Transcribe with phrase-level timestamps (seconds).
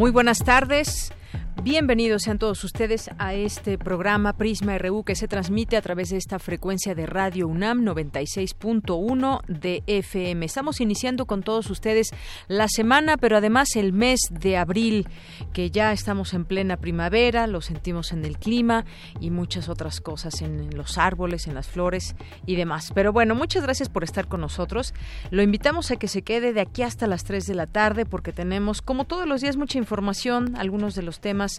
[0.00, 1.12] Muy buenas tardes.
[1.62, 6.16] Bienvenidos sean todos ustedes a este programa Prisma RU que se transmite a través de
[6.16, 10.46] esta frecuencia de Radio UNAM 96.1 de FM.
[10.46, 12.12] Estamos iniciando con todos ustedes
[12.48, 15.06] la semana, pero además el mes de abril,
[15.52, 18.86] que ya estamos en plena primavera, lo sentimos en el clima
[19.20, 22.90] y muchas otras cosas en los árboles, en las flores y demás.
[22.94, 24.94] Pero bueno, muchas gracias por estar con nosotros.
[25.30, 28.32] Lo invitamos a que se quede de aquí hasta las 3 de la tarde porque
[28.32, 31.49] tenemos, como todos los días, mucha información, algunos de los temas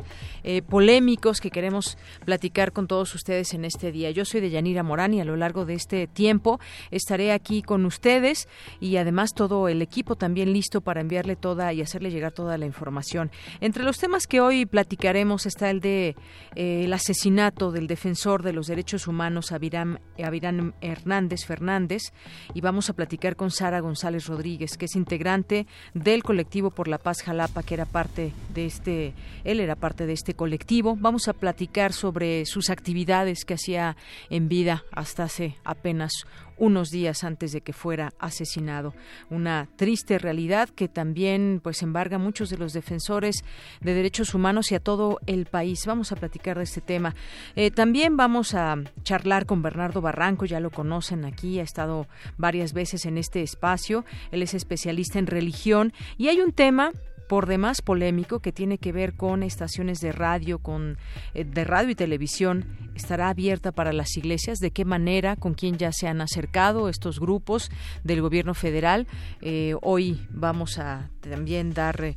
[0.43, 4.11] eh, polémicos que queremos platicar con todos ustedes en este día.
[4.11, 6.59] Yo soy de Yanira Morán y a lo largo de este tiempo
[6.91, 8.47] estaré aquí con ustedes
[8.79, 12.65] y además todo el equipo también listo para enviarle toda y hacerle llegar toda la
[12.65, 13.31] información.
[13.59, 16.15] Entre los temas que hoy platicaremos está el de
[16.55, 22.13] eh, el asesinato del defensor de los derechos humanos Avirán, Avirán Hernández Fernández
[22.53, 26.97] y vamos a platicar con Sara González Rodríguez, que es integrante del colectivo por la
[26.97, 30.95] paz Jalapa, que era parte de este, él era parte de este colectivo.
[30.97, 33.97] Vamos a platicar sobre sus actividades que hacía
[34.29, 36.25] en vida hasta hace apenas
[36.61, 38.93] unos días antes de que fuera asesinado.
[39.31, 43.43] Una triste realidad que también pues embarga a muchos de los defensores
[43.81, 45.87] de derechos humanos y a todo el país.
[45.87, 47.15] Vamos a platicar de este tema.
[47.55, 52.73] Eh, también vamos a charlar con Bernardo Barranco, ya lo conocen aquí, ha estado varias
[52.73, 54.05] veces en este espacio.
[54.31, 56.91] Él es especialista en religión y hay un tema
[57.31, 60.97] por demás polémico que tiene que ver con estaciones de radio, con
[61.33, 65.77] eh, de radio y televisión, estará abierta para las iglesias, de qué manera, con quién
[65.77, 67.71] ya se han acercado estos grupos
[68.03, 69.07] del gobierno federal.
[69.39, 72.15] Eh, hoy vamos a también dar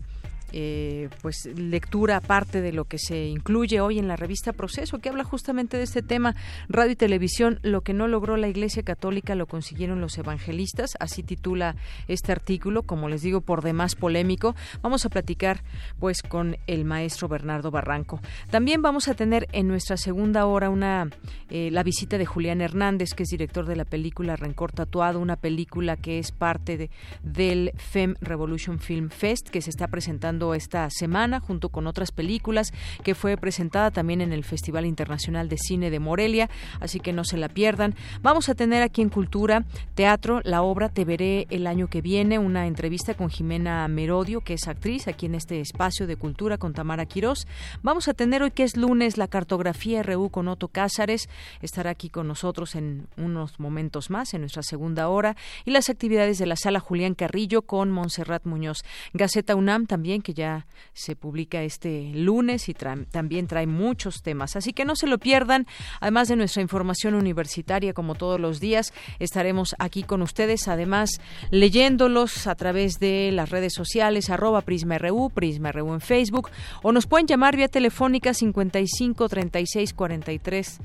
[0.57, 5.09] eh, pues lectura aparte de lo que se incluye hoy en la revista Proceso, que
[5.09, 6.37] habla justamente de este tema,
[6.69, 11.25] radio y televisión, lo que no logró la Iglesia Católica lo consiguieron los evangelistas, así
[11.25, 11.75] titula
[12.07, 14.55] este artículo, como les digo, por demás polémico.
[14.81, 15.65] Vamos a platicar
[15.99, 18.21] pues con el maestro Bernardo Barranco.
[18.49, 21.11] También vamos a tener en nuestra segunda hora una
[21.51, 25.35] eh, la visita de Julián Hernández, que es director de la película Rencor Tatuado, una
[25.35, 26.91] película que es parte de,
[27.25, 32.75] del FEM Revolution Film Fest, que se está presentando esta semana junto con otras películas
[33.03, 36.51] que fue presentada también en el Festival Internacional de Cine de Morelia,
[36.81, 37.95] así que no se la pierdan.
[38.21, 42.39] Vamos a tener aquí en Cultura Teatro la obra Te veré el año que viene,
[42.39, 46.75] una entrevista con Jimena Merodio, que es actriz aquí en este espacio de cultura con
[46.75, 47.47] Tamara Quirós.
[47.83, 51.29] Vamos a tener hoy que es lunes la cartografía RU con Otto Cázares,
[51.63, 56.39] estará aquí con nosotros en unos momentos más en nuestra segunda hora y las actividades
[56.39, 58.85] de la sala Julián Carrillo con Montserrat Muñoz.
[59.13, 64.57] Gaceta UNAM también que ya se publica este lunes y también trae muchos temas.
[64.57, 65.67] Así que no se lo pierdan.
[66.01, 72.47] Además de nuestra información universitaria, como todos los días, estaremos aquí con ustedes, además leyéndolos
[72.47, 76.51] a través de las redes sociales, arroba PrismaRU, PrismaRU en Facebook,
[76.83, 80.81] o nos pueden llamar vía telefónica 55 36 43.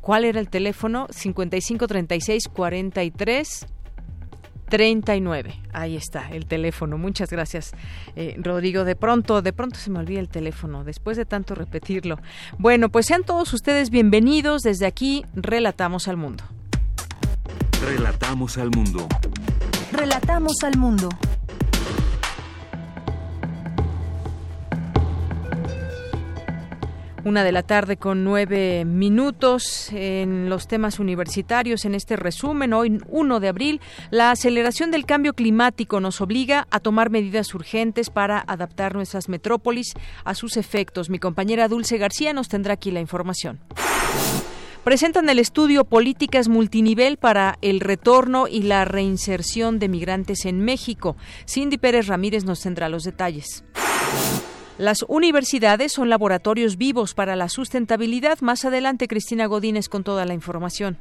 [0.00, 1.06] ¿Cuál era el teléfono?
[1.10, 3.66] 55 36 43
[4.68, 5.54] 39.
[5.72, 6.98] Ahí está, el teléfono.
[6.98, 7.72] Muchas gracias,
[8.16, 8.84] eh, Rodrigo.
[8.84, 12.18] De pronto, de pronto se me olvida el teléfono, después de tanto repetirlo.
[12.58, 14.62] Bueno, pues sean todos ustedes bienvenidos.
[14.62, 16.44] Desde aquí, Relatamos al Mundo.
[17.84, 19.06] Relatamos al Mundo.
[19.92, 21.08] Relatamos al Mundo.
[27.24, 31.86] Una de la tarde con nueve minutos en los temas universitarios.
[31.86, 33.80] En este resumen, hoy 1 de abril,
[34.10, 39.94] la aceleración del cambio climático nos obliga a tomar medidas urgentes para adaptar nuestras metrópolis
[40.24, 41.08] a sus efectos.
[41.08, 43.58] Mi compañera Dulce García nos tendrá aquí la información.
[44.84, 51.16] Presentan el estudio Políticas Multinivel para el retorno y la reinserción de migrantes en México.
[51.48, 53.64] Cindy Pérez Ramírez nos tendrá los detalles.
[54.78, 58.40] Las universidades son laboratorios vivos para la sustentabilidad.
[58.40, 60.98] Más adelante, Cristina Godínez con toda la información.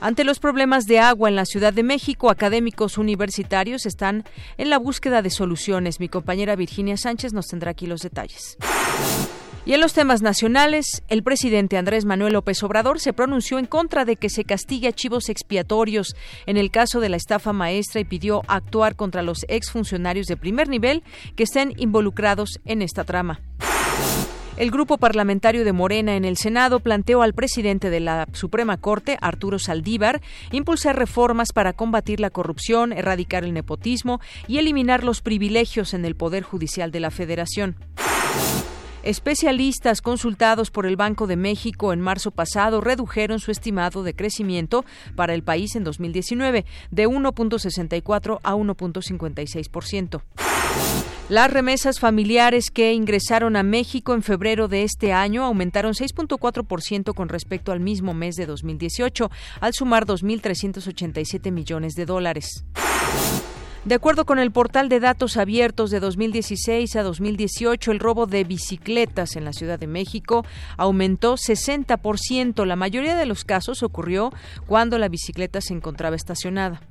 [0.00, 4.24] Ante los problemas de agua en la Ciudad de México, académicos universitarios están
[4.58, 5.98] en la búsqueda de soluciones.
[5.98, 8.58] Mi compañera Virginia Sánchez nos tendrá aquí los detalles.
[9.66, 14.06] Y en los temas nacionales, el presidente Andrés Manuel López Obrador se pronunció en contra
[14.06, 16.16] de que se castigue a chivos expiatorios
[16.46, 20.68] en el caso de la estafa maestra y pidió actuar contra los exfuncionarios de primer
[20.68, 21.02] nivel
[21.36, 23.40] que estén involucrados en esta trama.
[24.58, 29.16] El grupo parlamentario de Morena en el Senado planteó al presidente de la Suprema Corte,
[29.20, 30.20] Arturo Saldívar,
[30.50, 36.16] impulsar reformas para combatir la corrupción, erradicar el nepotismo y eliminar los privilegios en el
[36.16, 37.76] Poder Judicial de la Federación.
[39.08, 44.84] Especialistas consultados por el Banco de México en marzo pasado redujeron su estimado de crecimiento
[45.16, 50.20] para el país en 2019 de 1.64 a 1.56%.
[51.30, 57.30] Las remesas familiares que ingresaron a México en febrero de este año aumentaron 6.4% con
[57.30, 59.30] respecto al mismo mes de 2018,
[59.62, 62.62] al sumar 2.387 millones de dólares.
[63.88, 68.44] De acuerdo con el portal de datos abiertos de 2016 a 2018, el robo de
[68.44, 70.44] bicicletas en la Ciudad de México
[70.76, 72.66] aumentó 60%.
[72.66, 74.30] La mayoría de los casos ocurrió
[74.66, 76.82] cuando la bicicleta se encontraba estacionada.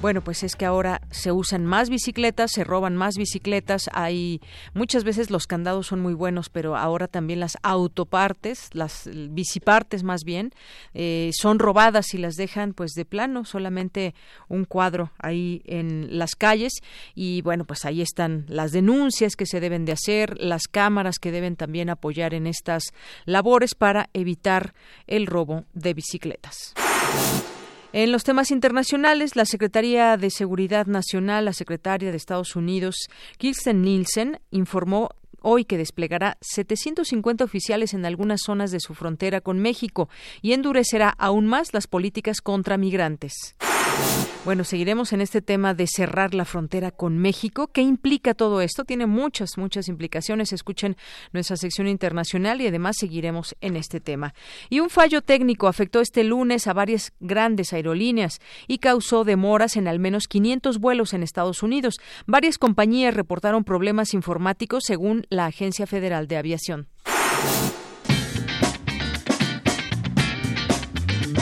[0.00, 3.90] Bueno, pues es que ahora se usan más bicicletas, se roban más bicicletas.
[3.92, 4.40] Hay
[4.72, 10.22] muchas veces los candados son muy buenos, pero ahora también las autopartes, las bicipartes más
[10.22, 10.52] bien,
[10.94, 14.14] eh, son robadas y las dejan pues de plano, solamente
[14.48, 16.74] un cuadro ahí en las calles.
[17.16, 21.32] Y bueno, pues ahí están las denuncias que se deben de hacer, las cámaras que
[21.32, 22.84] deben también apoyar en estas
[23.24, 24.74] labores para evitar
[25.08, 26.74] el robo de bicicletas.
[27.92, 33.08] En los temas internacionales, la Secretaría de Seguridad Nacional, la secretaria de Estados Unidos,
[33.38, 35.08] Kirsten Nielsen, informó
[35.40, 40.10] hoy que desplegará 750 oficiales en algunas zonas de su frontera con México
[40.42, 43.56] y endurecerá aún más las políticas contra migrantes.
[44.48, 47.66] Bueno, seguiremos en este tema de cerrar la frontera con México.
[47.66, 48.86] ¿Qué implica todo esto?
[48.86, 50.54] Tiene muchas, muchas implicaciones.
[50.54, 50.96] Escuchen
[51.34, 54.32] nuestra sección internacional y además seguiremos en este tema.
[54.70, 59.86] Y un fallo técnico afectó este lunes a varias grandes aerolíneas y causó demoras en
[59.86, 62.00] al menos 500 vuelos en Estados Unidos.
[62.26, 66.88] Varias compañías reportaron problemas informáticos según la Agencia Federal de Aviación.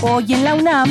[0.02, 0.90] Hoy en la UNAM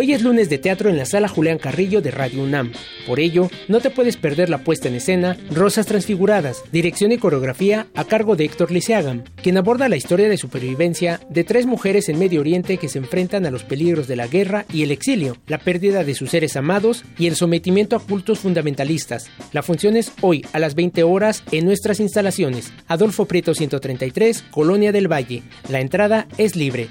[0.00, 2.70] Hoy es lunes de teatro en la sala Julián Carrillo de Radio UNAM.
[3.04, 7.88] Por ello, no te puedes perder la puesta en escena Rosas Transfiguradas, dirección y coreografía
[7.96, 12.16] a cargo de Héctor Liceagam, quien aborda la historia de supervivencia de tres mujeres en
[12.16, 15.58] Medio Oriente que se enfrentan a los peligros de la guerra y el exilio, la
[15.58, 19.28] pérdida de sus seres amados y el sometimiento a cultos fundamentalistas.
[19.50, 24.92] La función es hoy a las 20 horas en nuestras instalaciones, Adolfo Prieto 133, Colonia
[24.92, 25.42] del Valle.
[25.68, 26.86] La entrada es libre.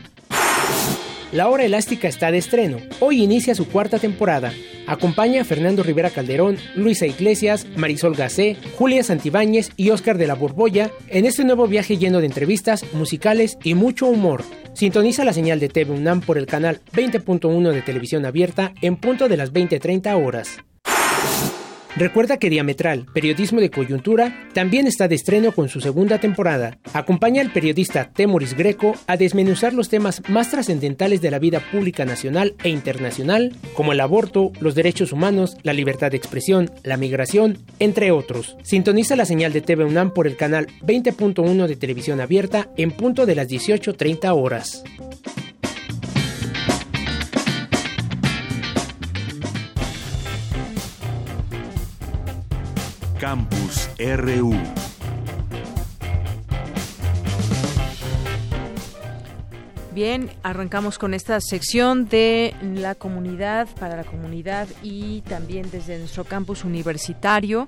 [1.33, 2.77] La Hora Elástica está de estreno.
[3.01, 4.53] Hoy inicia su cuarta temporada.
[4.87, 10.35] Acompaña a Fernando Rivera Calderón, Luisa Iglesias, Marisol Gacé, Julia Santibáñez y Oscar de la
[10.35, 14.43] Borbolla en este nuevo viaje lleno de entrevistas, musicales y mucho humor.
[14.71, 19.27] Sintoniza la señal de TV UNAM por el canal 20.1 de televisión abierta en punto
[19.27, 20.59] de las 20.30 horas.
[21.97, 26.77] Recuerda que Diametral, periodismo de coyuntura, también está de estreno con su segunda temporada.
[26.93, 32.05] Acompaña al periodista Temoris Greco a desmenuzar los temas más trascendentales de la vida pública
[32.05, 37.57] nacional e internacional, como el aborto, los derechos humanos, la libertad de expresión, la migración,
[37.79, 38.57] entre otros.
[38.61, 43.25] Sintoniza la señal de TV UNAM por el canal 20.1 de televisión abierta en punto
[43.25, 44.83] de las 18.30 horas.
[53.19, 54.53] Campus RU.
[59.93, 66.23] Bien, arrancamos con esta sección de la comunidad, para la comunidad y también desde nuestro
[66.25, 67.67] campus universitario.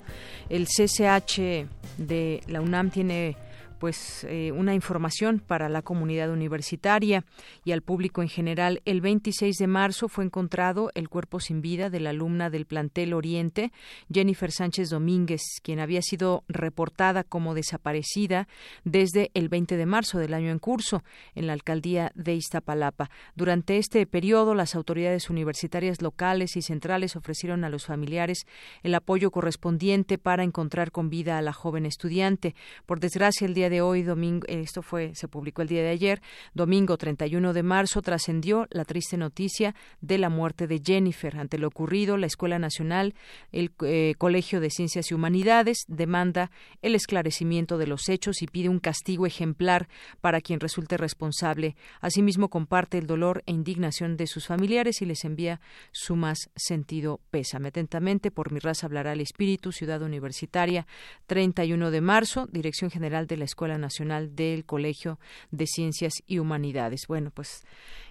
[0.50, 1.66] El CCH
[1.98, 3.36] de la UNAM tiene
[3.80, 7.24] pues eh, una información para la comunidad universitaria
[7.64, 8.82] y al público en general.
[8.86, 13.14] El 26 de marzo fue encontrado el cuerpo sin vida de la alumna del plantel
[13.14, 13.72] Oriente,
[14.12, 18.48] Jennifer Sánchez Domínguez, quien había sido reportada como desaparecida
[18.84, 23.10] desde el 20 de marzo del año en curso en la alcaldía de Iztapalapa.
[23.36, 28.46] Durante este periodo, las autoridades universitarias locales y centrales ofrecieron a los familiares
[28.84, 32.56] el apoyo correspondiente para encontrar con vida a la joven estudiante.
[32.86, 36.22] Por desgracia, el día de hoy, domingo, esto fue, se publicó el día de ayer,
[36.54, 41.38] domingo 31 de marzo, trascendió la triste noticia de la muerte de Jennifer.
[41.38, 43.14] Ante lo ocurrido, la Escuela Nacional,
[43.52, 48.70] el eh, Colegio de Ciencias y Humanidades demanda el esclarecimiento de los hechos y pide
[48.70, 49.88] un castigo ejemplar
[50.22, 51.76] para quien resulte responsable.
[52.02, 55.62] Asimismo, comparte el dolor e indignación de sus familiares y les envía
[55.92, 57.70] su más sentido pésame.
[57.70, 60.88] Atentamente, por mi raza hablará el espíritu, Ciudad Universitaria,
[61.28, 65.20] 31 de marzo, Dirección General de la Escuela Nacional del Colegio
[65.52, 67.02] de Ciencias y Humanidades.
[67.08, 67.64] Bueno, pues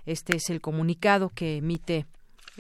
[0.06, 2.06] este es el comunicado que emite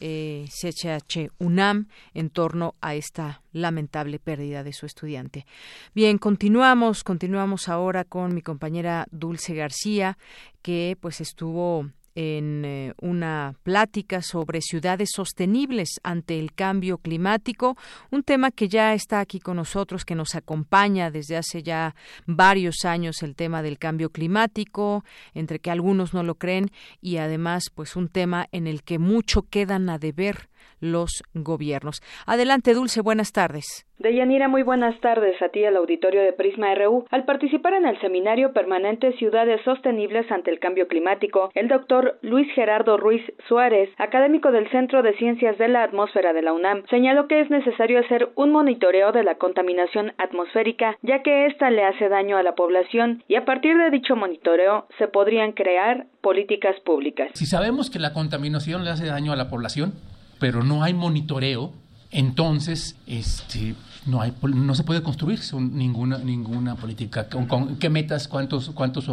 [0.00, 5.46] eh, CHH UNAM en torno a esta lamentable pérdida de su estudiante.
[5.94, 10.16] Bien, continuamos, continuamos ahora con mi compañera Dulce García,
[10.62, 11.90] que pues estuvo
[12.20, 17.76] en eh, una plática sobre ciudades sostenibles ante el cambio climático,
[18.10, 21.94] un tema que ya está aquí con nosotros, que nos acompaña desde hace ya
[22.26, 27.70] varios años el tema del cambio climático, entre que algunos no lo creen y además
[27.72, 30.48] pues un tema en el que mucho quedan a deber
[30.80, 32.00] los gobiernos.
[32.26, 33.84] Adelante, Dulce, buenas tardes.
[33.98, 37.06] Deyanira, muy buenas tardes a ti al auditorio de Prisma RU.
[37.10, 42.46] Al participar en el seminario permanente Ciudades Sostenibles ante el Cambio Climático, el doctor Luis
[42.54, 47.26] Gerardo Ruiz Suárez, académico del Centro de Ciencias de la Atmósfera de la UNAM, señaló
[47.26, 52.08] que es necesario hacer un monitoreo de la contaminación atmosférica, ya que ésta le hace
[52.08, 57.30] daño a la población y a partir de dicho monitoreo se podrían crear políticas públicas.
[57.34, 59.94] Si sabemos que la contaminación le hace daño a la población,
[60.38, 61.72] pero no hay monitoreo,
[62.10, 63.74] entonces este,
[64.06, 67.28] no, se puede construir ninguna, ninguna política.
[67.28, 68.28] ¿Con, qué metas?
[68.28, 69.08] ¿Cuántos, cuántos,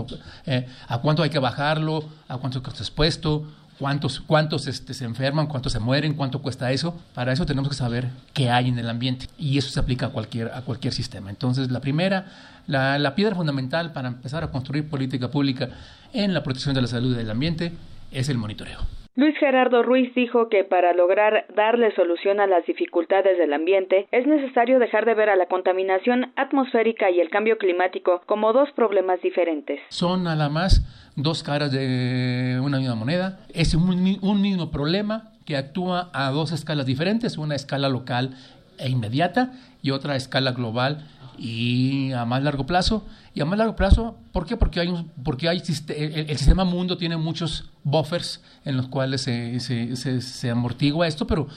[0.45, 2.05] eh, ¿A cuánto hay que bajarlo?
[2.27, 3.45] ¿A cuánto está expuesto?
[3.77, 5.47] ¿Cuántos, cuántos este, se enferman?
[5.47, 6.13] ¿Cuántos se mueren?
[6.13, 6.97] ¿Cuánto cuesta eso?
[7.13, 9.27] Para eso tenemos que saber qué hay en el ambiente.
[9.37, 11.29] Y eso se aplica a cualquier, a cualquier sistema.
[11.29, 12.27] Entonces, la primera,
[12.67, 15.69] la, la piedra fundamental para empezar a construir política pública
[16.13, 17.73] en la protección de la salud y del ambiente
[18.11, 19.04] es el monitoreo.
[19.17, 24.27] Luis Gerardo Ruiz dijo que para lograr darle solución a las dificultades del ambiente es
[24.27, 29.21] necesario dejar de ver a la contaminación atmosférica y el cambio climático como dos problemas
[29.21, 29.79] diferentes.
[29.87, 30.81] Son a la más
[31.15, 33.39] dos caras de una misma moneda.
[33.53, 38.31] Es un, un mismo problema que actúa a dos escalas diferentes, una escala local
[38.77, 41.07] e inmediata y otra escala global
[41.37, 43.05] y a más largo plazo.
[43.33, 44.57] Y a más largo plazo, ¿por qué?
[44.57, 50.21] Porque, hay porque hay, el, sistema mundo tiene muchos buffers en los cuales se, se,
[50.21, 51.47] se, amortigua esto, pero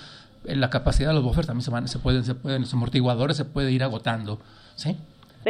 [0.45, 3.45] la capacidad de los buffers también se, van, se pueden, se pueden, los amortiguadores se
[3.45, 4.41] puede ir agotando.
[4.75, 4.97] ¿sí?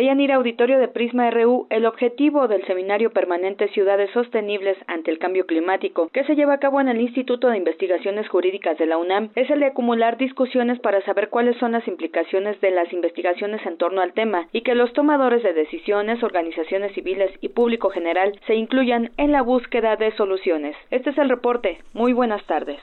[0.01, 5.45] Ir Auditorio de Prisma RU, el objetivo del Seminario Permanente Ciudades Sostenibles ante el Cambio
[5.47, 9.31] Climático, que se lleva a cabo en el Instituto de Investigaciones Jurídicas de la UNAM,
[9.35, 13.77] es el de acumular discusiones para saber cuáles son las implicaciones de las investigaciones en
[13.77, 18.55] torno al tema y que los tomadores de decisiones, organizaciones civiles y público general se
[18.55, 20.77] incluyan en la búsqueda de soluciones.
[20.91, 21.79] Este es el reporte.
[21.93, 22.81] Muy buenas tardes.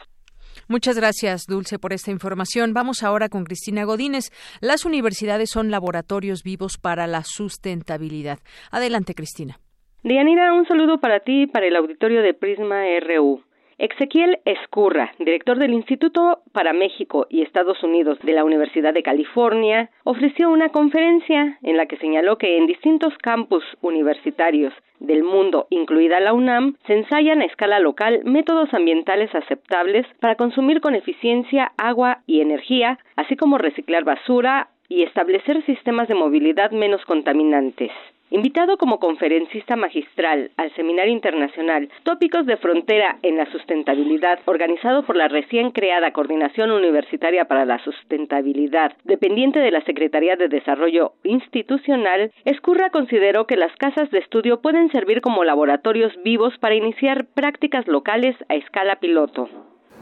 [0.67, 2.73] Muchas gracias, Dulce, por esta información.
[2.73, 4.31] Vamos ahora con Cristina Godínez.
[4.61, 8.39] Las universidades son laboratorios vivos para la sustentabilidad.
[8.71, 9.59] Adelante, Cristina.
[10.01, 13.43] Dianira, un saludo para ti y para el auditorio de Prisma RU.
[13.77, 19.89] Ezequiel Escurra, director del Instituto para México y Estados Unidos de la Universidad de California,
[20.05, 26.21] ofreció una conferencia en la que señaló que en distintos campus universitarios del mundo, incluida
[26.21, 32.19] la UNAM, se ensayan a escala local métodos ambientales aceptables para consumir con eficiencia agua
[32.25, 37.91] y energía, así como reciclar basura y establecer sistemas de movilidad menos contaminantes.
[38.31, 45.15] Invitado como conferencista magistral al Seminario Internacional Tópicos de Frontera en la Sustentabilidad, organizado por
[45.15, 52.31] la recién creada Coordinación Universitaria para la Sustentabilidad, dependiente de la Secretaría de Desarrollo Institucional,
[52.45, 57.87] Escurra consideró que las casas de estudio pueden servir como laboratorios vivos para iniciar prácticas
[57.87, 59.47] locales a escala piloto.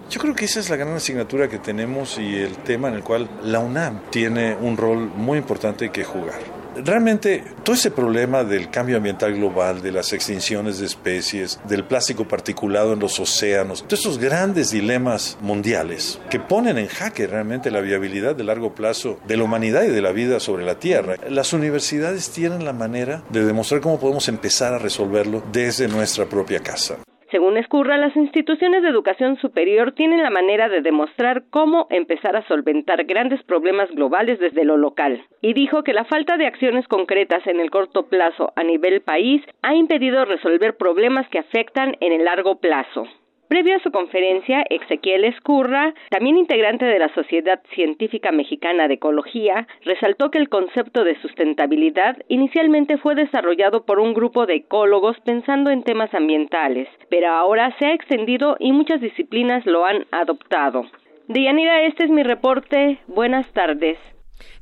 [0.10, 3.04] Yo creo que esa es la gran asignatura que tenemos y el tema en el
[3.04, 8.70] cual la UNAM tiene un rol muy importante que jugar realmente todo ese problema del
[8.70, 14.02] cambio ambiental global, de las extinciones de especies, del plástico particulado en los océanos, todos
[14.02, 19.38] esos grandes dilemas mundiales que ponen en jaque realmente la viabilidad de largo plazo de
[19.38, 21.16] la humanidad y de la vida sobre la Tierra.
[21.30, 26.60] Las universidades tienen la manera de demostrar cómo podemos empezar a resolverlo desde nuestra propia
[26.60, 26.98] casa.
[27.34, 32.48] Según Escurra, las instituciones de educación superior tienen la manera de demostrar cómo empezar a
[32.48, 37.48] solventar grandes problemas globales desde lo local, y dijo que la falta de acciones concretas
[37.48, 42.24] en el corto plazo a nivel país ha impedido resolver problemas que afectan en el
[42.24, 43.08] largo plazo.
[43.54, 49.68] Previo a su conferencia, Ezequiel Escurra, también integrante de la Sociedad Científica Mexicana de Ecología,
[49.86, 55.70] resaltó que el concepto de sustentabilidad inicialmente fue desarrollado por un grupo de ecólogos pensando
[55.70, 60.86] en temas ambientales, pero ahora se ha extendido y muchas disciplinas lo han adoptado.
[61.28, 62.98] Deyanira, este es mi reporte.
[63.06, 64.00] Buenas tardes.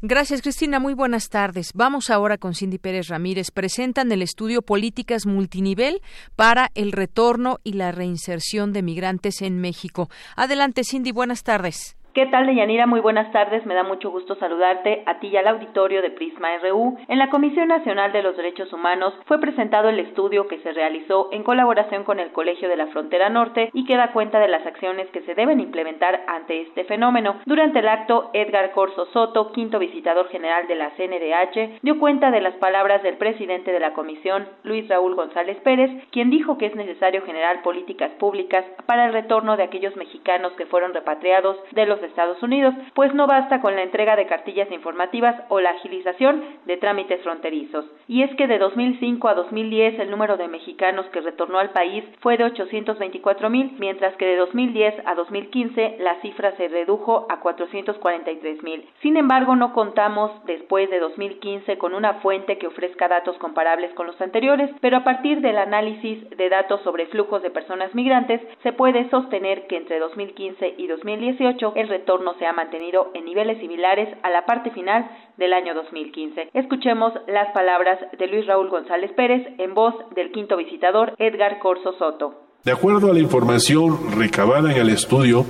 [0.01, 0.79] Gracias, Cristina.
[0.79, 1.71] Muy buenas tardes.
[1.73, 3.51] Vamos ahora con Cindy Pérez Ramírez.
[3.51, 6.01] Presentan el estudio Políticas Multinivel
[6.35, 10.09] para el retorno y la reinserción de migrantes en México.
[10.35, 11.11] Adelante, Cindy.
[11.11, 11.95] Buenas tardes.
[12.13, 12.87] ¿Qué tal, Deyanira?
[12.87, 13.65] Muy buenas tardes.
[13.65, 16.97] Me da mucho gusto saludarte a ti y al auditorio de Prisma RU.
[17.07, 21.29] En la Comisión Nacional de los Derechos Humanos fue presentado el estudio que se realizó
[21.31, 24.65] en colaboración con el Colegio de la Frontera Norte y que da cuenta de las
[24.65, 27.37] acciones que se deben implementar ante este fenómeno.
[27.45, 32.41] Durante el acto, Edgar Corso Soto, quinto visitador general de la CNDH, dio cuenta de
[32.41, 36.75] las palabras del presidente de la comisión, Luis Raúl González Pérez, quien dijo que es
[36.75, 42.00] necesario generar políticas públicas para el retorno de aquellos mexicanos que fueron repatriados de los
[42.07, 46.77] Estados Unidos, pues no basta con la entrega de cartillas informativas o la agilización de
[46.77, 47.85] trámites fronterizos.
[48.07, 52.03] Y es que de 2005 a 2010 el número de mexicanos que retornó al país
[52.19, 57.39] fue de 824 mil, mientras que de 2010 a 2015 la cifra se redujo a
[57.39, 58.85] 443 mil.
[59.01, 64.07] Sin embargo, no contamos después de 2015 con una fuente que ofrezca datos comparables con
[64.07, 68.73] los anteriores, pero a partir del análisis de datos sobre flujos de personas migrantes se
[68.73, 74.09] puede sostener que entre 2015 y 2018 el retorno se ha mantenido en niveles similares
[74.23, 75.07] a la parte final
[75.37, 76.49] del año 2015.
[76.53, 81.93] Escuchemos las palabras de Luis Raúl González Pérez en voz del quinto visitador Edgar Corso
[81.99, 82.33] Soto.
[82.63, 85.45] De acuerdo a la información recabada en el estudio,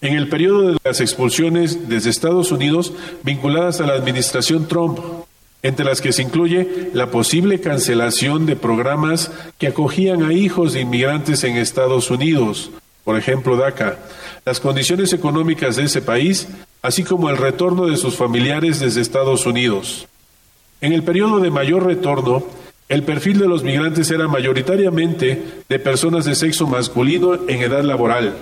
[0.00, 4.98] en el periodo de las expulsiones desde Estados Unidos vinculadas a la administración Trump,
[5.62, 10.82] entre las que se incluye la posible cancelación de programas que acogían a hijos de
[10.82, 12.70] inmigrantes en Estados Unidos,
[13.04, 13.98] por ejemplo DACA,
[14.44, 16.48] las condiciones económicas de ese país,
[16.82, 20.06] así como el retorno de sus familiares desde Estados Unidos.
[20.80, 22.44] En el periodo de mayor retorno,
[22.88, 28.34] el perfil de los migrantes era mayoritariamente de personas de sexo masculino en edad laboral,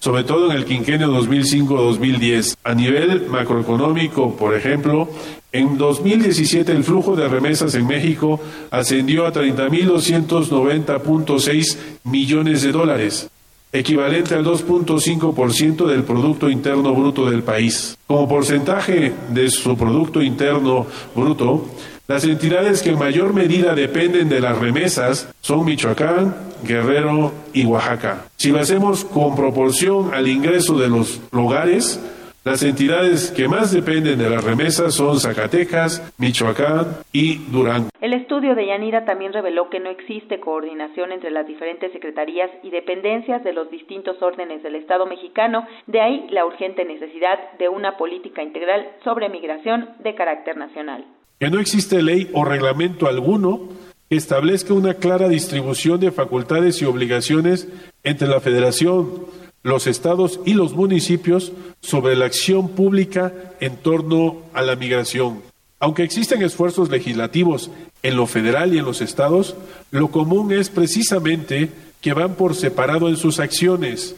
[0.00, 2.56] sobre todo en el quinquenio 2005-2010.
[2.64, 5.10] A nivel macroeconómico, por ejemplo,
[5.52, 8.40] en 2017 el flujo de remesas en México
[8.70, 13.28] ascendió a 30.290.6 millones de dólares,
[13.72, 17.96] equivalente al 2.5% del Producto Interno Bruto del país.
[18.06, 21.66] Como porcentaje de su Producto Interno Bruto,
[22.06, 28.26] las entidades que en mayor medida dependen de las remesas son Michoacán, Guerrero y Oaxaca.
[28.36, 32.00] Si lo hacemos con proporción al ingreso de los hogares,
[32.44, 37.88] las entidades que más dependen de las remesas son Zacatecas, Michoacán y Durango.
[38.00, 42.70] El estudio de Yanira también reveló que no existe coordinación entre las diferentes secretarías y
[42.70, 47.96] dependencias de los distintos órdenes del Estado mexicano, de ahí la urgente necesidad de una
[47.96, 51.04] política integral sobre migración de carácter nacional.
[51.38, 53.68] Que no existe ley o reglamento alguno
[54.08, 57.68] que establezca una clara distribución de facultades y obligaciones
[58.02, 59.26] entre la Federación,
[59.62, 65.40] los estados y los municipios sobre la acción pública en torno a la migración.
[65.78, 67.70] Aunque existen esfuerzos legislativos
[68.02, 69.56] en lo federal y en los estados,
[69.90, 71.70] lo común es precisamente
[72.00, 74.14] que van por separado en sus acciones.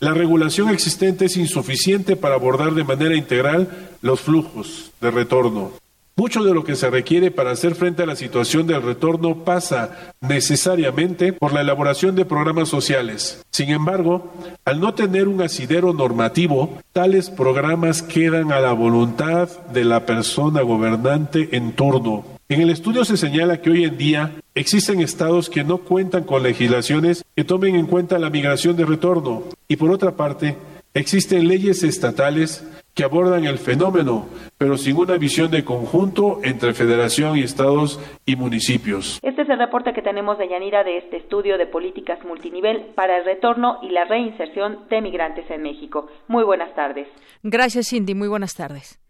[0.00, 5.72] La regulación existente es insuficiente para abordar de manera integral los flujos de retorno.
[6.16, 10.12] Mucho de lo que se requiere para hacer frente a la situación del retorno pasa
[10.20, 13.42] necesariamente por la elaboración de programas sociales.
[13.50, 14.30] Sin embargo,
[14.64, 20.62] al no tener un asidero normativo, tales programas quedan a la voluntad de la persona
[20.62, 22.24] gobernante en turno.
[22.50, 26.42] En el estudio se señala que hoy en día existen estados que no cuentan con
[26.42, 30.56] legislaciones que tomen en cuenta la migración de retorno y por otra parte,
[30.92, 32.64] existen leyes estatales
[32.94, 34.26] que abordan el fenómeno,
[34.58, 39.20] pero sin una visión de conjunto entre federación y estados y municipios.
[39.22, 43.18] Este es el reporte que tenemos de Yanira de este estudio de políticas multinivel para
[43.18, 46.08] el retorno y la reinserción de migrantes en México.
[46.28, 47.08] Muy buenas tardes.
[47.42, 48.14] Gracias, Cindy.
[48.14, 49.00] Muy buenas tardes.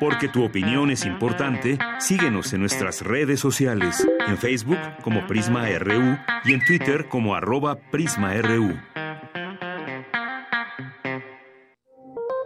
[0.00, 6.18] Porque tu opinión es importante, síguenos en nuestras redes sociales, en Facebook como Prisma RU
[6.44, 8.74] y en Twitter como arroba PrismaRU.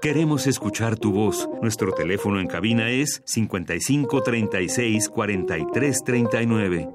[0.06, 1.48] Queremos escuchar tu voz.
[1.60, 6.88] Nuestro teléfono en cabina es 55 36 43 39.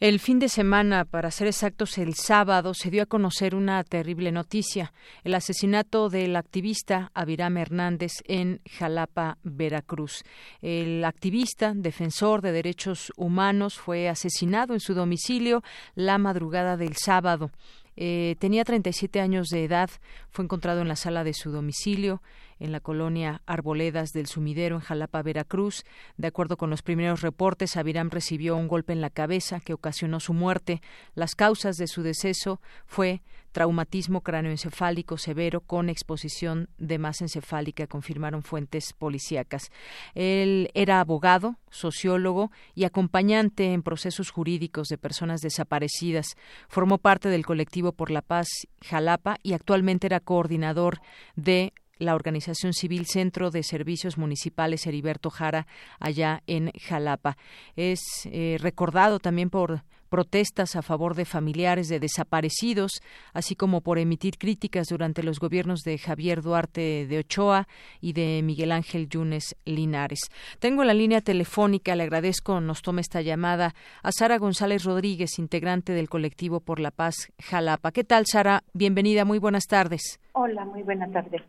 [0.00, 4.30] El fin de semana, para ser exactos el sábado, se dio a conocer una terrible
[4.30, 4.92] noticia,
[5.24, 10.22] el asesinato del activista Aviram Hernández en Jalapa, Veracruz.
[10.60, 15.64] El activista, defensor de derechos humanos, fue asesinado en su domicilio
[15.96, 17.50] la madrugada del sábado.
[18.00, 19.90] Eh, tenía 37 años de edad.
[20.30, 22.22] Fue encontrado en la sala de su domicilio
[22.58, 25.84] en la colonia Arboledas del Sumidero, en Jalapa, Veracruz.
[26.16, 30.20] De acuerdo con los primeros reportes, Aviram recibió un golpe en la cabeza que ocasionó
[30.20, 30.82] su muerte.
[31.14, 38.42] Las causas de su deceso fue traumatismo cráneoencefálico severo con exposición de masa encefálica, confirmaron
[38.42, 39.70] fuentes policíacas.
[40.14, 46.36] Él era abogado, sociólogo y acompañante en procesos jurídicos de personas desaparecidas.
[46.68, 48.48] Formó parte del colectivo por la paz
[48.84, 51.00] Jalapa y actualmente era coordinador
[51.34, 55.66] de la organización civil Centro de Servicios Municipales Heriberto Jara
[56.00, 57.36] allá en Jalapa.
[57.76, 63.98] Es eh, recordado también por protestas a favor de familiares de desaparecidos, así como por
[63.98, 67.68] emitir críticas durante los gobiernos de Javier Duarte de Ochoa
[68.00, 70.20] y de Miguel Ángel Yunes Linares.
[70.58, 75.92] Tengo la línea telefónica, le agradezco, nos tome esta llamada a Sara González Rodríguez, integrante
[75.92, 77.92] del colectivo por la paz Jalapa.
[77.92, 78.64] ¿Qué tal, Sara?
[78.72, 80.20] Bienvenida, muy buenas tardes.
[80.32, 81.42] Hola, muy buenas tardes.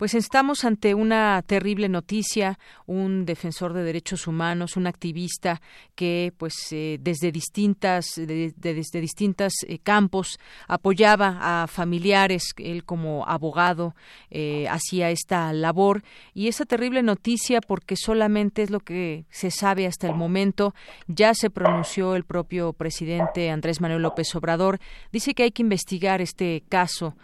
[0.00, 5.60] Pues estamos ante una terrible noticia, un defensor de derechos humanos, un activista
[5.94, 13.94] que pues eh, desde distintas desde distintos eh, campos apoyaba a familiares, él como abogado
[14.30, 16.02] eh, hacía esta labor.
[16.32, 20.74] Y esa terrible noticia porque solamente es lo que se sabe hasta el momento,
[21.08, 24.80] ya se pronunció el propio presidente Andrés Manuel López Obrador,
[25.12, 27.16] dice que hay que investigar este caso,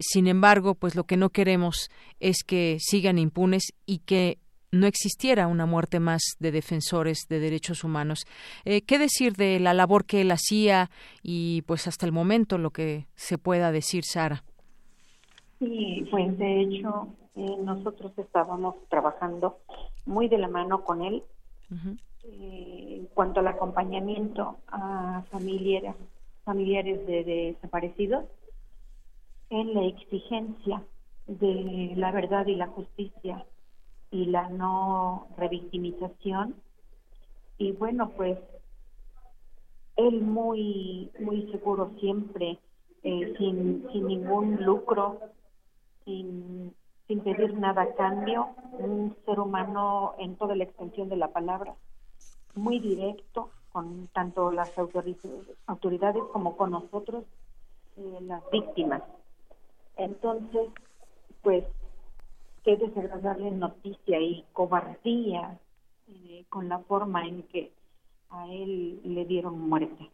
[0.00, 1.69] sin embargo, pues lo que no queremos
[2.18, 4.38] es que sigan impunes y que
[4.72, 8.24] no existiera una muerte más de defensores de derechos humanos.
[8.64, 10.90] Eh, ¿Qué decir de la labor que él hacía
[11.22, 14.44] y pues hasta el momento lo que se pueda decir, Sara?
[15.58, 19.58] Sí, pues de hecho eh, nosotros estábamos trabajando
[20.06, 21.22] muy de la mano con él
[22.24, 25.94] eh, en cuanto al acompañamiento a familiares,
[26.44, 28.24] familiares de desaparecidos
[29.50, 30.82] en la exigencia
[31.26, 33.44] de la verdad y la justicia
[34.10, 36.54] y la no revictimización.
[37.58, 38.38] Y bueno pues
[39.96, 42.58] él muy muy seguro siempre
[43.02, 45.20] eh, sin, sin ningún lucro
[46.04, 46.74] sin,
[47.06, 51.74] sin pedir nada a cambio un ser humano en toda la extensión de la palabra
[52.54, 54.72] muy directo con tanto las
[55.66, 57.24] autoridades como con nosotros
[57.96, 59.02] eh, las víctimas.
[59.96, 60.68] Entonces
[61.42, 61.64] pues
[62.64, 65.58] qué desagradable noticia y cobardía
[66.08, 67.72] eh, con la forma en que
[68.30, 70.10] a él le dieron muerte.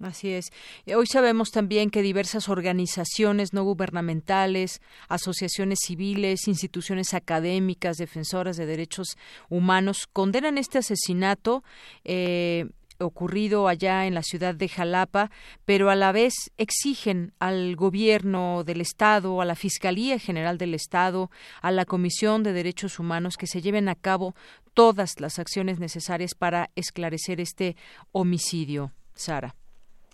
[0.00, 0.50] Así es.
[0.96, 9.18] Hoy sabemos también que diversas organizaciones no gubernamentales, asociaciones civiles, instituciones académicas, defensoras de derechos
[9.50, 11.62] humanos condenan este asesinato.
[12.04, 15.30] Eh, ocurrido allá en la ciudad de Jalapa,
[15.64, 21.30] pero a la vez exigen al gobierno del Estado, a la Fiscalía General del Estado,
[21.62, 24.34] a la Comisión de Derechos Humanos que se lleven a cabo
[24.74, 27.76] todas las acciones necesarias para esclarecer este
[28.12, 28.92] homicidio.
[29.14, 29.54] Sara.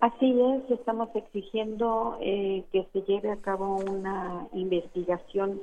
[0.00, 5.60] Así es, estamos exigiendo eh, que se lleve a cabo una investigación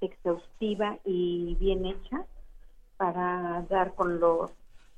[0.00, 2.26] exhaustiva y bien hecha
[2.98, 4.50] para dar con los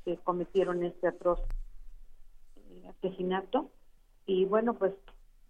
[0.04, 1.40] que cometieron este atroz
[2.98, 3.70] asesinato.
[4.26, 4.92] Y bueno pues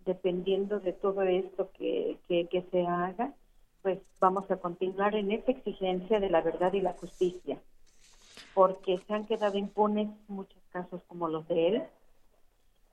[0.04, 3.32] dependiendo de todo esto que, que, se haga
[3.82, 7.58] pues vamos a continuar en esa exigencia de la verdad y la justicia.
[8.54, 11.82] Porque se han quedado impunes muchos casos como los de él.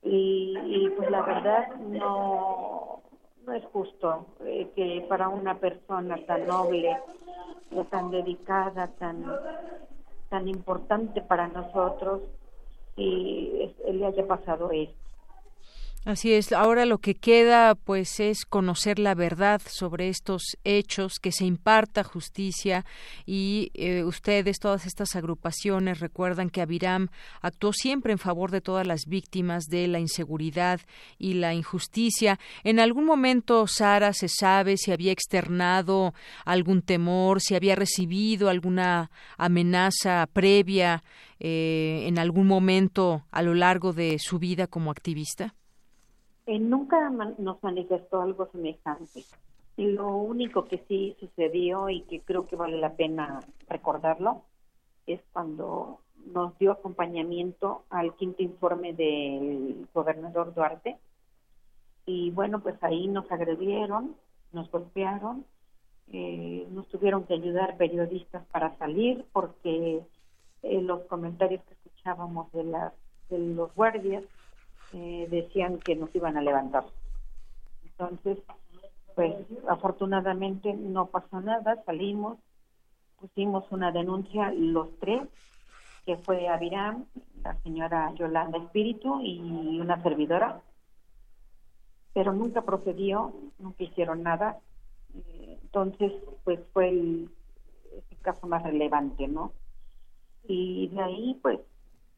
[0.01, 3.01] Y, pues la verdad no
[3.45, 6.97] no es justo eh, que para una persona tan noble
[7.89, 9.25] tan dedicada tan
[10.29, 12.21] tan importante para nosotros
[12.99, 15.08] y le haya pasado esto.
[16.09, 16.53] Así es.
[16.53, 22.03] Ahora lo que queda, pues, es conocer la verdad sobre estos hechos, que se imparta
[22.03, 22.83] justicia
[23.27, 27.09] y eh, ustedes, todas estas agrupaciones, recuerdan que Abiram
[27.43, 30.81] actuó siempre en favor de todas las víctimas de la inseguridad
[31.19, 32.39] y la injusticia.
[32.63, 39.11] En algún momento, Sara, se sabe si había externado algún temor, si había recibido alguna
[39.37, 41.03] amenaza previa
[41.39, 45.53] eh, en algún momento a lo largo de su vida como activista.
[46.49, 49.23] Eh, nunca nos manifestó algo semejante.
[49.77, 54.41] Lo único que sí sucedió y que creo que vale la pena recordarlo
[55.05, 60.97] es cuando nos dio acompañamiento al quinto informe del gobernador Duarte.
[62.07, 64.15] Y bueno, pues ahí nos agredieron,
[64.51, 65.45] nos golpearon,
[66.11, 70.01] eh, nos tuvieron que ayudar periodistas para salir porque
[70.63, 72.93] eh, los comentarios que escuchábamos de, las,
[73.29, 74.23] de los guardias
[74.93, 76.85] eh, decían que nos iban a levantar.
[77.83, 78.37] Entonces,
[79.15, 79.35] pues
[79.67, 82.37] afortunadamente no pasó nada, salimos,
[83.19, 85.23] pusimos una denuncia los tres,
[86.05, 87.05] que fue Aviram,
[87.43, 90.61] la señora Yolanda Espíritu y una servidora,
[92.13, 94.59] pero nunca procedió, nunca hicieron nada.
[95.13, 96.11] Eh, entonces,
[96.43, 97.29] pues fue el,
[98.21, 99.53] caso más relevante, ¿no?
[100.43, 101.59] Y de ahí, pues,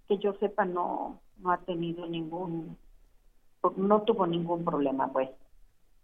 [0.08, 2.78] que yo sepa, no, no ha tenido ningún,
[3.78, 5.30] no tuvo ningún problema, pues.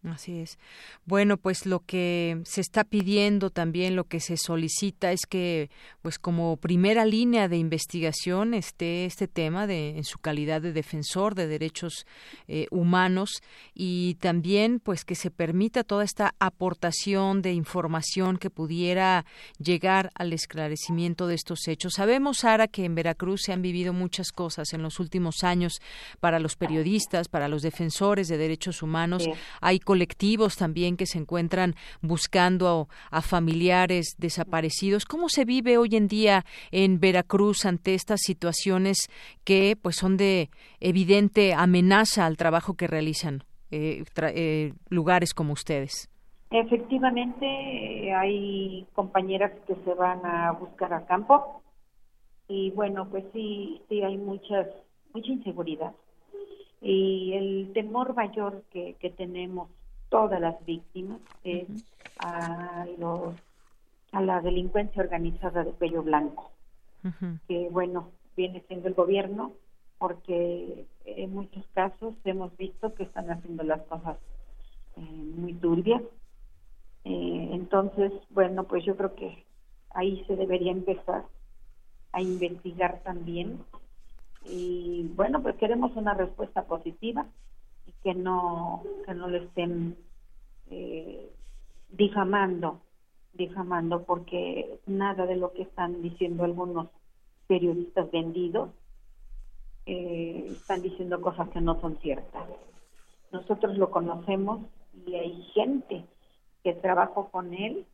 [0.04, 0.60] Así es.
[1.06, 5.70] Bueno, pues lo que se está pidiendo también, lo que se solicita es que,
[6.02, 11.36] pues como primera línea de investigación esté este tema de en su calidad de defensor
[11.36, 12.06] de derechos
[12.48, 13.42] eh, humanos
[13.74, 19.26] y también, pues que se permita toda esta aportación de información que pudiera
[19.58, 21.94] llegar al esclarecimiento de estos hechos.
[21.96, 25.82] Sabemos, Sara, que en Veracruz se han vivido muchas cosas en los últimos años
[26.20, 29.28] para los periodistas, para los defensores de derechos humanos.
[29.60, 35.06] Hay colectivos también que se encuentran buscando a, familiares desaparecidos.
[35.06, 39.08] ¿Cómo se vive hoy en día en Veracruz ante estas situaciones
[39.45, 40.50] que pues son de
[40.82, 46.10] evidente amenaza al trabajo que realizan eh, eh, lugares como ustedes?
[46.52, 51.62] Efectivamente, hay compañeras que se van a buscar a campo
[52.50, 54.67] y bueno, pues sí, sí hay muchas,
[55.13, 55.93] mucha inseguridad
[56.82, 59.69] y el temor mayor que, que tenemos
[60.10, 61.67] todas las víctimas es
[62.20, 63.36] a los
[64.12, 66.52] a la delincuencia organizada de cuello blanco
[67.48, 69.54] que bueno viene siendo el gobierno
[69.98, 74.17] porque en muchos casos hemos visto que están haciendo las cosas
[74.96, 76.02] eh, muy turbias.
[77.04, 79.43] Eh, entonces bueno pues yo creo que
[79.91, 81.24] ahí se debería empezar
[82.12, 83.60] a investigar también.
[84.46, 87.26] Y bueno pues queremos una respuesta positiva
[88.04, 89.98] que no que no le estén
[90.70, 91.30] eh,
[91.90, 92.82] difamando
[93.34, 96.88] difamando porque nada de lo que están diciendo algunos
[97.48, 98.70] periodistas vendidos
[99.86, 102.44] eh, están diciendo cosas que no son ciertas
[103.32, 104.62] nosotros lo conocemos
[105.06, 106.06] y hay gente
[106.64, 107.86] que trabajó con él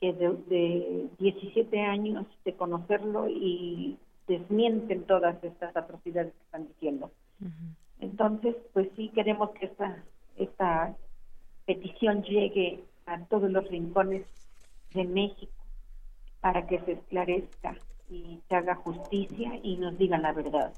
[0.00, 7.10] que de, de 17 años de conocerlo y desmienten todas estas atrocidades que están diciendo.
[8.02, 10.02] Entonces, pues sí queremos que esta,
[10.36, 10.96] esta
[11.66, 14.26] petición llegue a todos los rincones
[14.92, 15.52] de México
[16.40, 17.76] para que se esclarezca
[18.10, 20.72] y se haga justicia y nos digan la verdad.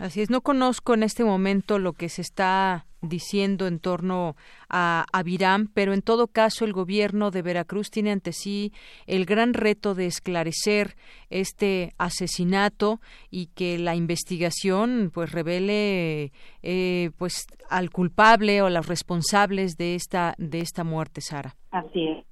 [0.00, 4.34] Así es, no conozco en este momento lo que se está diciendo en torno
[4.70, 8.72] a, a Virán, pero en todo caso el gobierno de Veracruz tiene ante sí
[9.06, 10.96] el gran reto de esclarecer
[11.28, 16.32] este asesinato y que la investigación pues revele
[16.62, 21.56] eh, pues al culpable o a los responsables de esta de esta muerte, Sara.
[21.72, 22.24] Así es.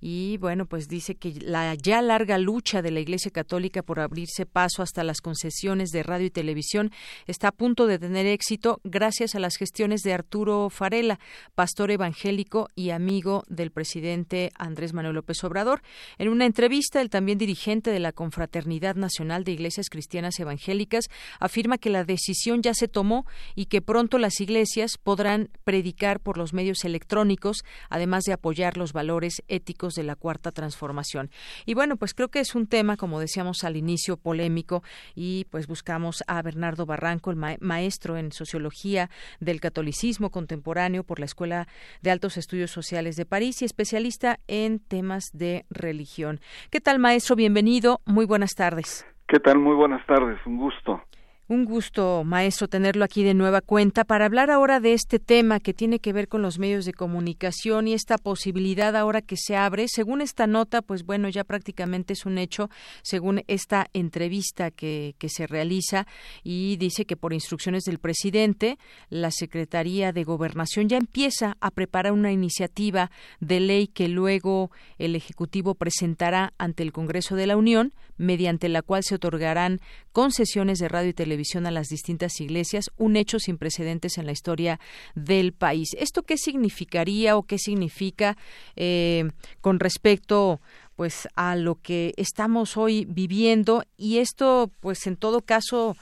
[0.00, 4.46] y bueno pues dice que la ya larga lucha de la Iglesia Católica por abrirse
[4.46, 6.90] paso hasta las concesiones de radio y televisión
[7.26, 11.20] está a punto de tener éxito gracias a las gestiones de Arturo Farela,
[11.54, 15.82] pastor evangélico y amigo del presidente Andrés Manuel López Obrador.
[16.16, 21.04] En una entrevista, el también dirigente de la Confraternidad Nacional de Iglesias Cristianas Evangélicas
[21.40, 26.38] afirma que la decisión ya se tomó y que pronto las iglesias podrán predicar por
[26.38, 31.30] los medios electrónicos, además de apoyar los valores éticos de la cuarta transformación.
[31.66, 34.82] Y bueno, pues creo que es un tema, como decíamos al inicio, polémico
[35.14, 41.26] y pues buscamos a Bernardo Barranco, el maestro en sociología del catolicismo contemporáneo por la
[41.26, 41.68] Escuela
[42.00, 46.40] de Altos Estudios Sociales de París especialista en temas de religión.
[46.70, 47.36] ¿Qué tal, maestro?
[47.36, 48.00] Bienvenido.
[48.06, 49.06] Muy buenas tardes.
[49.28, 49.58] ¿Qué tal?
[49.58, 50.38] Muy buenas tardes.
[50.46, 51.02] Un gusto.
[51.48, 55.72] Un gusto, maestro, tenerlo aquí de nueva cuenta para hablar ahora de este tema que
[55.72, 59.86] tiene que ver con los medios de comunicación y esta posibilidad ahora que se abre.
[59.86, 62.68] Según esta nota, pues bueno, ya prácticamente es un hecho,
[63.02, 66.08] según esta entrevista que, que se realiza
[66.42, 68.76] y dice que por instrucciones del presidente,
[69.08, 75.14] la Secretaría de Gobernación ya empieza a preparar una iniciativa de ley que luego el
[75.14, 79.78] Ejecutivo presentará ante el Congreso de la Unión, mediante la cual se otorgarán
[80.10, 81.35] concesiones de radio y televisión
[81.66, 84.80] a las distintas iglesias, un hecho sin precedentes en la historia
[85.14, 85.88] del país.
[85.98, 88.36] ¿Esto qué significaría o qué significa
[88.76, 90.60] eh, con respecto
[90.96, 95.94] pues a lo que estamos hoy viviendo y esto pues en todo caso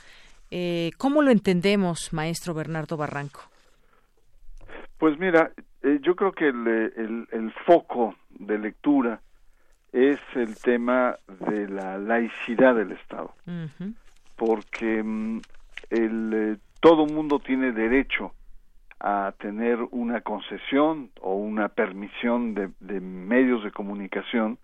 [0.51, 3.41] eh, cómo lo entendemos maestro Bernardo Barranco
[4.99, 5.51] pues mira
[5.83, 9.21] eh, yo creo que el, el, foco de lectura
[9.93, 13.35] es el tema de la laicidad del Estado
[14.37, 15.41] porque mm,
[15.91, 18.33] el, eh, todo mundo tiene derecho
[19.01, 24.59] a tener una concesión o una permisión de, medios de comunicación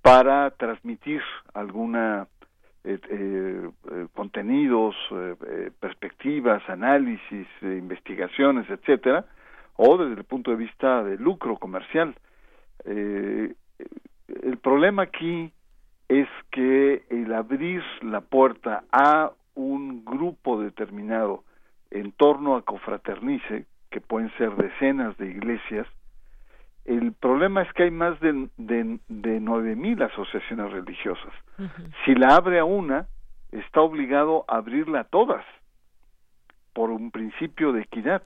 [0.00, 1.22] para transmitir
[1.54, 2.26] alguna
[2.84, 3.70] eh, eh,
[4.14, 4.96] contenidos,
[5.78, 9.26] perspectivas, análisis, investigaciones, etcétera,
[9.76, 12.16] o desde el punto de vista de lucro comercial.
[12.84, 13.54] el
[14.60, 15.52] problema aquí
[16.08, 21.44] es que el abrir la puerta a un grupo determinado
[21.90, 25.86] en torno a Cofraternice, que pueden ser decenas de iglesias,
[26.84, 31.32] el problema es que hay más de, de, nueve mil asociaciones religiosas.
[32.04, 33.06] Si la abre a una,
[33.52, 35.44] está obligado a abrirla a todas,
[36.72, 38.22] por un principio de equidad.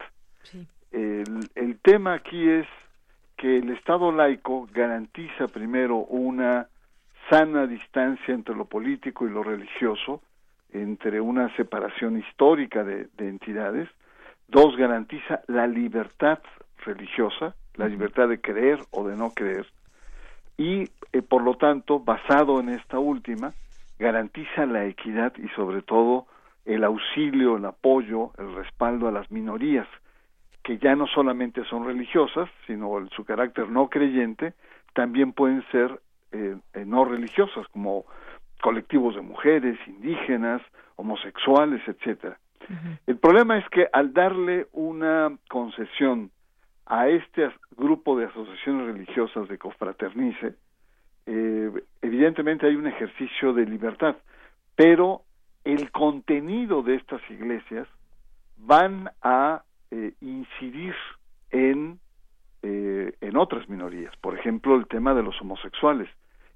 [0.92, 2.66] El, el tema aquí es
[3.36, 6.68] que el Estado laico garantiza primero una
[7.28, 10.22] sana distancia entre lo político y lo religioso,
[10.72, 13.88] entre una separación histórica de, entidades.
[14.48, 16.38] Dos, garantiza la libertad
[16.84, 19.66] religiosa, la libertad de creer o de no creer.
[20.56, 23.52] Y, eh, por lo tanto, basado en esta última,
[23.98, 26.26] garantiza la equidad y, sobre todo,
[26.64, 29.86] el auxilio, el apoyo, el respaldo a las minorías,
[30.62, 34.54] que ya no solamente son religiosas, sino en su carácter no creyente,
[34.94, 36.00] también pueden ser
[36.32, 38.04] eh, eh, no religiosas como
[38.60, 40.62] colectivos de mujeres, indígenas,
[40.96, 42.38] homosexuales, etcétera.
[43.06, 46.32] El problema es que al darle una concesión
[46.84, 50.54] a este grupo de asociaciones religiosas de Cofraternice,
[51.26, 51.70] eh,
[52.02, 54.16] evidentemente hay un ejercicio de libertad,
[54.74, 55.22] pero
[55.64, 57.86] el contenido de estas iglesias
[58.56, 59.62] van a
[60.20, 60.94] incidir
[61.50, 62.00] en
[62.68, 64.12] eh, en otras minorías.
[64.20, 66.08] Por ejemplo, el tema de los homosexuales.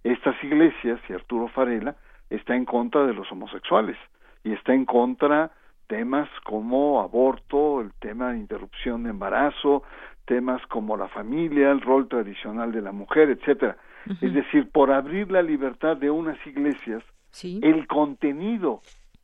[0.02, 1.94] Estas iglesias y Arturo Farela
[2.30, 3.96] está en contra de los homosexuales
[4.42, 5.52] y está en contra
[5.86, 9.84] temas como aborto, el tema de interrupción de embarazo,
[10.24, 13.76] temas como la familia, el rol tradicional de la mujer, etcétera.
[14.20, 17.04] Es decir, por abrir la libertad de unas iglesias,
[17.42, 18.80] el contenido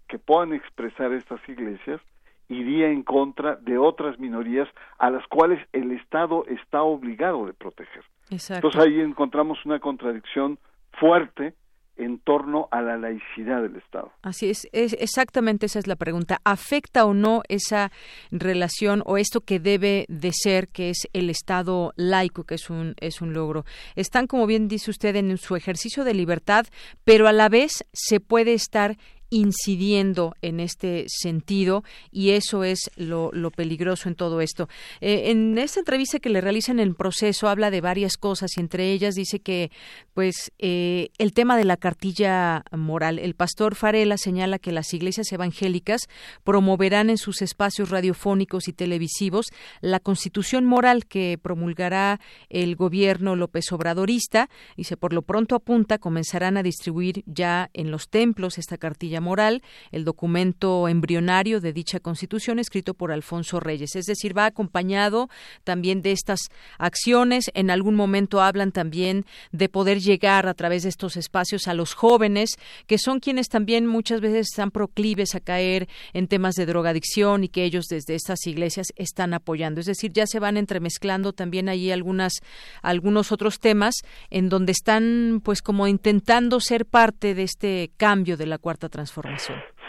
[0.07, 2.01] que puedan expresar estas iglesias
[2.49, 8.05] iría en contra de otras minorías a las cuales el Estado está obligado de proteger.
[8.31, 10.59] Entonces ahí encontramos una contradicción
[10.99, 11.55] fuerte
[11.97, 14.13] en torno a la laicidad del Estado.
[14.23, 16.41] Así es, es, exactamente esa es la pregunta.
[16.45, 17.91] ¿Afecta o no esa
[18.31, 22.95] relación o esto que debe de ser, que es el Estado laico, que es un,
[23.01, 23.65] es un logro?
[23.95, 26.67] Están, como bien dice usted, en su ejercicio de libertad,
[27.05, 28.97] pero a la vez se puede estar
[29.31, 34.69] incidiendo en este sentido y eso es lo, peligroso en todo esto.
[35.01, 38.61] Eh, en esta entrevista que le realizan en el proceso habla de varias cosas y
[38.61, 39.71] entre ellas dice que
[40.15, 43.19] pues eh, el tema de la cartilla moral.
[43.19, 46.03] El pastor Farela señala que las iglesias evangélicas
[46.45, 49.47] promoverán en sus espacios radiofónicos y televisivos
[49.81, 54.49] la constitución moral que promulgará el gobierno López Obradorista.
[54.77, 59.63] Dice, por lo pronto apunta, comenzarán a distribuir ya en los templos esta cartilla moral,
[59.93, 63.97] el documento embrionario de dicha constitución escrito por Alfonso Reyes.
[63.97, 65.29] Es decir, va acompañado
[65.65, 66.41] también de estas
[66.79, 67.51] acciones.
[67.55, 71.95] En algún momento hablan también de poder llegar a través de estos espacios a los
[71.95, 72.57] jóvenes,
[72.87, 77.49] que son quienes también muchas veces están proclives a caer en temas de drogadicción y
[77.49, 79.81] que ellos desde estas iglesias están apoyando.
[79.81, 82.41] Es decir, ya se van entremezclando también ahí algunas
[82.83, 83.95] algunos otros temas
[84.31, 89.06] en donde están pues como intentando ser parte de este cambio de la cuarta transformación.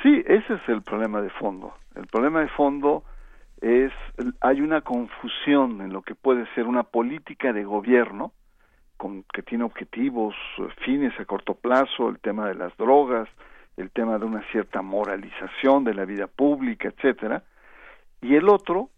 [0.03, 1.73] Sí, ese es el problema de fondo.
[1.95, 3.03] El problema de fondo
[3.61, 3.91] es
[4.41, 8.33] hay una confusión en lo que puede ser una política de gobierno
[8.97, 10.35] con, que tiene objetivos,
[10.83, 13.29] fines a corto plazo, el tema de las drogas,
[13.77, 17.43] el tema de una cierta moralización de la vida pública, etcétera,
[18.21, 18.89] y el otro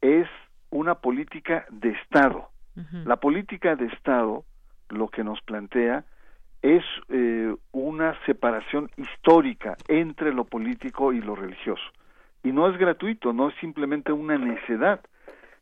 [0.00, 0.28] es
[0.70, 2.48] una política de Estado.
[3.04, 4.44] La política de Estado
[4.88, 6.04] lo que nos plantea
[6.62, 11.82] es eh, una separación histórica entre lo político y lo religioso.
[12.42, 15.00] Y no es gratuito, no es simplemente una necedad.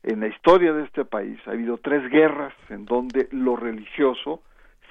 [0.03, 4.43] En la historia de este país ha habido tres guerras en donde lo religioso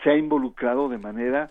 [0.04, 1.50] se ha involucrado de manera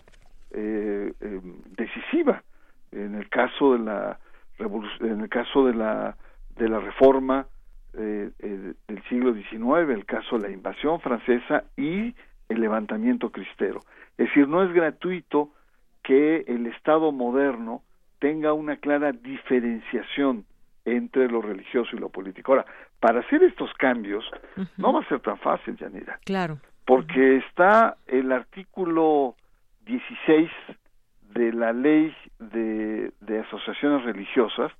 [0.51, 1.41] eh, eh,
[1.75, 2.43] decisiva.
[2.91, 4.19] En el caso de la
[4.59, 6.15] en el caso de la
[6.55, 7.45] de la reforma
[7.93, 12.15] eh, del siglo XIX, el caso de la invasión francesa y
[12.49, 13.81] el levantamiento cristero.
[14.17, 15.51] Es decir, no es gratuito
[16.03, 17.81] que el Estado moderno
[18.19, 20.45] tenga una clara diferenciación
[20.85, 22.53] entre lo religioso y lo político.
[22.53, 22.65] Ahora,
[22.99, 24.23] para hacer estos cambios
[24.77, 26.19] no va a ser tan fácil, Yanira.
[26.25, 26.59] Claro.
[26.85, 29.35] Porque está el artículo
[29.85, 30.49] 16
[31.33, 34.71] de la ley de, de asociaciones religiosas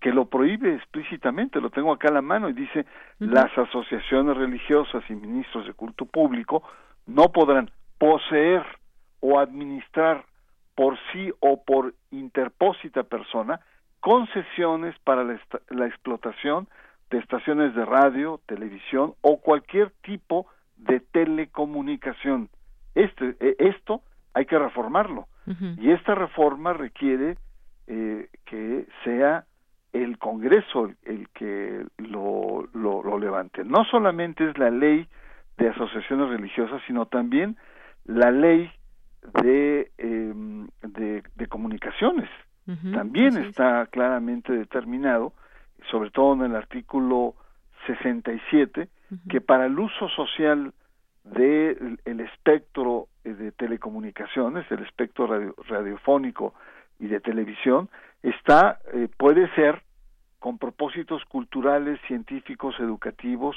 [0.00, 2.86] que lo prohíbe explícitamente, lo tengo acá a la mano y dice
[3.18, 6.62] las asociaciones religiosas y ministros de culto público
[7.06, 8.64] no podrán poseer
[9.20, 10.24] o administrar
[10.74, 13.60] por sí o por interpósita persona
[14.00, 16.68] concesiones para la, explotación
[17.10, 20.46] de estaciones de radio, televisión o cualquier tipo
[20.76, 22.48] de telecomunicación.
[22.94, 24.02] Este, e, esto
[24.34, 25.26] hay que reformarlo
[25.78, 27.38] y esta reforma requiere
[27.86, 29.44] eh, que sea
[29.92, 33.64] el Congreso el, que lo, lo, levante.
[33.64, 35.08] No solamente es la ley
[35.56, 37.56] de asociaciones religiosas, sino también
[38.04, 38.70] la ley
[39.42, 42.28] de, em, de, comunicaciones.
[42.92, 45.32] También está claramente determinado,
[45.88, 47.36] sobre todo en el artículo
[47.86, 48.88] 67,
[49.28, 50.74] que para el uso social
[51.22, 56.54] del el espectro eh, de telecomunicaciones, el espectro radiofónico
[56.98, 57.88] y de televisión,
[58.22, 59.82] está, eh, puede ser
[60.40, 63.56] con propósitos culturales, científicos, educativos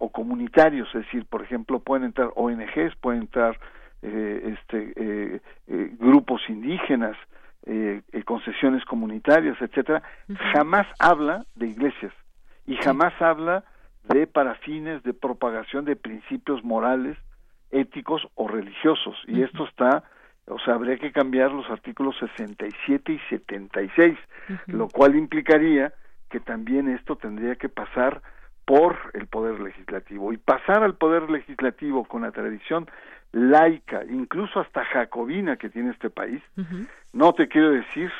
[0.00, 3.60] o comunitarios, es decir, por ejemplo, pueden entrar ONGs, pueden entrar
[4.02, 7.16] eh, este, eh, eh, grupos indígenas,
[8.24, 10.02] concesiones comunitarias, etcétera,
[10.54, 12.12] jamás habla de iglesias
[12.66, 13.64] y jamás habla
[14.04, 17.18] de parafines de propagación de principios morales,
[17.70, 19.16] éticos o religiosos.
[19.28, 20.04] Y esto está,
[20.46, 24.18] o sea, habría que cambiar los artículos 67 y 76,
[24.68, 25.92] lo cual implicaría
[26.30, 28.22] que también esto tendría que pasar
[28.64, 32.88] por el poder legislativo y pasar al poder legislativo con la tradición
[33.32, 36.42] laica, incluso hasta jacobina que tiene este país,
[37.12, 38.10] no te quiero decir,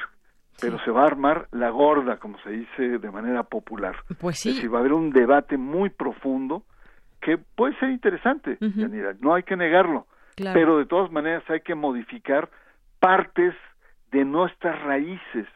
[0.60, 3.96] pero se va a armar la gorda, como se dice de manera popular.
[4.20, 4.50] Pues sí.
[4.50, 6.64] Es decir, va a haber un debate muy profundo
[7.20, 8.56] que puede ser interesante,
[9.20, 12.48] no hay que negarlo, pero de todas maneras hay que modificar
[12.98, 13.54] partes
[14.10, 15.46] de nuestras raíces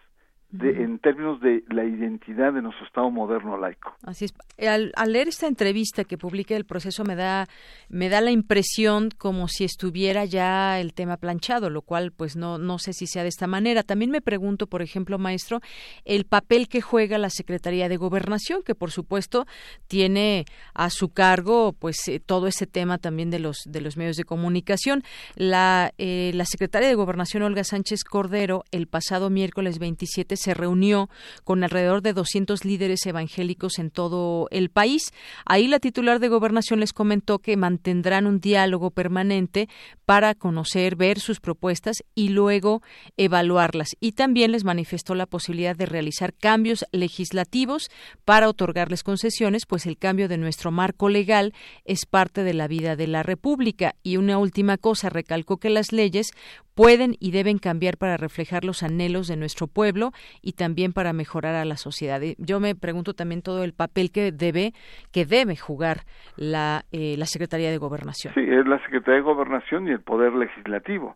[0.60, 3.96] en términos de la identidad de nuestro Estado moderno laico.
[4.04, 4.34] Así es.
[4.68, 7.48] Al, leer esta entrevista que publica el proceso me da
[7.88, 12.58] me da la impresión como si estuviera ya el tema planchado, lo cual pues no
[12.58, 13.82] no sé si sea de esta manera.
[13.82, 15.60] También me pregunto, por ejemplo, maestro,
[16.04, 19.46] el papel que juega la Secretaría de Gobernación, que por supuesto
[19.88, 20.44] tiene
[20.74, 24.24] a su cargo pues eh, todo ese tema también de los de los medios de
[24.24, 25.02] comunicación.
[25.34, 31.08] La eh, la Secretaria de Gobernación Olga Sánchez Cordero el pasado miércoles 27 se reunió
[31.42, 35.12] con alrededor de 200 líderes evangélicos en todo el país.
[35.46, 39.68] Ahí la titular de Gobernación les comentó que mantendrán un diálogo permanente
[40.04, 42.82] para conocer, ver sus propuestas y luego
[43.16, 43.96] evaluarlas.
[44.00, 47.90] Y también les manifestó la posibilidad de realizar cambios legislativos
[48.24, 52.96] para otorgarles concesiones, pues el cambio de nuestro marco legal es parte de la vida
[52.96, 53.94] de la República.
[54.02, 56.32] Y una última cosa, recalcó que las leyes
[56.74, 60.12] pueden y deben cambiar para reflejar los anhelos de nuestro pueblo
[60.42, 62.20] y también para mejorar a la sociedad.
[62.38, 64.72] Yo me pregunto también todo el papel que debe
[65.12, 65.98] que debe jugar
[66.36, 68.34] la, eh, la Secretaría de Gobernación.
[68.34, 71.14] Sí, es la Secretaría de Gobernación y el Poder Legislativo,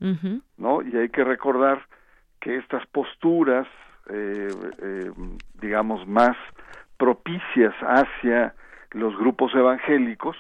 [0.57, 0.83] ¿no?
[0.83, 1.87] Y hay que recordar
[2.41, 3.67] que estas posturas,
[4.11, 4.49] eh,
[4.83, 5.11] eh,
[5.61, 6.37] digamos, más
[6.97, 8.55] propicias hacia
[8.93, 10.37] los grupos evangélicos,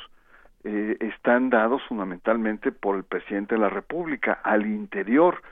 [0.64, 5.42] eh, están dados fundamentalmente por el presidente de la República al interior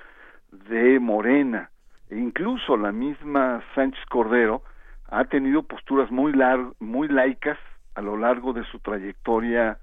[0.50, 1.70] de Morena.
[2.10, 4.62] E incluso la misma Sánchez Cordero
[5.08, 6.32] ha tenido posturas muy,
[6.80, 7.58] muy laicas
[7.94, 9.78] a lo largo de su trayectoria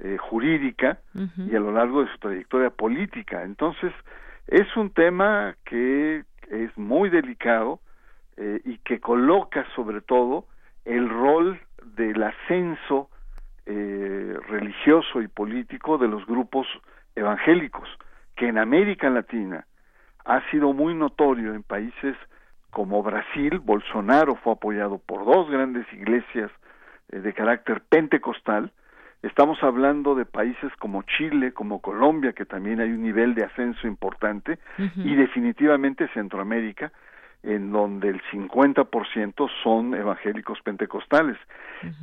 [0.00, 0.98] eh, jurídica
[1.36, 3.42] y a lo largo de su trayectoria política.
[3.42, 3.92] Entonces,
[4.46, 7.80] es un tema que es muy delicado
[8.36, 10.46] eh, y que coloca sobre todo
[10.84, 11.60] el rol
[11.96, 13.10] del ascenso
[13.66, 16.66] eh, religioso y político de los grupos
[17.14, 17.88] evangélicos,
[18.36, 19.66] que en América Latina
[20.28, 22.14] ha sido muy notorio en países
[22.70, 26.50] como Brasil, Bolsonaro fue apoyado por dos grandes iglesias
[27.10, 28.70] eh, de carácter pentecostal,
[29.22, 33.88] estamos hablando de países como Chile, como Colombia, que también hay un nivel de ascenso
[33.88, 34.58] importante,
[34.96, 36.92] y definitivamente Centroamérica,
[37.42, 41.38] en donde el 50% son evangélicos pentecostales.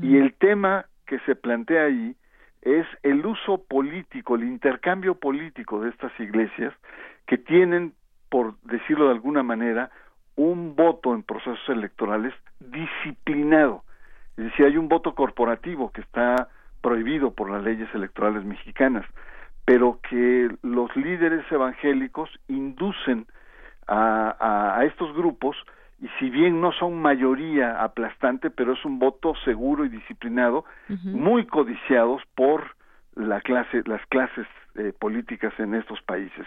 [0.02, 2.16] Y el tema que se plantea ahí
[2.64, 6.74] es el uso político, el intercambio político de estas iglesias
[7.28, 7.94] que tienen,
[8.30, 9.92] por decirlo de alguna manera,
[10.36, 13.84] un voto en procesos electorales disciplinado.
[14.38, 16.50] Es decir, hay un voto corporativo que está
[16.82, 19.06] prohibido por las leyes electorales mexicanas,
[19.64, 23.26] pero que los líderes evangélicos inducen
[23.88, 25.56] a, estos grupos
[26.02, 31.46] y si bien no son mayoría aplastante, pero es un voto seguro y disciplinado, muy
[31.46, 32.76] codiciados por
[33.16, 36.46] la clase, las clases eh, políticas en estos países.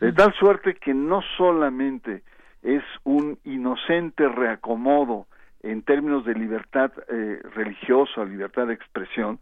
[0.00, 2.22] De tal suerte que no solamente
[2.62, 5.26] es un inocente reacomodo
[5.62, 9.40] en términos de libertad eh, religiosa, libertad de expresión,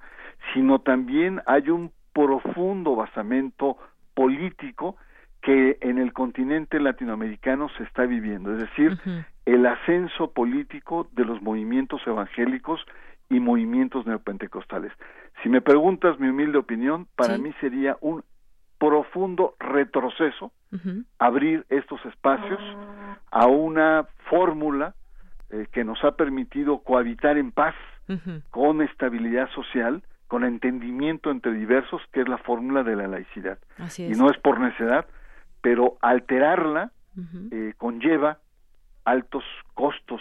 [0.55, 3.77] sino también hay un profundo basamento
[4.14, 4.97] político
[5.43, 8.97] que en el continente latinoamericano se está viviendo, es decir,
[9.45, 12.81] el ascenso político de los movimientos evangélicos
[13.33, 14.93] y movimientos neopentecostales.
[15.43, 18.22] Si me preguntas mi humilde opinión, para mí sería un
[18.78, 20.53] profundo retroceso
[21.18, 22.61] abrir estos espacios
[23.30, 24.95] a una fórmula
[25.51, 27.74] eh, que nos ha permitido cohabitar en paz,
[28.51, 33.59] con estabilidad social, con entendimiento entre diversos, que es la fórmula de la laicidad.
[33.99, 35.07] Y no es por necedad,
[35.62, 36.91] pero alterarla
[37.51, 38.39] eh, conlleva
[39.05, 40.20] altos costos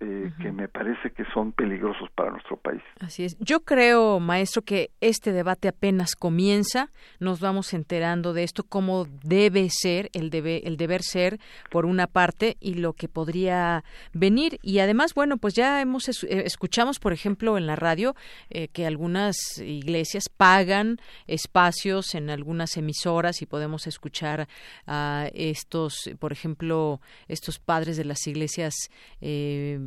[0.00, 2.82] eh, que me parece que son peligrosos para nuestro país.
[3.00, 3.38] Así es.
[3.38, 6.90] Yo creo, maestro, que este debate apenas comienza.
[7.20, 11.38] Nos vamos enterando de esto, cómo debe ser, el, debe, el deber ser,
[11.70, 14.58] por una parte, y lo que podría venir.
[14.62, 18.14] Y además, bueno, pues ya hemos eh, escuchamos, por ejemplo, en la radio,
[18.50, 24.48] eh, que algunas iglesias pagan espacios en algunas emisoras y podemos escuchar
[24.86, 28.74] a estos, por ejemplo, estos padres de las iglesias
[29.20, 29.83] eh,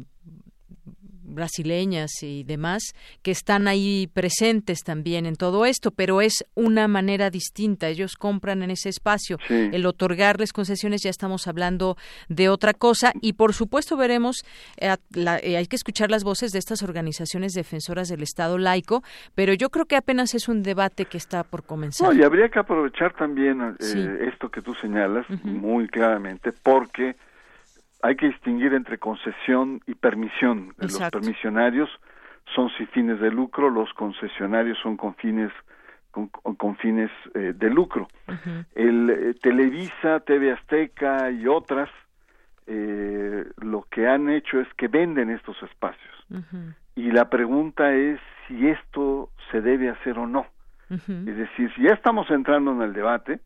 [1.28, 7.30] brasileñas y demás que están ahí presentes también en todo esto, pero es una manera
[7.30, 7.88] distinta.
[7.88, 9.38] Ellos compran en ese espacio.
[9.50, 11.96] El otorgarles concesiones ya estamos hablando
[12.30, 14.44] de otra cosa y por supuesto veremos,
[14.78, 19.04] eh, eh, hay que escuchar las voces de estas organizaciones defensoras del Estado laico,
[19.36, 22.16] pero yo creo que apenas es un debate que está por comenzar.
[22.16, 27.16] y habría que aprovechar también eh, esto que tú señalas muy claramente porque
[28.02, 30.74] hay que distinguir entre concesión y permisión.
[30.78, 31.90] Los permisionarios
[32.56, 35.52] son sin fines de lucro, los concesionarios son con fines
[36.12, 38.08] con, fines eh, de lucro.
[38.74, 41.90] El eh, Televisa, TV Azteca y otras
[42.66, 46.16] eh, lo que han hecho es que venden estos espacios.
[46.96, 50.48] Y la pregunta es si esto se debe hacer o no.
[50.90, 53.40] Es decir, si ya estamos entrando en el debate,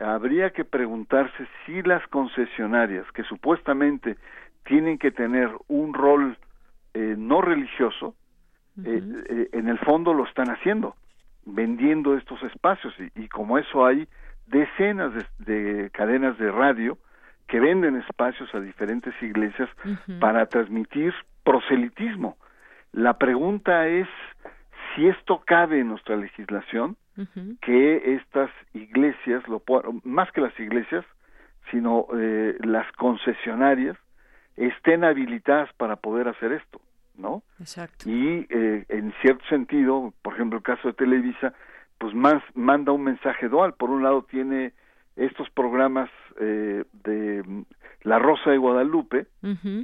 [0.00, 4.16] habría que preguntarse si las concesionarias, que supuestamente
[4.64, 6.36] tienen que tener un rol
[6.94, 8.14] eh, no religioso,
[8.84, 10.96] eh, eh, en el fondo lo están haciendo,
[11.44, 12.94] vendiendo estos espacios.
[13.14, 14.08] Y, como eso hay
[14.46, 16.98] decenas de, cadenas de radio
[17.48, 19.68] que venden espacios a diferentes iglesias
[20.20, 21.12] para transmitir
[21.44, 22.36] proselitismo.
[22.92, 24.08] La pregunta es
[24.94, 26.96] si esto cabe en nuestra legislación
[27.60, 29.62] que estas iglesias, lo,
[30.04, 31.04] más que las iglesias,
[31.70, 33.96] sino eh, las concesionarias,
[34.56, 36.80] estén habilitadas para poder hacer esto,
[37.16, 37.42] ¿no?
[37.60, 38.08] Exacto.
[38.08, 41.54] Y eh, en cierto sentido, por ejemplo, el caso de Televisa,
[41.98, 43.74] pues más manda un mensaje dual.
[43.74, 44.72] Por un lado tiene
[45.16, 46.10] estos programas
[46.40, 47.62] eh, de mm,
[48.02, 49.26] La Rosa de Guadalupe,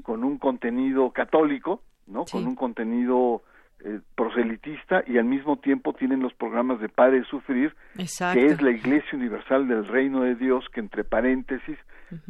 [0.03, 2.25] con un contenido católico, ¿no?
[2.25, 3.43] Con un contenido
[3.85, 8.71] eh, proselitista y al mismo tiempo tienen los programas de Padre Sufrir, que es la
[8.71, 11.79] Iglesia Universal del Reino de Dios, que entre paréntesis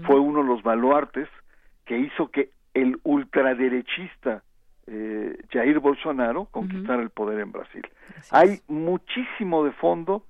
[0.05, 1.29] fue uno de los baluartes
[1.85, 4.43] que hizo que el ultraderechista
[4.87, 7.83] eh, Jair Bolsonaro conquistara el poder en Brasil.
[8.31, 10.25] Hay muchísimo de fondo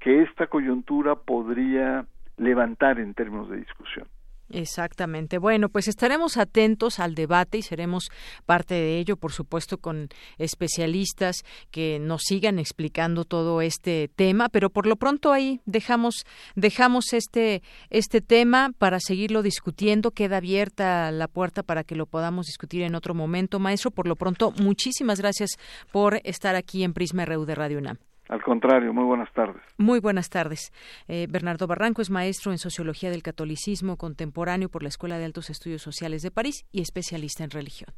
[0.00, 2.06] que esta coyuntura podría
[2.36, 4.06] levantar en términos de discusión.
[4.50, 5.38] Exactamente.
[5.38, 8.08] Bueno, pues estaremos atentos al debate y seremos
[8.46, 14.70] parte de ello, por supuesto, con especialistas que nos sigan explicando todo este tema, pero
[14.70, 16.24] por lo pronto ahí dejamos
[16.54, 22.46] dejamos este este tema para seguirlo discutiendo, queda abierta la puerta para que lo podamos
[22.46, 23.90] discutir en otro momento, maestro.
[23.90, 25.50] Por lo pronto, muchísimas gracias
[25.92, 28.07] por estar aquí en Prisma RU de Radio UNAM.
[28.28, 29.62] Al contrario, muy buenas tardes.
[29.78, 30.72] Muy buenas tardes.
[31.08, 35.50] Eh, Bernardo Barranco es maestro en Sociología del Catolicismo Contemporáneo por la Escuela de Altos
[35.50, 37.92] Estudios Sociales de París y especialista en religión.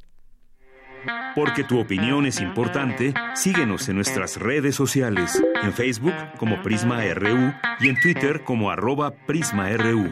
[1.35, 7.53] Porque tu opinión es importante, síguenos en nuestras redes sociales, en Facebook como Prisma RU
[7.79, 10.11] y en Twitter como arroba PrismaRU.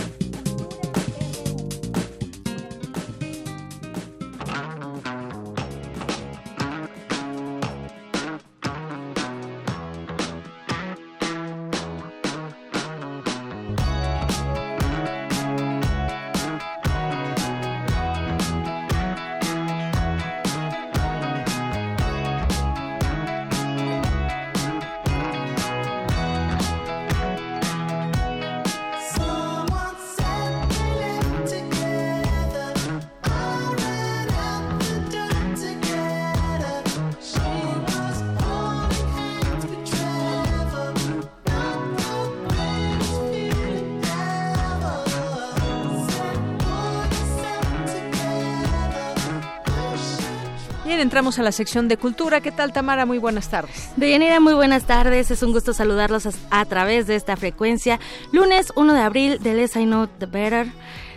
[51.11, 52.39] Entramos a la sección de cultura.
[52.39, 53.05] ¿Qué tal, Tamara?
[53.05, 53.89] Muy buenas tardes.
[53.97, 55.29] Deyanira, muy buenas tardes.
[55.29, 57.99] Es un gusto saludarlos a, través de esta frecuencia.
[58.31, 60.67] Lunes 1 de abril de Less I Know The Better.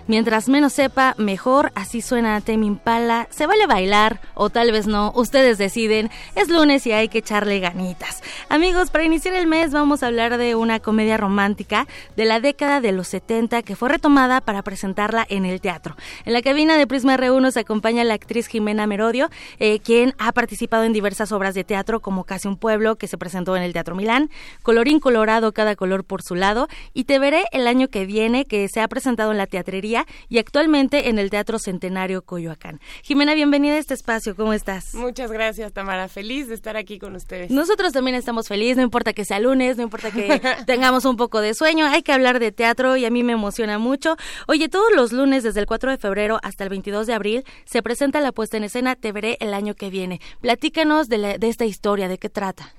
[0.06, 1.72] Mientras menos sepa, mejor.
[1.74, 3.26] Así suena Temi Impala.
[3.30, 5.12] Se vale bailar o tal vez no.
[5.14, 6.10] Ustedes deciden.
[6.34, 8.22] Es lunes y hay que echarle ganitas.
[8.50, 11.86] Amigos, para iniciar el mes vamos a hablar de una comedia romántica
[12.16, 15.96] de la década de los 70 que fue retomada para presentarla en el teatro.
[16.26, 20.32] En la cabina de Prisma R1 se acompaña la actriz Jimena Merodio, eh, quien ha
[20.32, 23.72] participado en diversas obras de teatro como Casi un pueblo que se presentó en el
[23.72, 24.28] Teatro Milán,
[24.62, 28.68] Colorín Colorado, cada color por su lado y Te veré el año que viene que
[28.68, 29.93] se ha presentado en la teatrería
[30.28, 32.80] y actualmente en el Teatro Centenario Coyoacán.
[33.02, 34.94] Jimena, bienvenida a este espacio, ¿cómo estás?
[34.94, 36.08] Muchas gracias, Tamara.
[36.08, 37.50] Feliz de estar aquí con ustedes.
[37.50, 41.40] Nosotros también estamos felices, no importa que sea lunes, no importa que tengamos un poco
[41.40, 44.16] de sueño, hay que hablar de teatro y a mí me emociona mucho.
[44.48, 47.82] Oye, todos los lunes desde el 4 de febrero hasta el 22 de abril se
[47.82, 50.20] presenta la puesta en escena Te veré el año que viene.
[50.40, 52.74] Platícanos de, de esta historia, ¿de qué trata?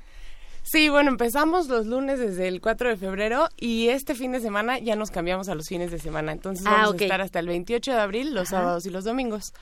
[0.66, 4.80] Sí, bueno, empezamos los lunes desde el 4 de febrero y este fin de semana
[4.80, 6.32] ya nos cambiamos a los fines de semana.
[6.32, 9.54] Entonces ah, vamos a estar hasta el 28 de abril, los sábados y los domingos.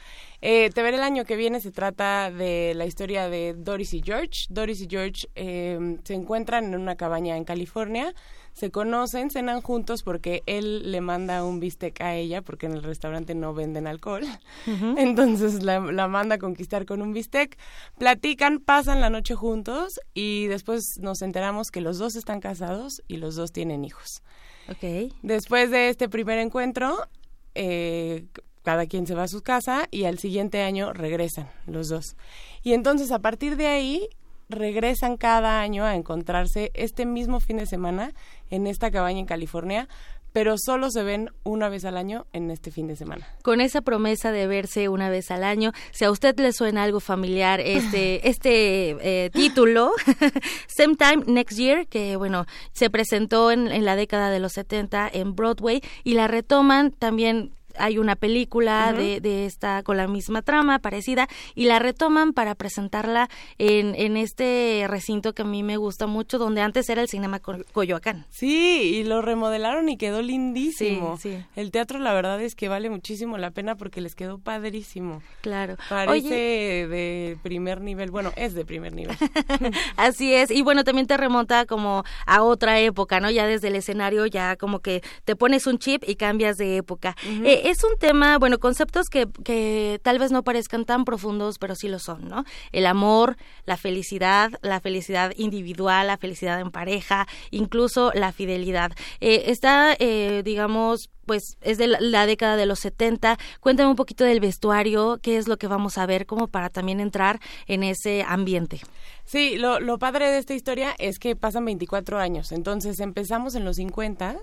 [0.41, 4.01] Eh, Te veré el año que viene se trata de la historia de Doris y
[4.01, 4.45] George.
[4.47, 8.16] Doris y George eh, se encuentran en una cabaña en California
[8.54, 12.84] se conocen, cenan juntos porque él le manda un bistec a ella porque en el
[12.84, 14.24] restaurante no venden alcohol.
[14.97, 17.58] Entonces la, manda a conquistar con un bistec.
[17.97, 23.18] Platican, pasan la noche juntos y después nos enteramos que los dos están casados y
[23.18, 24.22] los dos tienen hijos.
[24.70, 25.12] Okay.
[25.24, 27.08] Después de este primer encuentro,
[27.56, 28.26] eh,
[28.62, 32.16] cada quien se va a su casa y al siguiente año regresan los dos.
[32.62, 34.08] Y entonces a partir de ahí
[34.56, 38.14] regresan cada año a encontrarse este mismo fin de semana
[38.49, 39.88] en esta cabaña en California,
[40.34, 43.26] pero solo se ven una vez al año en este fin de semana.
[43.43, 46.99] Con esa promesa de verse una vez al año, si a usted le suena algo
[46.99, 49.91] familiar este este eh, título,
[50.68, 55.10] Same Time Next Year, que bueno, se presentó en, en la década de los 70
[55.14, 60.41] en Broadway y la retoman también hay una película de, de, esta con la misma
[60.41, 65.78] trama parecida y la retoman para presentarla en, en este recinto que a mí me
[65.78, 68.26] gusta mucho donde antes era el cinema Coyoacán.
[68.30, 71.19] Sí y lo remodelaron y quedó lindísimo.
[71.55, 75.21] El teatro la verdad es que vale muchísimo la pena porque les quedó padrísimo.
[75.41, 75.78] Claro.
[75.89, 79.15] Parece de primer nivel bueno es de primer nivel.
[79.97, 83.76] Así es y bueno también te remonta como a otra época no ya desde el
[83.76, 87.15] escenario ya como que te pones un chip y cambias de época.
[87.26, 91.76] Eh, es un tema, bueno, conceptos que, que tal vez no parezcan tan profundos, pero
[91.76, 92.43] sí lo son, ¿no?
[92.72, 98.91] El amor, la felicidad, la felicidad individual, la felicidad en pareja, incluso la fidelidad.
[99.22, 103.38] Eh, está, eh, digamos, pues es de la, década de los 70.
[103.59, 106.99] Cuéntame un poquito del vestuario, qué es lo que vamos a ver, como para también
[106.99, 108.82] entrar en ese ambiente.
[109.24, 113.64] Sí, lo, lo padre de esta historia es que pasan 24 años, entonces empezamos en
[113.64, 114.38] los 50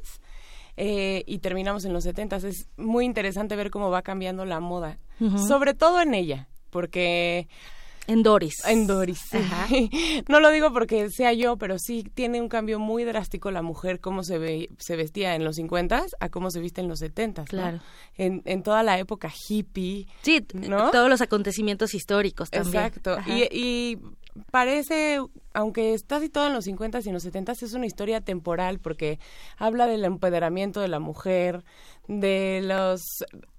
[0.83, 2.37] eh, y terminamos en los 70.
[2.37, 4.99] Es muy interesante ver cómo va cambiando la moda,
[5.47, 7.49] sobre todo en ella, porque
[8.07, 8.65] en Doris.
[8.65, 9.21] En Doris.
[10.29, 14.01] No lo digo porque sea yo, pero sí tiene un cambio muy drástico la mujer,
[14.01, 17.45] cómo se, ve, se vestía en los 50 a cómo se viste en los 70.
[17.45, 17.81] Claro.
[18.17, 20.07] En, en toda la época hippie.
[20.23, 20.91] Sí, ¿no?
[20.91, 22.85] todos los acontecimientos históricos también.
[22.85, 23.19] Exacto.
[23.27, 23.99] Y, y
[24.51, 25.21] parece,
[25.55, 29.19] aunque está situado en los 50 y en los 70, es una historia temporal porque
[29.57, 31.65] habla del empoderamiento de la mujer,
[32.09, 33.03] de los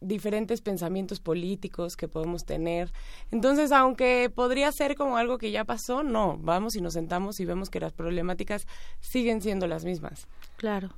[0.02, 2.92] diferentes pensamientos políticos que podemos tener.
[3.32, 7.46] Entonces, aunque podría ser como algo que ya pasó, no, vamos y nos sentamos y
[7.46, 8.68] vemos que las problemáticas
[9.00, 10.28] siguen siendo las mismas.
[10.58, 10.90] Claro.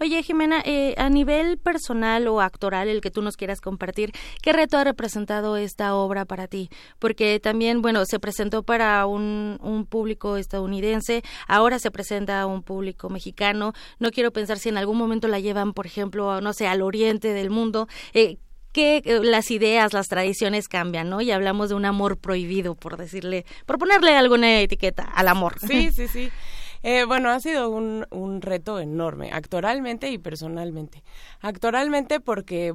[0.00, 4.12] Oye, Jimena, eh, a nivel personal o actoral, el que tú nos quieras compartir,
[4.42, 6.70] ¿qué reto ha representado esta obra para ti?
[6.98, 12.62] Porque también, bueno, se presentó para un, un público estadounidense, ahora se presenta a un
[12.62, 13.72] público mexicano.
[13.98, 17.32] No quiero pensar si en algún momento la llevan, por ejemplo, no sé, al oriente
[17.32, 17.88] del mundo.
[18.12, 18.38] Eh,
[18.72, 21.20] que eh, las ideas, las tradiciones cambian, ¿no?
[21.20, 25.56] Y hablamos de un amor prohibido, por decirle, por ponerle alguna etiqueta al amor.
[25.66, 26.30] Sí, sí, sí.
[26.82, 31.02] Eh, bueno, ha sido un, un reto enorme, actoralmente y personalmente.
[31.40, 32.74] Actoralmente porque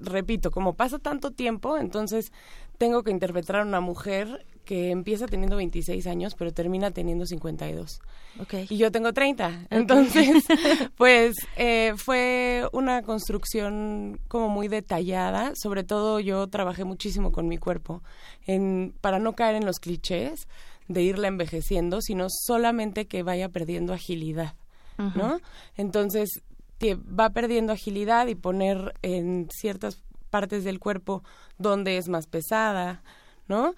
[0.00, 2.32] repito, como pasa tanto tiempo, entonces
[2.78, 8.00] tengo que interpretar a una mujer que empieza teniendo 26 años, pero termina teniendo 52.
[8.42, 8.66] Okay.
[8.68, 9.66] Y yo tengo 30.
[9.70, 10.44] Entonces,
[10.96, 15.52] pues eh, fue una construcción como muy detallada.
[15.54, 18.02] Sobre todo yo trabajé muchísimo con mi cuerpo
[18.46, 20.46] en, para no caer en los clichés
[20.88, 24.54] de irla envejeciendo, sino solamente que vaya perdiendo agilidad,
[24.96, 25.40] ¿no?
[25.76, 26.42] Entonces,
[26.78, 31.22] que va perdiendo agilidad y poner en ciertas partes del cuerpo
[31.58, 33.02] donde es más pesada,
[33.46, 33.74] ¿no?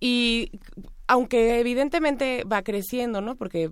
[0.00, 0.52] Y
[1.06, 3.36] aunque evidentemente va creciendo, ¿no?
[3.36, 3.70] Porque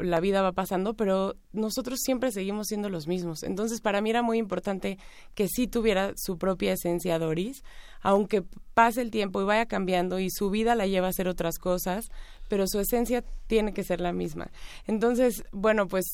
[0.00, 3.42] la vida va pasando, pero nosotros siempre seguimos siendo los mismos.
[3.42, 4.98] Entonces, para mí era muy importante
[5.34, 7.64] que sí tuviera su propia esencia Doris,
[8.00, 8.42] aunque
[8.74, 12.10] pase el tiempo y vaya cambiando y su vida la lleva a hacer otras cosas,
[12.48, 14.50] pero su esencia tiene que ser la misma.
[14.86, 16.04] Entonces, bueno, pues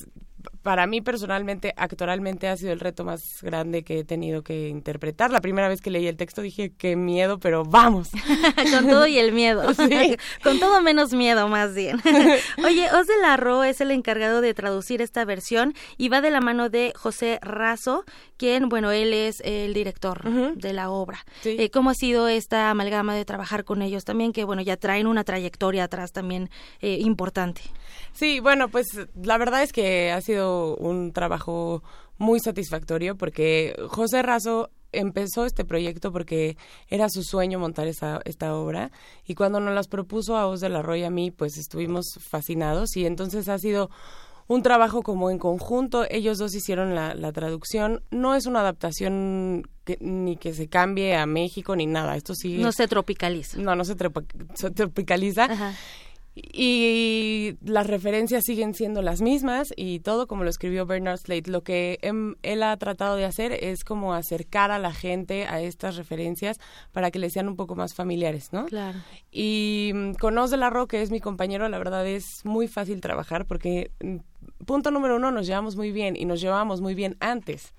[0.63, 5.31] para mí personalmente, actoralmente ha sido el reto más grande que he tenido que interpretar.
[5.31, 8.11] La primera vez que leí el texto dije, qué miedo, pero vamos.
[8.73, 9.63] Con todo y el miedo.
[10.43, 12.01] Con todo menos miedo, más bien.
[12.65, 16.31] Oye, Os de la Ro es el encargado de traducir esta versión y va de
[16.31, 18.05] la mano de José Razo,
[18.37, 20.23] quien, bueno, él es el director
[20.57, 21.25] de la obra.
[21.45, 24.33] Eh, ¿Cómo ha sido esta amalgama de trabajar con ellos también?
[24.33, 27.63] Que, bueno, ya traen una trayectoria atrás también eh, importante.
[28.13, 28.87] Sí, bueno, pues
[29.23, 31.83] la verdad es que ha sido un trabajo
[32.19, 36.57] muy satisfactorio porque José Razo empezó este proyecto porque
[36.89, 38.91] era su sueño montar esta, esta obra
[39.27, 42.97] y cuando nos las propuso a Os de la Roya a mí, pues estuvimos fascinados
[42.97, 43.91] y entonces ha sido
[44.47, 46.07] un trabajo como en conjunto.
[46.09, 48.03] Ellos dos hicieron la, la traducción.
[48.11, 52.17] No es una adaptación que, ni que se cambie a México ni nada.
[52.17, 52.57] Esto sí.
[52.57, 53.59] No se tropicaliza.
[53.59, 53.95] No, no se,
[54.55, 55.45] se tropicaliza.
[55.45, 55.75] Ajá
[56.53, 61.51] y las referencias siguen siendo las mismas y todo como lo escribió Bernard Slate.
[61.51, 65.61] Lo que em, él ha tratado de hacer es como acercar a la gente a
[65.61, 66.59] estas referencias
[66.93, 68.67] para que les sean un poco más familiares, ¿no?
[68.67, 68.99] Claro.
[69.31, 72.67] Y mm, con Oz de la Roque, que es mi compañero, la verdad es muy
[72.67, 74.17] fácil trabajar porque mm,
[74.67, 77.75] punto número uno, nos llevamos muy bien y nos llevamos muy bien antes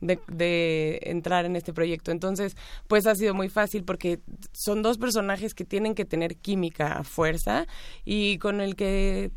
[0.00, 2.10] de, entrar en este proyecto.
[2.10, 2.56] Entonces,
[2.86, 4.20] pues ha sido muy fácil porque
[4.52, 7.66] son dos personajes que tienen que tener química a fuerza
[8.04, 9.30] y con el que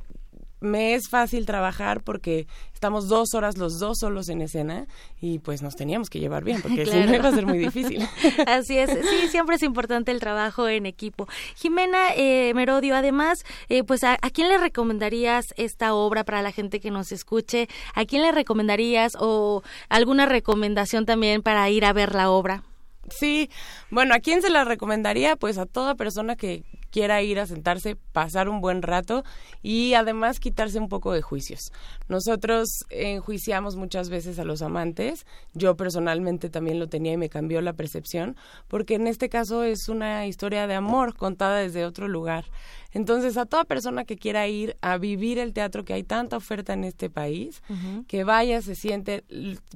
[0.59, 4.87] me es fácil trabajar porque estamos dos horas los dos solos en escena
[5.19, 8.07] y pues nos teníamos que llevar bien porque si no iba a ser muy difícil.
[8.47, 11.27] Así es, sí, siempre es importante el trabajo en equipo.
[11.55, 16.79] Jimena eh, Merodio, además, eh, pues a, quién le recomendarías esta obra para la gente
[16.79, 17.67] que nos escuche?
[17.93, 22.63] ¿A quién le recomendarías o alguna recomendación también para ir a ver la obra?
[23.09, 23.49] Sí,
[23.89, 25.37] bueno, ¿a quién se la recomendaría?
[25.37, 29.23] Pues a toda persona que, quiera ir a sentarse, pasar un buen rato
[29.61, 31.71] y además quitarse un poco de juicios.
[32.07, 37.61] Nosotros enjuiciamos muchas veces a los amantes, yo personalmente también lo tenía y me cambió
[37.61, 38.35] la percepción,
[38.67, 42.45] porque en este caso es una historia de amor contada desde otro lugar.
[42.93, 46.73] Entonces, a toda persona que quiera ir a vivir el teatro, que hay tanta oferta
[46.73, 47.61] en este país,
[48.07, 49.23] que vaya, se siente,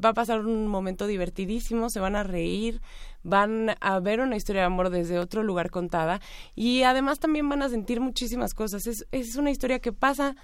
[0.04, 2.82] va a pasar un momento divertidísimo, se van a reír,
[3.24, 6.22] van a ver una historia de amor desde otro lugar contada
[6.56, 8.88] y además también van a sentir muchísimas cosas.
[8.88, 10.36] Es, es una historia que pasa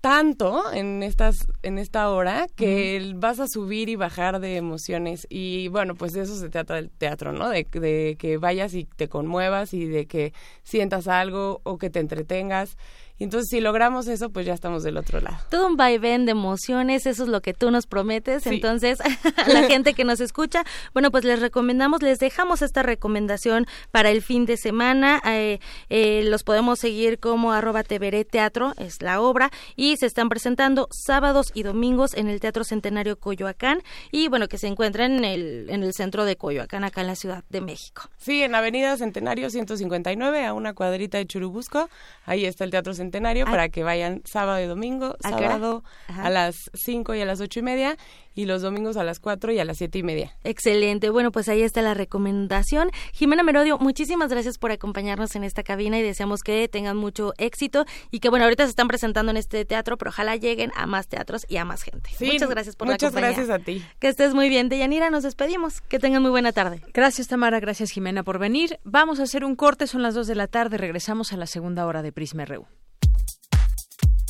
[0.00, 5.68] tanto en estas en esta hora que vas a subir y bajar de emociones y
[5.68, 9.08] bueno pues de eso se trata el teatro no de, de que vayas y te
[9.08, 10.32] conmuevas y de que
[10.62, 12.76] sientas algo o que te entretengas
[13.18, 15.38] y entonces si logramos eso, pues ya estamos del otro lado.
[15.50, 18.46] Todo un vaivén de emociones, eso es lo que tú nos prometes.
[18.46, 19.08] Entonces, a
[19.48, 20.62] la gente que nos escucha,
[20.92, 25.20] bueno, pues les recomendamos, les dejamos esta recomendación para el fin de semana.
[25.26, 25.58] Eh,
[25.90, 31.50] eh, los podemos seguir como arroba Teatro, es la obra, y se están presentando sábados
[31.54, 35.82] y domingos en el Teatro Centenario Coyoacán, y bueno, que se encuentran en el, en
[35.82, 38.02] el centro de Coyoacán, acá en la Ciudad de México.
[38.16, 41.88] Sí, en Avenida Centenario 159, a una cuadrita de Churubusco,
[42.24, 46.70] ahí está el Teatro Centenario Centenario para que vayan sábado y domingo, sábado a las
[46.74, 47.96] 5 y a las ocho y media
[48.38, 50.32] y los domingos a las 4 y a las siete y media.
[50.44, 51.10] Excelente.
[51.10, 52.88] Bueno, pues ahí está la recomendación.
[53.12, 57.84] Jimena Merodio, muchísimas gracias por acompañarnos en esta cabina y deseamos que tengan mucho éxito
[58.12, 61.08] y que, bueno, ahorita se están presentando en este teatro, pero ojalá lleguen a más
[61.08, 62.10] teatros y a más gente.
[62.20, 63.28] muchas gracias por la compañía.
[63.30, 63.84] Muchas gracias a ti.
[63.98, 64.68] Que estés muy bien.
[64.68, 65.80] Deyanira, nos despedimos.
[65.80, 66.80] Que tengan muy buena tarde.
[66.94, 67.58] Gracias, Tamara.
[67.58, 68.78] Gracias, Jimena, por venir.
[68.84, 69.88] Vamos a hacer un corte.
[69.88, 70.78] Son las 2 de la tarde.
[70.78, 72.68] Regresamos a la segunda hora de Prisma RU.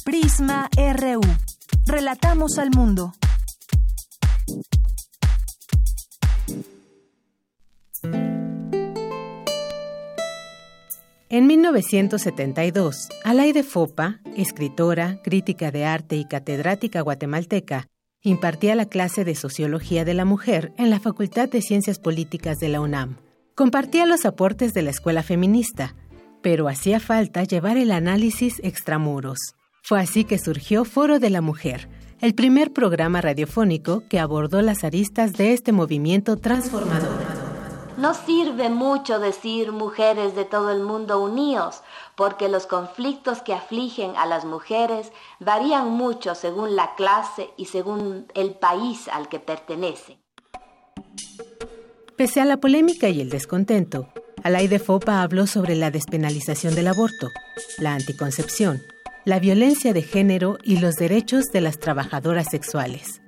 [0.07, 1.21] Prisma RU.
[1.85, 3.13] Relatamos al mundo.
[11.31, 17.87] En 1972, Alaide Fopa, escritora, crítica de arte y catedrática guatemalteca,
[18.23, 22.71] impartía la clase de Sociología de la Mujer en la Facultad de Ciencias Políticas de
[22.71, 23.19] la UNAM.
[23.55, 25.95] Compartía los aportes de la escuela feminista,
[26.43, 29.39] pero hacía falta llevar el análisis extramuros.
[29.83, 31.89] Fue así que surgió Foro de la Mujer,
[32.21, 37.17] el primer programa radiofónico que abordó las aristas de este movimiento transformador.
[37.97, 41.83] No sirve mucho decir mujeres de todo el mundo unidos,
[42.17, 45.11] porque los conflictos que afligen a las mujeres
[45.41, 50.19] varían mucho según la clase y según el país al que pertenecen.
[52.17, 54.09] Pese a la polémica y el descontento,
[54.43, 57.29] Alaide Fopa habló sobre la despenalización del aborto,
[57.79, 58.81] la anticoncepción,
[59.29, 63.21] la violencia de género y los derechos de las trabajadoras sexuales.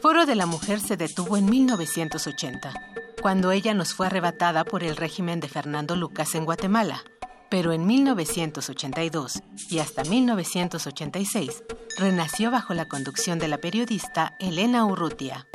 [0.00, 2.72] Foro de la Mujer se detuvo en 1980,
[3.20, 7.02] cuando ella nos fue arrebatada por el régimen de Fernando Lucas en Guatemala.
[7.50, 11.64] Pero en 1982 y hasta 1986
[11.98, 15.46] renació bajo la conducción de la periodista Elena Urrutia.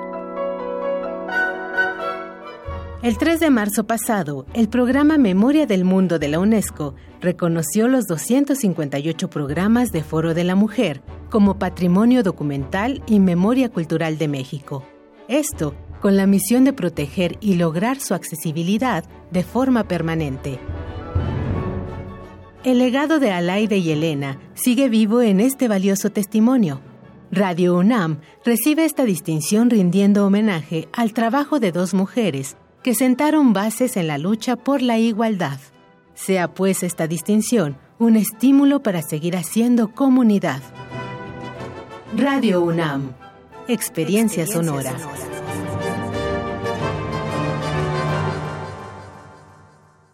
[3.07, 8.05] El 3 de marzo pasado, el programa Memoria del Mundo de la UNESCO reconoció los
[8.05, 14.83] 258 programas de Foro de la Mujer como Patrimonio Documental y Memoria Cultural de México.
[15.29, 20.59] Esto con la misión de proteger y lograr su accesibilidad de forma permanente.
[22.65, 26.81] El legado de Alaide y Elena sigue vivo en este valioso testimonio.
[27.31, 33.97] Radio UNAM recibe esta distinción rindiendo homenaje al trabajo de dos mujeres que sentaron bases
[33.97, 35.59] en la lucha por la igualdad.
[36.13, 40.61] Sea pues esta distinción un estímulo para seguir haciendo comunidad.
[42.15, 43.13] Radio UNAM,
[43.67, 44.95] Experiencia, sonora.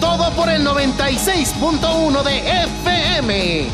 [0.00, 3.66] Todo por el 96.1 de FM.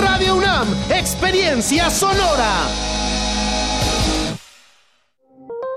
[0.00, 2.52] Radio UNAM, experiencia sonora.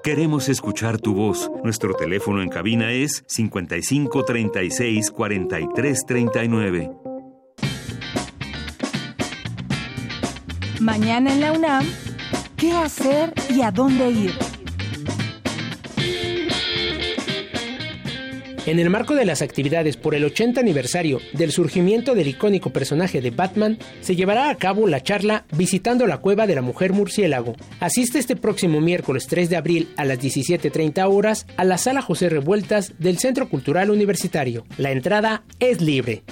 [0.03, 1.51] Queremos escuchar tu voz.
[1.63, 6.91] Nuestro teléfono en cabina es 55 36 43 39.
[10.79, 11.85] Mañana en la UNAM,
[12.55, 14.46] ¿qué hacer y a dónde ir?
[18.67, 23.21] En el marco de las actividades por el 80 aniversario del surgimiento del icónico personaje
[23.21, 27.55] de Batman, se llevará a cabo la charla Visitando la Cueva de la Mujer Murciélago.
[27.79, 32.27] Asiste este próximo miércoles 3 de abril a las 17.30 horas a la Sala José
[32.27, 34.65] Revueltas del Centro Cultural Universitario.
[34.77, 36.23] La entrada es libre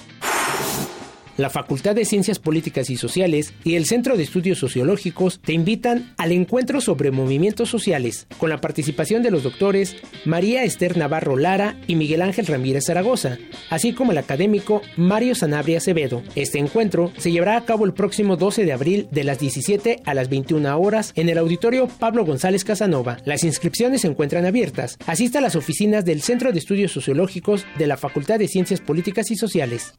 [1.37, 6.13] la Facultad de Ciencias Políticas y Sociales y el Centro de Estudios Sociológicos te invitan
[6.17, 11.77] al encuentro sobre movimientos sociales, con la participación de los doctores María Esther Navarro Lara
[11.87, 13.37] y Miguel Ángel Ramírez Zaragoza,
[13.69, 16.23] así como el académico Mario Sanabria Acevedo.
[16.35, 20.13] Este encuentro se llevará a cabo el próximo 12 de abril de las 17 a
[20.13, 23.17] las 21 horas en el auditorio Pablo González Casanova.
[23.25, 24.97] Las inscripciones se encuentran abiertas.
[25.05, 29.31] Asista a las oficinas del Centro de Estudios Sociológicos de la Facultad de Ciencias Políticas
[29.31, 29.93] y Sociales.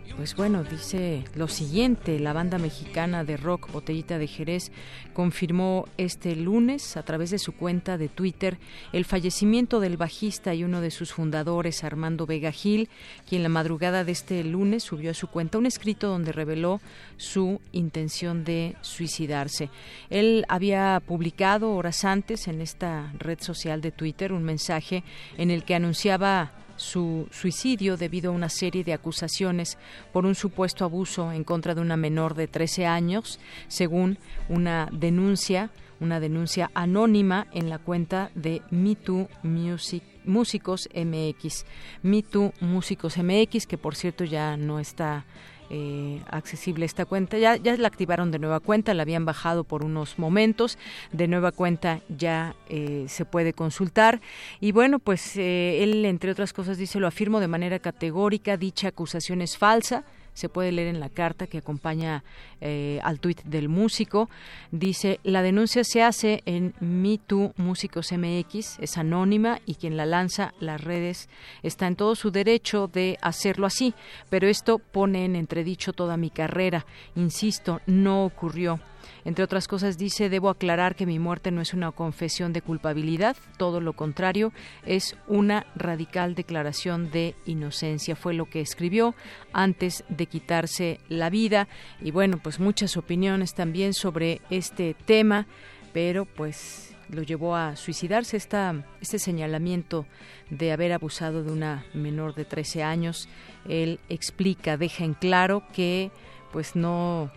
[0.15, 4.71] pues bueno, dice lo siguiente, la banda mexicana de rock Botellita de Jerez
[5.13, 8.57] confirmó este lunes a través de su cuenta de Twitter
[8.93, 12.89] el fallecimiento del bajista y uno de sus fundadores, Armando Vega Gil,
[13.27, 16.81] quien la madrugada de este lunes subió a su cuenta un escrito donde reveló
[17.17, 19.69] su intención de suicidarse.
[20.09, 25.03] Él había publicado horas antes en esta red social de Twitter un mensaje
[25.37, 26.51] en el que anunciaba
[26.81, 29.77] su suicidio debido a una serie de acusaciones
[30.11, 34.17] por un supuesto abuso en contra de una menor de 13 años, según
[34.49, 35.69] una denuncia,
[35.99, 41.65] una denuncia anónima en la cuenta de MeToo Music Músicos MX.
[42.03, 45.25] MeToo Músicos MX, que por cierto ya no está
[45.73, 47.37] eh, accesible esta cuenta.
[47.37, 50.77] Ya, ya la activaron de nueva cuenta, la habían bajado por unos momentos.
[51.13, 54.19] De nueva cuenta ya eh, se puede consultar.
[54.59, 58.89] Y bueno, pues eh, él, entre otras cosas, dice, lo afirmo de manera categórica, dicha
[58.89, 60.03] acusación es falsa
[60.33, 62.23] se puede leer en la carta que acompaña
[62.61, 64.29] eh, al tuit del músico.
[64.71, 70.53] Dice, la denuncia se hace en MeToo Músicos MX, es anónima y quien la lanza
[70.59, 71.29] las redes
[71.63, 73.93] está en todo su derecho de hacerlo así,
[74.29, 76.85] pero esto pone en entredicho toda mi carrera.
[77.15, 78.79] Insisto, no ocurrió.
[79.23, 83.35] Entre otras cosas dice, debo aclarar que mi muerte no es una confesión de culpabilidad,
[83.57, 84.51] todo lo contrario,
[84.85, 88.15] es una radical declaración de inocencia.
[88.15, 89.15] Fue lo que escribió
[89.53, 91.67] antes de quitarse la vida.
[92.01, 95.45] Y bueno, pues muchas opiniones también sobre este tema,
[95.93, 100.05] pero pues lo llevó a suicidarse esta, este señalamiento
[100.49, 103.27] de haber abusado de una menor de 13 años.
[103.67, 106.11] Él explica, deja en claro que
[106.51, 107.31] pues no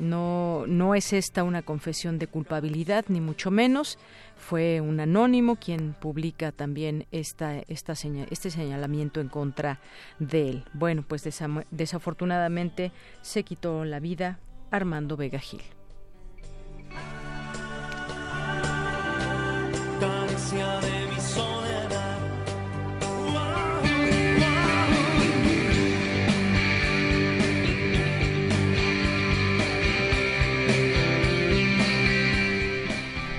[0.00, 3.98] no, no es esta una confesión de culpabilidad, ni mucho menos.
[4.36, 9.80] Fue un anónimo quien publica también esta, este señalamiento en contra
[10.18, 10.64] de él.
[10.72, 11.28] Bueno, pues
[11.70, 12.92] desafortunadamente
[13.22, 14.40] se quitó la vida
[14.70, 15.62] Armando Vega Gil.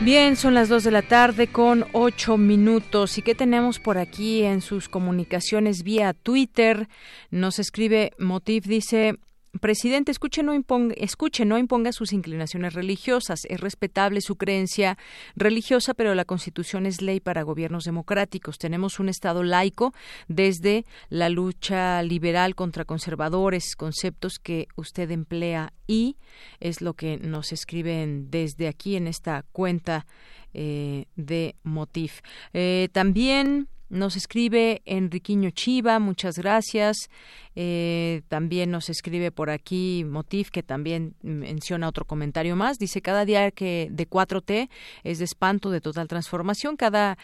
[0.04, 3.20] Bien, son las dos de la tarde con ocho minutos.
[3.20, 6.90] ¿Y qué tenemos por aquí en sus comunicaciones vía Twitter?
[7.30, 9.20] Nos escribe Motiv, dice,
[9.60, 13.42] Presidente, escuche no, imponga, escuche, no imponga sus inclinaciones religiosas.
[13.50, 14.98] Es respetable su creencia
[15.36, 18.58] religiosa, pero la Constitución es ley para gobiernos democráticos.
[18.58, 19.94] Tenemos un Estado laico
[20.30, 26.16] desde la lucha liberal contra conservadores, conceptos que usted emplea y
[26.62, 30.06] es lo que nos escriben desde aquí en esta cuenta
[30.54, 32.22] eh, de Motif.
[32.54, 37.10] Eh, también nos escribe Enriquiño Chiva, muchas gracias.
[37.56, 42.80] Eh, también nos escribe por aquí Motif, que también menciona otro comentario más.
[42.80, 44.70] Dice, cada día que de 4T
[45.04, 46.78] es de espanto, de total transformación.
[46.78, 47.18] Cada,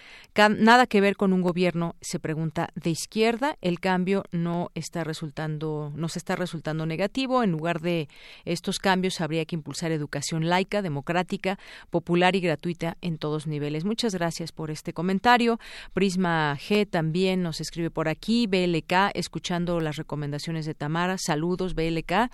[0.57, 3.57] nada que ver con un gobierno, se pregunta, de izquierda.
[3.61, 7.43] El cambio no está resultando, nos está resultando negativo.
[7.43, 8.09] En lugar de
[8.45, 11.57] estos cambios, habría que impulsar educación laica, democrática,
[11.89, 13.85] popular y gratuita en todos niveles.
[13.85, 15.59] Muchas gracias por este comentario.
[15.93, 18.47] Prisma G también nos escribe por aquí.
[18.47, 21.17] BLK, escuchando las recomendaciones recomendaciones de Tamara.
[21.19, 22.31] Saludos, BLK.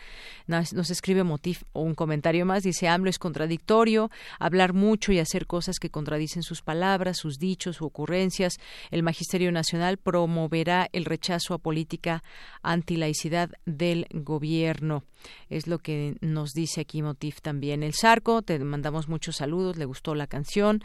[0.48, 2.64] Nos, escribe Motif un comentario más.
[2.64, 4.10] Dice, AMLO es contradictorio,
[4.40, 8.58] hablar mucho y hacer cosas que contradicen sus palabras, sus dichos u ocurrencias.
[8.90, 12.24] El Magisterio Nacional promoverá el rechazo a política
[12.62, 15.04] antilaicidad del gobierno.
[15.50, 17.84] Es lo que nos dice aquí Motif también.
[17.84, 20.82] El Sarco, te mandamos muchos saludos, le gustó la canción.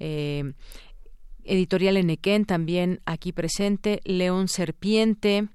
[0.00, 0.52] Eh,
[1.44, 5.48] Editorial Enequén también aquí presente, León Serpiente,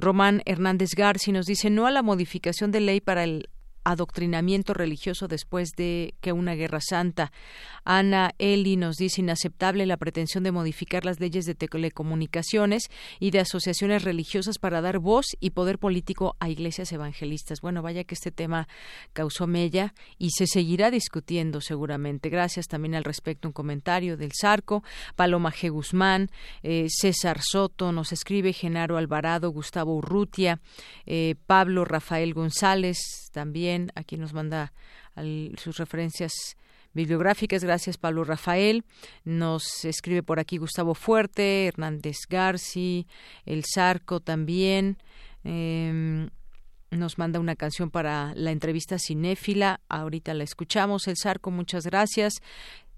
[0.00, 3.48] Román Hernández Garci nos dice no a la modificación de ley para el
[3.84, 7.32] adoctrinamiento religioso después de que una guerra santa.
[7.84, 12.84] Ana Eli nos dice inaceptable la pretensión de modificar las leyes de telecomunicaciones
[13.18, 17.60] y de asociaciones religiosas para dar voz y poder político a iglesias evangelistas.
[17.60, 18.68] Bueno, vaya que este tema
[19.12, 22.28] causó mella y se seguirá discutiendo seguramente.
[22.28, 24.82] Gracias también al respecto un comentario del Zarco,
[25.16, 25.70] Paloma G.
[25.70, 26.30] Guzmán,
[26.62, 30.60] eh, César Soto, nos escribe Genaro Alvarado, Gustavo Urrutia,
[31.06, 34.72] eh, Pablo Rafael González, también aquí nos manda
[35.56, 36.56] sus referencias
[36.92, 37.64] bibliográficas.
[37.64, 38.84] Gracias, Pablo Rafael.
[39.24, 43.06] Nos escribe por aquí Gustavo Fuerte, Hernández Garci,
[43.44, 44.98] El Zarco también.
[45.44, 46.28] Em,
[46.90, 49.80] nos manda una canción para la entrevista cinéfila.
[49.88, 51.06] Ahorita la escuchamos.
[51.06, 52.34] El Zarco, muchas gracias.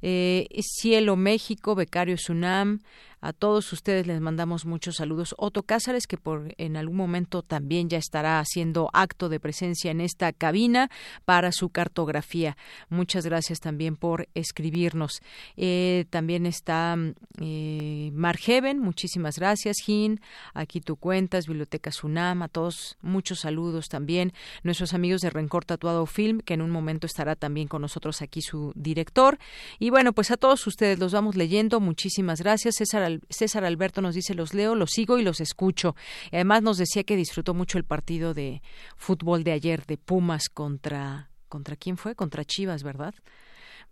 [0.01, 2.81] Eh, Cielo México, Becario Sunam,
[3.23, 5.35] a todos ustedes les mandamos muchos saludos.
[5.39, 10.01] Otto Cázares, que por en algún momento también ya estará haciendo acto de presencia en
[10.01, 10.91] esta cabina
[11.25, 12.57] para su cartografía.
[12.89, 15.23] Muchas gracias también por escribirnos.
[15.57, 16.97] Eh, también está
[17.41, 20.21] eh, Margeven, muchísimas gracias, Gin.
[20.53, 24.33] Aquí tu cuentas, Biblioteca Sunam, a todos muchos saludos también.
[24.65, 28.43] Nuestros amigos de Rencor Tatuado Film, que en un momento estará también con nosotros aquí
[28.43, 29.39] su director.
[29.79, 31.79] Y bueno, pues a todos ustedes los vamos leyendo.
[31.79, 32.75] Muchísimas gracias.
[32.75, 35.95] César César Alberto nos dice, los leo, los sigo y los escucho.
[36.33, 38.63] además nos decía que disfrutó mucho el partido de
[38.97, 41.29] fútbol de ayer de Pumas contra...
[41.49, 42.15] ¿Contra quién fue?
[42.15, 43.15] Contra Chivas, ¿verdad?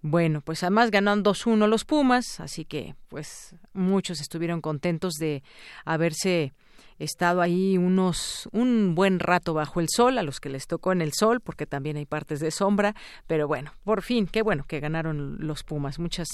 [0.00, 5.42] Bueno, pues además ganaron 2-1 los Pumas, así que pues muchos estuvieron contentos de
[5.84, 6.54] haberse
[7.00, 11.00] estado ahí unos un buen rato bajo el sol, a los que les tocó en
[11.00, 12.94] el sol, porque también hay partes de sombra,
[13.26, 15.98] pero bueno, por fin, qué bueno que ganaron los Pumas.
[15.98, 16.28] Muchas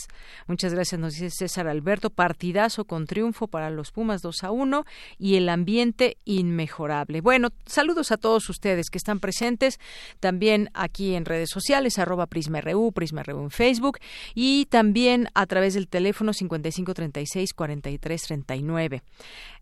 [0.46, 4.84] muchas gracias, nos dice César Alberto, partidazo con triunfo para los Pumas 2 a 1
[5.18, 7.20] y el ambiente inmejorable.
[7.20, 9.78] Bueno, saludos a todos ustedes que están presentes
[10.20, 13.98] también aquí en redes sociales, arroba PrismaRU, PrismaRU en Facebook
[14.34, 19.02] y también a través del teléfono 5536 4339.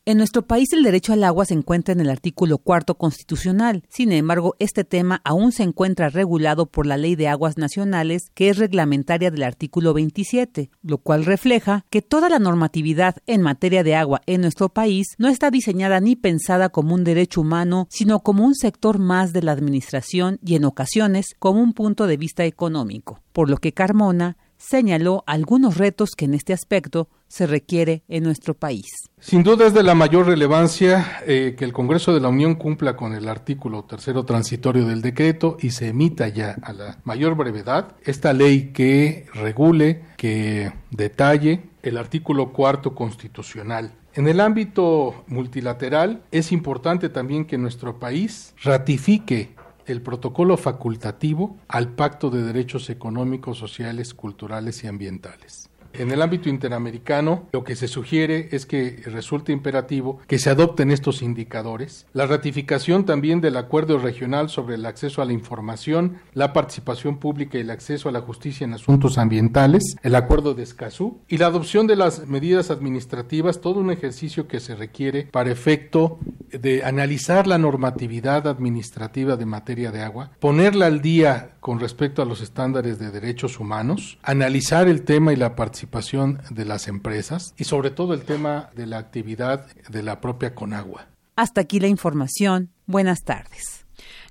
[0.04, 3.84] En nuestro país el derecho al agua se encuentra en el artículo cuarto constitucional.
[3.88, 8.48] Sin embargo, este tema aún se encuentra regulado por la Ley de Aguas Nacionales, que
[8.48, 13.94] es reglamentaria del artículo 27, lo cual refleja que toda la normatividad en materia de
[13.94, 18.44] agua en nuestro país no está diseñada ni pensada como un derecho humano, sino como
[18.44, 23.20] un sector más de la administración y en ocasiones como un punto de vista económico,
[23.32, 28.54] por lo que Carmona señaló algunos retos que en este aspecto se requiere en nuestro
[28.54, 28.86] país.
[29.18, 32.96] Sin duda es de la mayor relevancia eh, que el Congreso de la Unión cumpla
[32.96, 37.96] con el artículo tercero transitorio del decreto y se emita ya a la mayor brevedad
[38.04, 46.52] esta ley que regule, que detalle el artículo cuarto constitucional en el ámbito multilateral es
[46.52, 49.54] importante también que nuestro país ratifique
[49.92, 55.61] el protocolo facultativo al Pacto de Derechos Económicos, Sociales, Culturales y Ambientales.
[55.94, 60.90] En el ámbito interamericano, lo que se sugiere es que resulte imperativo que se adopten
[60.90, 66.52] estos indicadores, la ratificación también del acuerdo regional sobre el acceso a la información, la
[66.52, 71.20] participación pública y el acceso a la justicia en asuntos ambientales, el acuerdo de Escazú
[71.28, 76.18] y la adopción de las medidas administrativas, todo un ejercicio que se requiere para efecto
[76.50, 82.24] de analizar la normatividad administrativa de materia de agua, ponerla al día con respecto a
[82.24, 87.54] los estándares de derechos humanos, analizar el tema y la participación participación de las empresas
[87.56, 91.08] y sobre todo el tema de la actividad de la propia Conagua.
[91.36, 92.70] Hasta aquí la información.
[92.86, 93.81] Buenas tardes.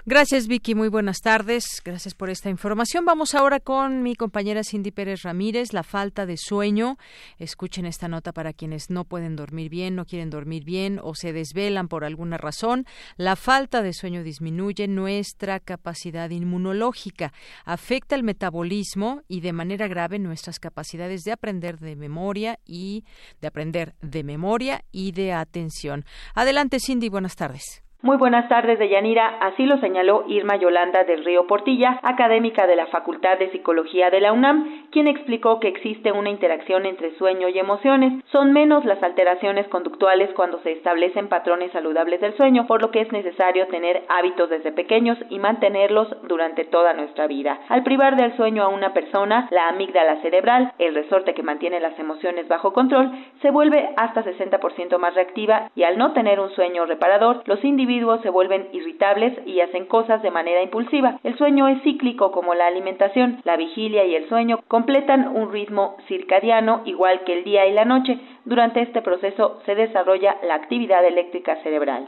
[0.03, 0.73] Gracias, Vicky.
[0.73, 1.79] Muy buenas tardes.
[1.85, 3.05] Gracias por esta información.
[3.05, 6.97] Vamos ahora con mi compañera Cindy Pérez Ramírez, la falta de sueño.
[7.37, 11.33] Escuchen esta nota para quienes no pueden dormir bien, no quieren dormir bien o se
[11.33, 12.87] desvelan por alguna razón.
[13.15, 17.31] La falta de sueño disminuye nuestra capacidad inmunológica,
[17.63, 23.05] afecta el metabolismo y de manera grave nuestras capacidades de aprender de memoria y
[23.39, 26.05] de aprender de memoria y de atención.
[26.33, 27.09] Adelante, Cindy.
[27.09, 27.83] Buenas tardes.
[28.03, 29.37] Muy buenas tardes, Deyanira.
[29.41, 34.19] Así lo señaló Irma Yolanda del Río Portilla, académica de la Facultad de Psicología de
[34.19, 38.23] la UNAM, quien explicó que existe una interacción entre sueño y emociones.
[38.31, 43.01] Son menos las alteraciones conductuales cuando se establecen patrones saludables del sueño, por lo que
[43.01, 47.59] es necesario tener hábitos desde pequeños y mantenerlos durante toda nuestra vida.
[47.69, 51.97] Al privar del sueño a una persona, la amígdala cerebral, el resorte que mantiene las
[51.97, 53.11] emociones bajo control,
[53.41, 58.21] se vuelve hasta 60% más reactiva y al no tener un sueño reparador, los individuos
[58.21, 61.19] se vuelven irritables y hacen cosas de manera impulsiva.
[61.23, 63.41] El sueño es cíclico como la alimentación.
[63.43, 67.85] La vigilia y el sueño completan un ritmo circadiano igual que el día y la
[67.85, 68.19] noche.
[68.45, 72.07] Durante este proceso se desarrolla la actividad eléctrica cerebral.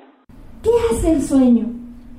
[0.64, 1.68] ¿Qué hace el sueño?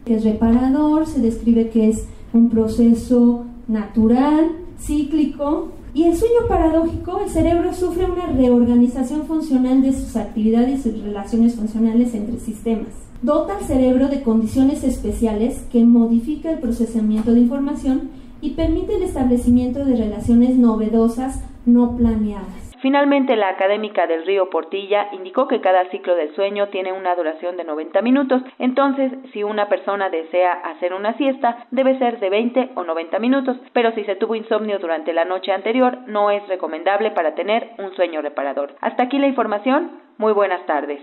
[0.07, 7.31] Es reparador, se describe que es un proceso natural, cíclico, y el sueño paradójico, el
[7.31, 13.65] cerebro sufre una reorganización funcional de sus actividades y relaciones funcionales entre sistemas dota al
[13.65, 18.11] cerebro de condiciones especiales que modifica el procesamiento de información
[18.45, 22.77] y permite el establecimiento de relaciones novedosas no planeadas.
[22.83, 27.57] Finalmente, la académica del Río Portilla indicó que cada ciclo del sueño tiene una duración
[27.57, 32.73] de 90 minutos, entonces si una persona desea hacer una siesta, debe ser de 20
[32.75, 37.13] o 90 minutos, pero si se tuvo insomnio durante la noche anterior, no es recomendable
[37.13, 38.75] para tener un sueño reparador.
[38.83, 40.03] Hasta aquí la información.
[40.19, 41.01] Muy buenas tardes.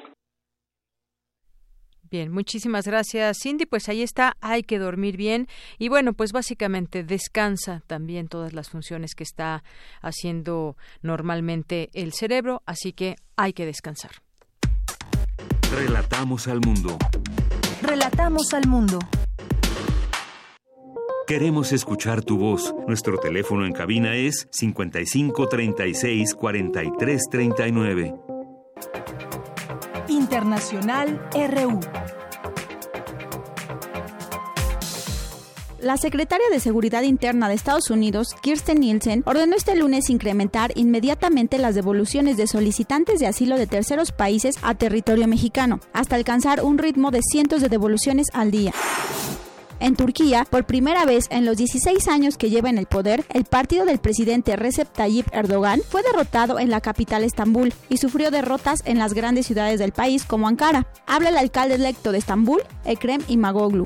[2.11, 3.65] Bien, muchísimas gracias Cindy.
[3.65, 5.47] Pues ahí está, hay que dormir bien
[5.79, 9.63] y bueno, pues básicamente descansa también todas las funciones que está
[10.01, 14.11] haciendo normalmente el cerebro, así que hay que descansar.
[15.73, 16.97] Relatamos al mundo.
[17.81, 18.99] Relatamos al mundo.
[21.27, 22.75] Queremos escuchar tu voz.
[22.89, 28.30] Nuestro teléfono en cabina es 55 36 43 39.
[30.31, 31.81] Internacional RU.
[35.81, 41.57] La secretaria de Seguridad Interna de Estados Unidos, Kirsten Nielsen, ordenó este lunes incrementar inmediatamente
[41.57, 46.77] las devoluciones de solicitantes de asilo de terceros países a territorio mexicano, hasta alcanzar un
[46.77, 48.71] ritmo de cientos de devoluciones al día.
[49.81, 53.45] En Turquía, por primera vez en los 16 años que lleva en el poder, el
[53.45, 58.83] partido del presidente Recep Tayyip Erdogan fue derrotado en la capital Estambul y sufrió derrotas
[58.85, 60.85] en las grandes ciudades del país como Ankara.
[61.07, 63.85] Habla el alcalde electo de Estambul, Ekrem Imamoglu.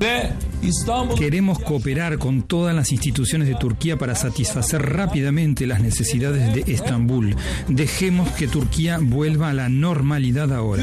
[1.16, 7.36] Queremos cooperar con todas las instituciones de Turquía para satisfacer rápidamente las necesidades de Estambul.
[7.68, 10.82] Dejemos que Turquía vuelva a la normalidad ahora.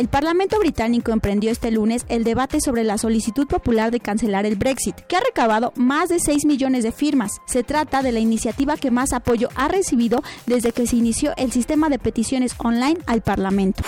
[0.00, 4.56] El Parlamento británico emprendió este lunes el debate sobre la solicitud popular de cancelar el
[4.56, 7.32] Brexit, que ha recabado más de 6 millones de firmas.
[7.44, 11.52] Se trata de la iniciativa que más apoyo ha recibido desde que se inició el
[11.52, 13.82] sistema de peticiones online al Parlamento.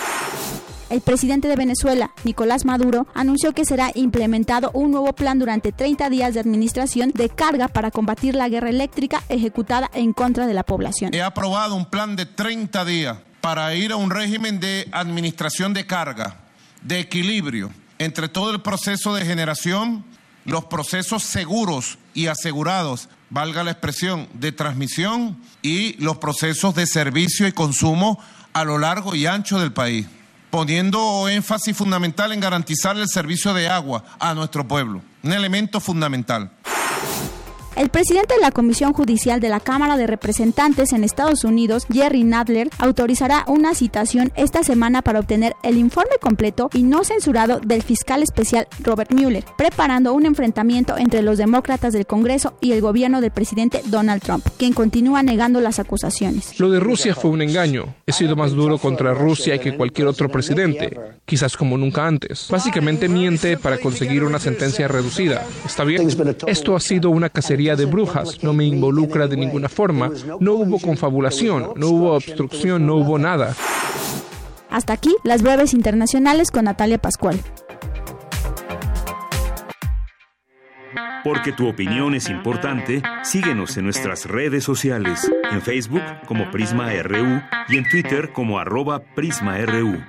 [0.91, 6.11] El presidente de Venezuela, Nicolás Maduro, anunció que será implementado un nuevo plan durante 30
[6.11, 10.61] días de administración de carga para combatir la guerra eléctrica ejecutada en contra de la
[10.61, 11.11] población.
[11.11, 15.85] He aprobado un plan de 30 días para ir a un régimen de administración de
[15.85, 16.37] carga,
[16.81, 20.05] de equilibrio entre todo el proceso de generación,
[20.45, 27.45] los procesos seguros y asegurados, valga la expresión, de transmisión y los procesos de servicio
[27.45, 28.17] y consumo
[28.53, 30.07] a lo largo y ancho del país,
[30.49, 36.49] poniendo énfasis fundamental en garantizar el servicio de agua a nuestro pueblo, un elemento fundamental.
[37.75, 42.23] El presidente de la Comisión Judicial de la Cámara de Representantes en Estados Unidos, Jerry
[42.23, 47.81] Nadler, autorizará una citación esta semana para obtener el informe completo y no censurado del
[47.81, 53.21] fiscal especial Robert Mueller, preparando un enfrentamiento entre los demócratas del Congreso y el gobierno
[53.21, 56.59] del presidente Donald Trump, quien continúa negando las acusaciones.
[56.59, 57.95] Lo de Rusia fue un engaño.
[58.05, 60.95] He sido más duro contra Rusia que cualquier otro presidente,
[61.25, 62.49] quizás como nunca antes.
[62.51, 65.43] Básicamente miente para conseguir una sentencia reducida.
[65.65, 66.07] ¿Está bien?
[66.45, 70.79] Esto ha sido una cacería de brujas, no me involucra de ninguna forma, no hubo
[70.79, 73.55] confabulación, no hubo obstrucción, no hubo nada.
[74.69, 77.39] Hasta aquí las breves internacionales con Natalia Pascual.
[81.23, 87.41] Porque tu opinión es importante, síguenos en nuestras redes sociales, en Facebook como Prisma RU
[87.69, 90.03] y en Twitter como arroba PrismaRU.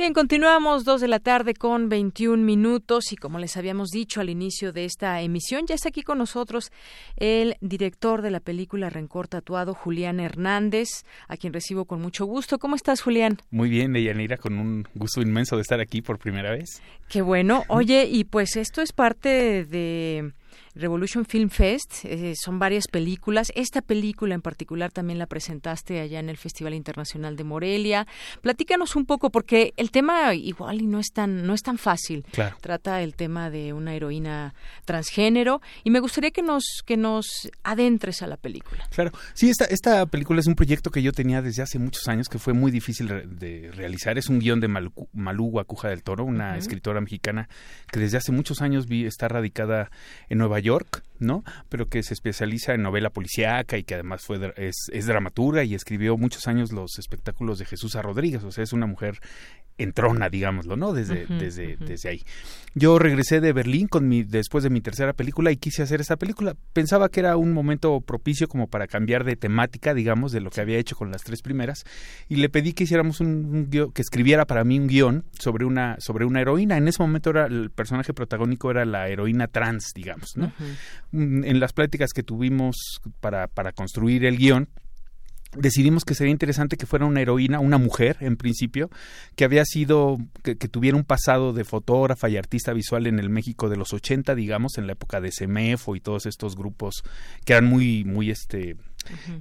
[0.00, 4.30] Bien, continuamos dos de la tarde con 21 minutos y como les habíamos dicho al
[4.30, 6.72] inicio de esta emisión, ya está aquí con nosotros
[7.18, 10.88] el director de la película Rencor Tatuado, Julián Hernández,
[11.28, 12.58] a quien recibo con mucho gusto.
[12.58, 13.42] ¿Cómo estás, Julián?
[13.50, 16.80] Muy bien, Deyanira, con un gusto inmenso de estar aquí por primera vez.
[17.10, 17.64] Qué bueno.
[17.68, 20.32] Oye, y pues esto es parte de
[20.74, 22.04] Revolution Film Fest.
[22.04, 23.52] Eh, son varias películas.
[23.54, 28.06] Esta película en particular también la presentaste allá en el Festival Internacional de Morelia.
[28.40, 32.24] Platícanos un poco, porque el tema igual y no es tan, no es tan fácil.
[32.60, 38.22] Trata el tema de una heroína transgénero y me gustaría que nos, que nos adentres
[38.22, 38.86] a la película.
[38.90, 39.12] Claro.
[39.34, 42.38] Sí, esta, esta película es un proyecto que yo tenía desde hace muchos años que
[42.38, 44.18] fue muy difícil de realizar.
[44.18, 47.48] Es un guion de Malú, Guacuja del Toro, una escritora mexicana
[47.90, 49.90] que desde hace muchos años vi, está radicada
[50.28, 51.44] en Nueva York, ¿no?
[51.68, 55.74] Pero que se especializa en novela policíaca y que además fue es, es dramaturga y
[55.74, 58.02] escribió muchos años los espectáculos de Jesús A.
[58.02, 59.20] Rodríguez, o sea, es una mujer
[59.82, 60.92] entrona, digámoslo, ¿no?
[60.92, 62.22] Desde, desde, desde ahí.
[62.74, 66.16] Yo regresé de Berlín con mi, después de mi tercera película y quise hacer esta
[66.16, 66.54] película.
[66.72, 70.60] Pensaba que era un momento propicio como para cambiar de temática, digamos, de lo que
[70.60, 71.84] había hecho con las tres primeras.
[72.28, 75.96] Y le pedí que hiciéramos un, guion, que escribiera para mí un guion sobre una,
[75.98, 76.76] sobre una heroína.
[76.76, 80.52] En ese momento era, el personaje protagónico era la heroína trans, digamos, ¿no?
[81.10, 84.68] Mm, en las pláticas que tuvimos para, para construir el guion,
[85.56, 88.90] decidimos que sería interesante que fuera una heroína, una mujer en principio,
[89.36, 93.68] que había sido, que, tuviera un pasado de fotógrafa y artista visual en el México
[93.68, 97.02] de los 80, digamos, en la época de Semefo y todos estos grupos
[97.44, 98.76] que eran muy, muy, este,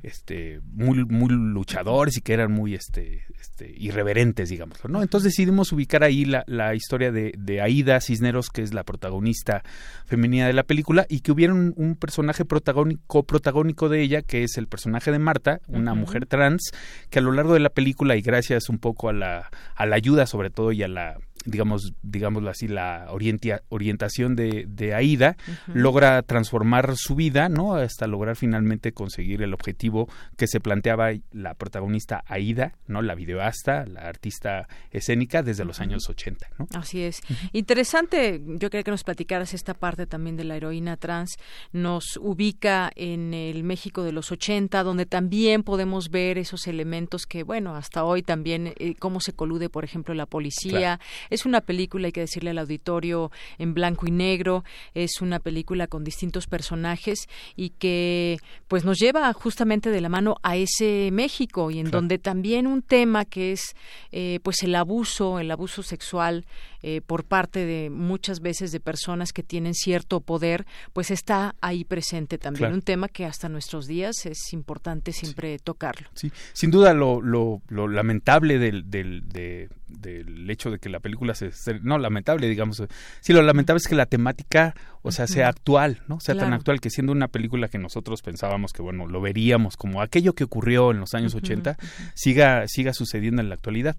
[0.04, 5.02] este, muy, muy luchadores y que eran muy, este, este, irreverentes, digamos, ¿no?
[5.02, 9.64] Entonces decidimos ubicar ahí la, la historia de, de, Aida Cisneros, que es la protagonista
[10.06, 14.58] femenina de la película, y que hubiera un, personaje protagónico, protagónico de ella, que es
[14.58, 16.72] el personaje de Marta, una mujer trans,
[17.10, 19.96] que a lo largo de la película, y gracias un poco a la, a la
[19.96, 25.38] ayuda sobre todo y a la digamos, digámoslo así, la orientación de, de Aida,
[25.68, 27.76] logra transformar su vida, ¿no?
[27.76, 33.02] Hasta lograr finalmente conseguir el objetivo que se planteaba la protagonista Aida, ¿no?
[33.02, 36.68] La videoasta, la artista escénica desde los años 80, ¿no?
[36.76, 37.22] Así es.
[37.54, 41.38] Interesante, yo quería que nos platicaras esta parte también de la heroína trans.
[41.72, 47.44] Nos ubica en el México de los 80, donde también podemos ver esos elementos que,
[47.44, 51.00] bueno, hasta hoy también, eh, cómo se colude, por ejemplo, la policía.
[51.30, 55.88] Es una película, hay que decirle al auditorio, en blanco y negro, es una película
[55.88, 58.38] con distintos personajes y que
[58.68, 62.82] pues nos lleva justamente de la mano a ese México y en donde también un
[62.82, 63.76] tema que es
[64.12, 66.46] eh, pues el abuso, el abuso sexual
[66.82, 71.84] eh, por parte de muchas veces de personas que tienen cierto poder, pues está ahí
[71.84, 72.74] presente también.
[72.74, 76.10] Un tema que hasta nuestros días es importante siempre tocarlo.
[76.14, 81.52] Sí, sin duda lo, lo, lamentable del, del, del hecho de que la película se...
[81.82, 82.84] No, lamentable, digamos.
[83.22, 86.20] Sí, lo lamentable es que la temática, o sea, sea actual, ¿no?
[86.20, 90.02] Sea tan actual que siendo una película que nosotros pensábamos que, bueno, lo veríamos como
[90.02, 91.78] aquello que ocurrió en los años 80,
[92.16, 93.98] siga, siga sucediendo en la actualidad.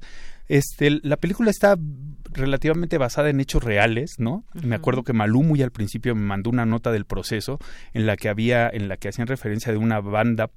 [0.49, 1.77] Este, la película está
[2.33, 4.45] relativamente basada en hechos reales, ¿no?
[4.63, 7.59] Me acuerdo que Malú muy al principio me mandó una nota del proceso
[7.93, 10.51] en la que había, en la que hacían referencia de una banda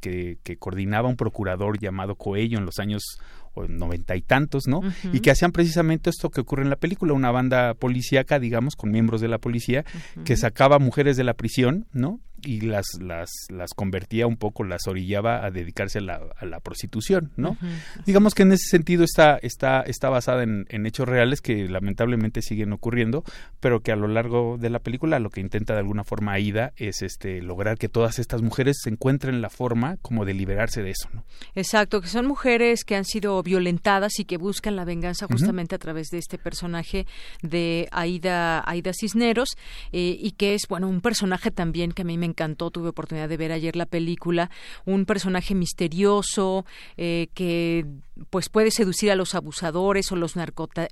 [0.00, 3.18] que, que coordinaba un procurador llamado Coello en los años
[3.66, 4.80] noventa y tantos, ¿no?
[5.12, 8.92] Y que hacían precisamente esto que ocurre en la película, una banda policíaca, digamos, con
[8.92, 9.84] miembros de la policía,
[10.24, 12.20] que sacaba mujeres de la prisión, ¿no?
[12.42, 16.60] Y las, las, las convertía un poco, las orillaba a dedicarse a la, a la
[16.60, 17.56] prostitución, ¿no?
[18.06, 22.42] Digamos que en ese sentido está, está, está basada en, en, hechos reales que lamentablemente
[22.42, 23.24] siguen ocurriendo,
[23.60, 26.72] pero que a lo largo de la película lo que intenta de alguna forma Aida
[26.76, 30.90] es este lograr que todas estas mujeres se encuentren la forma como de liberarse de
[30.90, 31.24] eso, ¿no?
[31.54, 35.78] Exacto, que son mujeres que han sido violentadas y que buscan la venganza justamente a
[35.78, 37.06] través de este personaje
[37.42, 39.56] de Aida, Aida Cisneros,
[39.92, 43.28] eh, y que es, bueno, un personaje también que a mí me encantó, tuve oportunidad
[43.28, 44.50] de ver ayer la película,
[44.84, 46.64] un personaje misterioso
[46.96, 47.86] eh, que
[48.30, 50.34] pues puede seducir a los abusadores o los,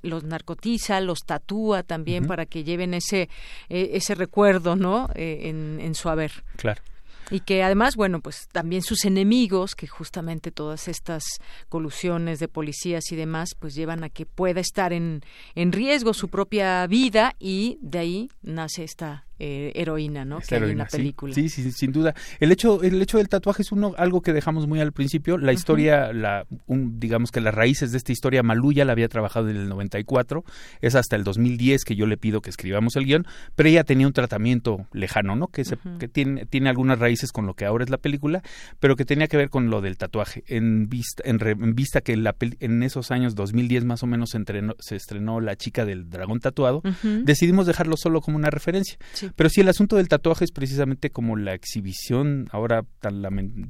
[0.01, 3.29] los narcotiza, los tatúa también para que lleven ese,
[3.69, 5.09] eh, ese recuerdo, ¿no?
[5.15, 6.31] Eh, en, en su haber.
[6.55, 6.81] Claro
[7.29, 11.23] y que además, bueno, pues también sus enemigos, que justamente todas estas
[11.69, 15.21] colusiones de policías y demás, pues llevan a que pueda estar en,
[15.55, 20.39] en riesgo su propia vida y de ahí nace esta eh, heroína, ¿no?
[20.39, 21.33] que hay en la película.
[21.33, 22.15] Sí, sí, sin duda.
[22.39, 25.37] El hecho, el hecho del tatuaje es uno, algo que dejamos muy al principio.
[25.37, 29.49] La historia, la, un, digamos que las raíces de esta historia, Maluya la había trabajado
[29.49, 30.43] en el 94,
[30.81, 34.07] es hasta el 2010 que yo le pido que escribamos el guion, pero ella tenía
[34.07, 35.47] un tratamiento lejano, ¿no?
[35.47, 38.41] Que, se, que tiene, tiene algunas raíces con lo que ahora es la película,
[38.79, 40.43] pero que tenía que ver con lo del tatuaje.
[40.47, 44.75] En vista, en, vista que la, en esos años 2010 más o menos se, entrenó,
[44.79, 46.81] se estrenó La chica del dragón tatuado,
[47.23, 48.97] decidimos dejarlo solo como una referencia.
[49.35, 53.21] Pero sí, el asunto del tatuaje es precisamente como la exhibición, ahora tan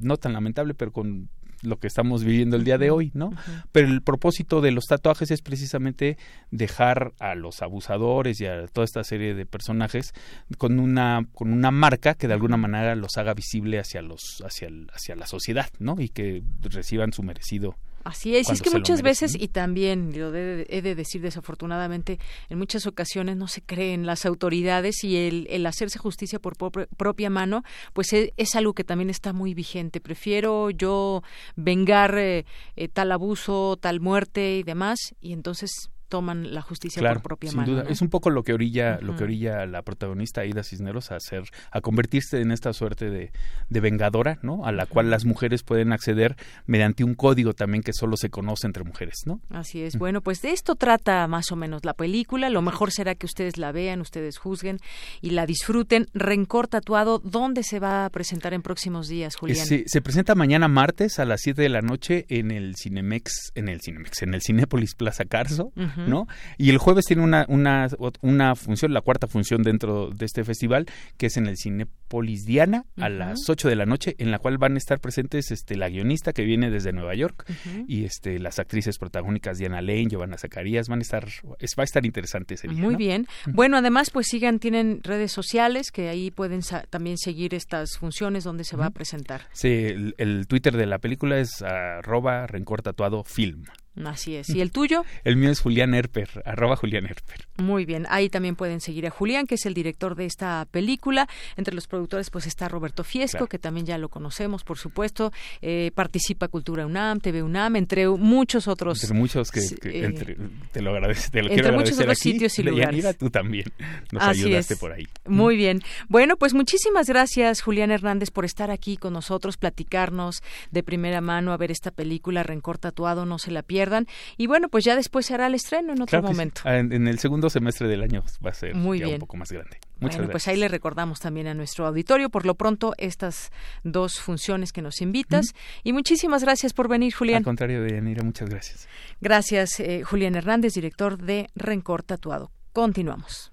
[0.02, 1.30] no tan lamentable, pero con
[1.64, 3.32] lo que estamos viviendo el día de hoy, ¿no?
[3.72, 6.18] Pero el propósito de los tatuajes es precisamente
[6.52, 10.14] dejar a los abusadores y a toda esta serie de personajes
[10.58, 14.70] con una con una marca que de alguna manera los haga visible hacia los hacia
[14.94, 15.96] hacia la sociedad, ¿no?
[16.00, 17.76] Y que reciban su merecido
[18.08, 22.88] Así es, es que muchas veces, y también lo he de decir desafortunadamente, en muchas
[22.88, 28.14] ocasiones no se creen las autoridades y el, el hacerse justicia por propia mano, pues
[28.14, 30.00] e, es, algo que también está muy vigente.
[30.00, 31.22] Prefiero yo
[31.58, 32.46] vengar eh,
[32.78, 37.58] eh, tal abuso, tal muerte y demás, y entonces toman la justicia por propia sin
[37.58, 37.72] mano.
[37.72, 37.86] Duda.
[37.90, 41.44] Es un poco lo que orilla, lo que orilla la protagonista Aida Cisneros a hacer,
[41.72, 43.32] a convertirse en esta suerte de,
[43.70, 44.66] de vengadora, ¿no?
[44.66, 46.36] A la cual las mujeres pueden acceder
[46.66, 49.42] mediante un código también que solo se conoce entre mujeres, ¿no?
[49.50, 49.98] Así es.
[49.98, 52.50] Bueno, pues de esto trata más o menos la película.
[52.50, 54.80] Lo mejor será que ustedes la vean, ustedes juzguen
[55.22, 56.08] y la disfruten.
[56.14, 59.66] Rencor tatuado, ¿dónde se va a presentar en próximos días, Julián?
[59.66, 63.70] Se, se presenta mañana martes a las 7 de la noche en el Cinemex, en
[63.70, 66.28] el Cinemex, en el Cinépolis Plaza Carso ¿no?
[66.58, 67.88] Y el jueves tiene una, una,
[68.22, 70.86] una función, la cuarta función dentro de este festival,
[71.18, 74.58] que es en el Cinepolis Diana a las 8 de la noche, en la cual
[74.58, 77.46] van a estar presentes este, la guionista que viene desde Nueva York
[77.88, 81.28] y este, las actrices protagónicas Diana Lane, Giovanna Zacarías, van a estar,
[81.60, 82.82] es, va a estar interesante ese día.
[82.82, 83.28] Muy bien.
[83.48, 88.64] Bueno, además, pues sigan, tienen redes sociales que ahí pueden también seguir estas funciones donde
[88.64, 89.42] se va a presentar.
[89.54, 93.64] Sí, el, el, Twitter de la película es arroba rencor tatuado film.
[94.06, 94.50] Así es.
[94.50, 95.04] ¿Y el tuyo?
[95.24, 97.48] El mío es Julián Herper, arroba Julián Herper.
[97.58, 98.06] Muy bien.
[98.10, 101.28] Ahí también pueden seguir a Julián, que es el director de esta película.
[101.56, 105.32] Entre los productores, pues está Roberto Fiesco, que también ya lo conocemos, por supuesto.
[105.62, 109.04] Eh, participa Cultura UNAM, TV UNAM, entre muchos otros.
[109.04, 110.38] Entre muchos que, eh,
[110.72, 111.32] te lo agradezco.
[111.32, 113.18] Te lo entre muchos otros sitios y lugares.
[113.18, 113.66] tú también
[114.12, 115.08] nos ayudaste por ahí.
[115.26, 115.82] Muy bien.
[116.10, 121.52] Bueno, pues muchísimas gracias, Julián Hernández, por estar aquí con nosotros, platicarnos de primera mano
[121.54, 124.08] a ver esta película, Rencor Tatuado, no se la pierdan
[124.38, 126.62] y bueno, pues ya después se hará el estreno en otro momento.
[126.66, 129.80] Ah, en, el segundo semestre del año va a ser un poco más grande.
[130.00, 133.52] Muchas bueno, pues ahí le recordamos también a nuestro auditorio, por lo pronto, estas
[133.84, 135.56] dos funciones que nos invitas.
[135.84, 137.38] Y muchísimas gracias por venir, Julián.
[137.38, 138.88] Al contrario, Deyanira, muchas gracias.
[139.22, 142.52] Gracias, eh, Julián Hernández, director de Rencor Tatuado.
[142.74, 143.52] Continuamos.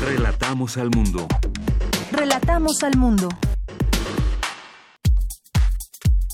[0.00, 1.26] Relatamos al mundo.
[2.12, 3.28] Relatamos al mundo.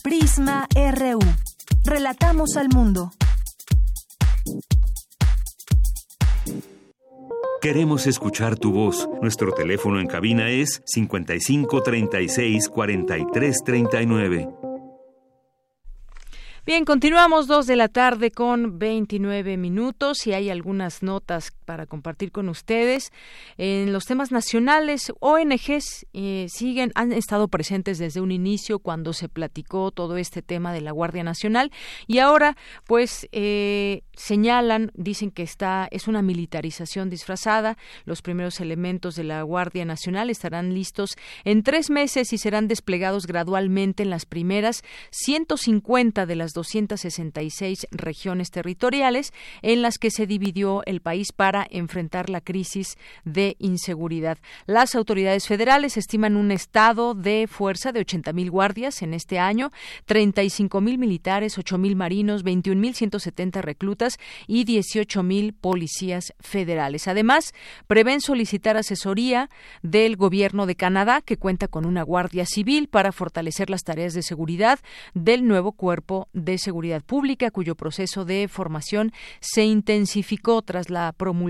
[0.02, 1.20] Prisma RU.
[1.84, 3.10] Relatamos al mundo.
[7.62, 9.08] Queremos escuchar tu voz.
[9.22, 14.48] Nuestro teléfono en cabina es 55 36 43 39.
[16.66, 22.32] Bien, continuamos dos de la tarde con 29 minutos y hay algunas notas para compartir
[22.32, 23.12] con ustedes.
[23.56, 29.28] En los temas nacionales, ONGs eh, siguen, han estado presentes desde un inicio cuando se
[29.28, 31.70] platicó todo este tema de la Guardia Nacional
[32.08, 32.56] y ahora,
[32.88, 37.78] pues, eh, señalan, dicen que está es una militarización disfrazada.
[38.04, 43.28] Los primeros elementos de la Guardia Nacional estarán listos en tres meses y serán desplegados
[43.28, 44.82] gradualmente en las primeras
[45.12, 49.32] 150 de las 266 regiones territoriales
[49.62, 54.38] en las que se dividió el país para enfrentar la crisis de inseguridad.
[54.66, 59.70] Las autoridades federales estiman un estado de fuerza de 80.000 guardias en este año,
[60.06, 67.08] 35.000 militares, 8.000 marinos, 21.170 reclutas y 18.000 policías federales.
[67.08, 67.52] Además,
[67.86, 69.50] prevén solicitar asesoría
[69.82, 74.22] del gobierno de Canadá, que cuenta con una guardia civil para fortalecer las tareas de
[74.22, 74.78] seguridad
[75.14, 81.49] del nuevo cuerpo de Seguridad Pública, cuyo proceso de formación se intensificó tras la promulgación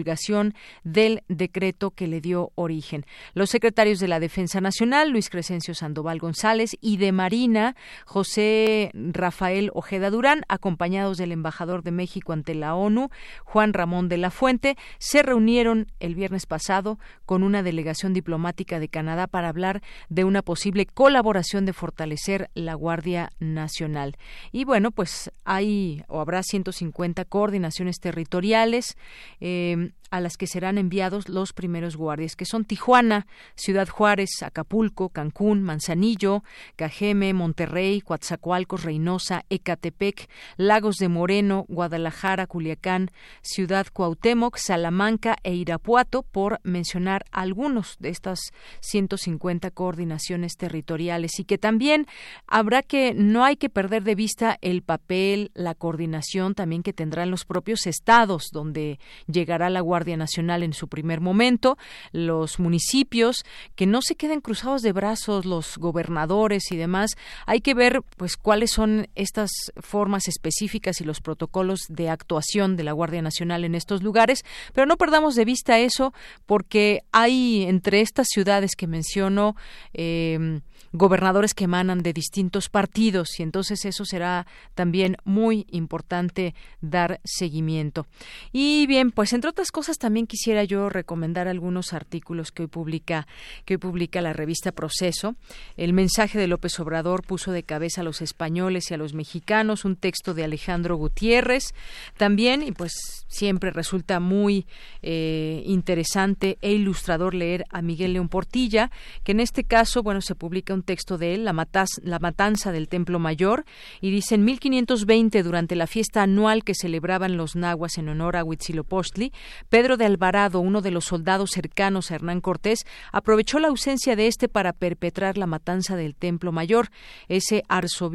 [0.85, 3.05] del decreto que le dio origen.
[3.35, 9.71] Los secretarios de la Defensa Nacional, Luis Crescencio Sandoval González, y de Marina, José Rafael
[9.75, 13.09] Ojeda Durán, acompañados del embajador de México ante la ONU,
[13.45, 18.89] Juan Ramón de la Fuente, se reunieron el viernes pasado con una delegación diplomática de
[18.89, 24.17] Canadá para hablar de una posible colaboración de fortalecer la Guardia Nacional.
[24.53, 28.97] Y bueno, pues hay o habrá 150 coordinaciones territoriales.
[29.41, 34.43] Eh, um, a las que serán enviados los primeros guardias, que son Tijuana, Ciudad Juárez,
[34.43, 36.43] Acapulco, Cancún, Manzanillo,
[36.77, 43.11] Cajeme, Monterrey, Coatzacoalcos, Reynosa, Ecatepec, Lagos de Moreno, Guadalajara, Culiacán,
[43.43, 48.41] Ciudad Cuauhtémoc, Salamanca e Irapuato, por mencionar algunos de estas
[48.81, 51.39] 150 coordinaciones territoriales.
[51.39, 52.07] Y que también
[52.47, 57.31] habrá que no hay que perder de vista el papel, la coordinación también que tendrán
[57.31, 61.77] los propios estados donde llegará la Guardia Guardia Nacional en su primer momento,
[62.11, 63.45] los municipios,
[63.77, 67.11] que no se queden cruzados de brazos los gobernadores y demás.
[67.45, 72.85] Hay que ver pues cuáles son estas formas específicas y los protocolos de actuación de
[72.85, 76.15] la Guardia Nacional en estos lugares, pero no perdamos de vista eso
[76.47, 79.55] porque hay entre estas ciudades que menciono
[79.93, 80.63] eh,
[80.93, 88.07] gobernadores que emanan de distintos partidos y entonces eso será también muy importante dar seguimiento.
[88.53, 93.27] Y bien, pues entre otras cosas también quisiera yo recomendar algunos artículos que hoy publica
[93.65, 95.37] que hoy publica la revista Proceso.
[95.77, 99.85] El mensaje de López Obrador puso de cabeza a los españoles y a los mexicanos,
[99.85, 101.75] un texto de Alejandro Gutiérrez
[102.17, 102.93] también y pues
[103.29, 104.67] siempre resulta muy
[105.03, 108.91] eh, interesante e ilustrador leer a Miguel León Portilla,
[109.25, 111.67] que en este caso, bueno, se publica un texto de él, la,
[112.03, 113.65] la matanza del Templo Mayor,
[114.01, 118.45] y dice en 1520, durante la fiesta anual que celebraban los nahuas en honor a
[118.45, 119.33] Huitzilopochtli,
[119.69, 124.27] Pedro de Alvarado, uno de los soldados cercanos a Hernán Cortés, aprovechó la ausencia de
[124.27, 126.91] este para perpetrar la matanza del Templo Mayor,
[127.29, 127.63] ese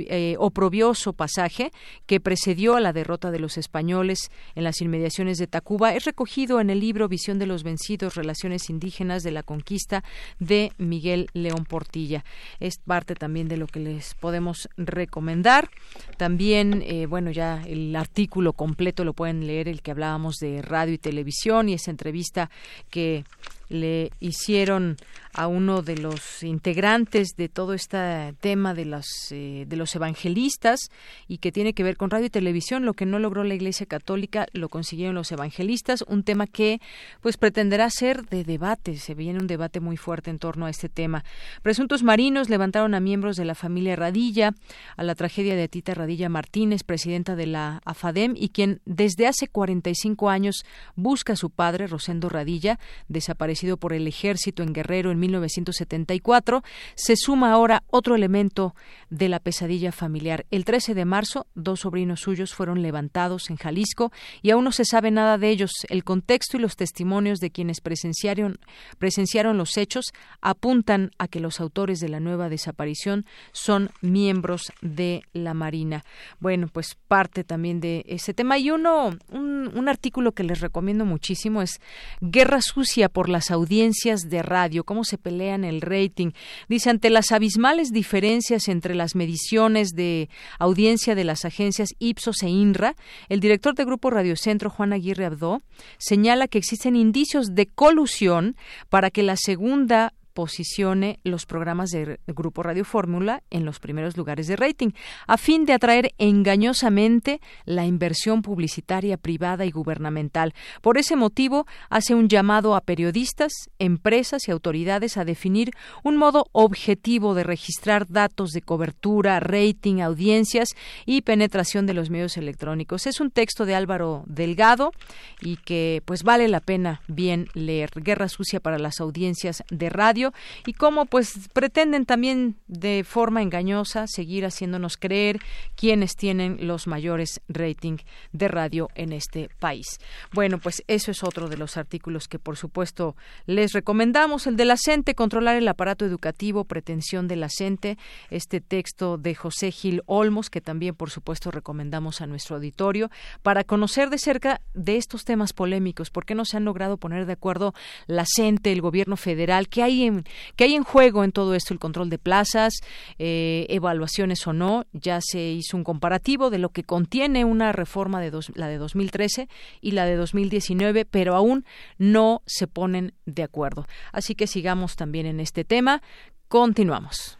[0.10, 1.72] eh, oprobioso pasaje
[2.06, 6.60] que precedió a la derrota de los españoles en las inmediaciones de Tacuba es recogido
[6.60, 10.04] en el libro Visión de los Vencidos, Relaciones Indígenas de la Conquista
[10.40, 12.24] de Miguel León Portilla.
[12.60, 15.70] Es parte también de lo que les podemos recomendar.
[16.18, 20.94] También, eh, bueno, ya el artículo completo lo pueden leer, el que hablábamos de radio
[20.94, 22.50] y televisión y esa entrevista
[22.90, 23.24] que
[23.70, 24.98] le hicieron
[25.34, 30.90] a uno de los integrantes de todo este tema de los, eh, de los evangelistas
[31.28, 32.86] y que tiene que ver con radio y televisión.
[32.86, 36.80] Lo que no logró la Iglesia Católica lo consiguieron los evangelistas, un tema que
[37.22, 38.98] pues pretenderá ser de debate.
[38.98, 41.26] Se viene un debate muy fuerte en torno a este tema.
[41.62, 44.54] Presuntos marinos levantaron a miembros de la familia Radilla
[44.96, 49.50] a la tragedia de Tita Radilla Martínez, presidenta de la AFADEM y quien desde hace
[49.50, 50.64] 45 años
[50.96, 52.80] busca a su padre, Rosendo Radilla,
[53.10, 56.64] desaparecido por el ejército en Guerrero en 1974,
[56.96, 58.76] se suma ahora otro elemento
[59.10, 60.46] de la pesadilla familiar.
[60.52, 64.12] El 13 de marzo, dos sobrinos suyos fueron levantados en Jalisco
[64.42, 65.72] y aún no se sabe nada de ellos.
[65.90, 68.60] El contexto y los testimonios de quienes presenciaron,
[68.98, 70.12] presenciaron los hechos
[70.42, 76.04] apuntan a que los autores de la nueva desaparición son miembros de la Marina.
[76.40, 78.58] Bueno, pues parte también de ese tema.
[78.58, 81.80] Y uno, un, un artículo que les recomiendo muchísimo es
[82.22, 84.84] Guerra sucia por audiencias de radio.
[84.84, 86.32] ¿Cómo se pelean el rating.
[86.68, 92.50] Dice, ante las abismales diferencias entre las mediciones de audiencia de las agencias Ipsos e
[92.50, 92.96] INRA,
[93.30, 95.62] el director de Grupo Radiocentro, Juan Aguirre Abdó,
[95.98, 98.56] señala que existen indicios de colusión
[98.90, 104.48] para que la segunda posicione los programas de Grupo Radio Fórmula en los primeros lugares
[104.48, 104.90] de rating,
[105.28, 110.54] a fin de atraer engañosamente la inversión publicitaria privada y gubernamental.
[110.82, 115.72] Por ese motivo, hace un llamado a periodistas, empresas y autoridades a definir
[116.04, 120.68] un modo objetivo de registrar datos de cobertura, rating, audiencias
[121.06, 123.08] y penetración de los medios electrónicos.
[123.08, 124.92] Es un texto de Álvaro Delgado
[125.40, 127.92] y que pues vale la pena bien leer.
[127.96, 130.25] Guerra sucia para las audiencias de radio
[130.66, 135.40] y cómo pues pretenden también de forma engañosa seguir haciéndonos creer
[135.76, 137.98] quiénes tienen los mayores rating
[138.32, 140.00] de radio en este país.
[140.34, 143.16] Bueno, pues eso es otro de los artículos que por supuesto
[143.46, 147.98] les recomendamos, el de la CENTE, controlar el aparato educativo, pretensión de la CENTE,
[148.30, 153.10] este texto de José Gil Olmos que también por supuesto recomendamos a nuestro auditorio
[153.42, 157.26] para conocer de cerca de estos temas polémicos, por qué no se han logrado poner
[157.26, 157.74] de acuerdo
[158.08, 160.15] la CENTE, el gobierno federal, qué hay en
[160.56, 162.74] que hay en juego en todo esto el control de plazas,
[163.20, 164.86] eh, evaluaciones o no.
[164.94, 169.48] Ya se hizo un comparativo de lo que contiene una reforma de la de 2013
[169.82, 171.66] y la de 2019, pero aún
[171.98, 173.86] no se ponen de acuerdo.
[174.12, 176.02] Así que sigamos también en este tema.
[176.48, 177.38] Continuamos.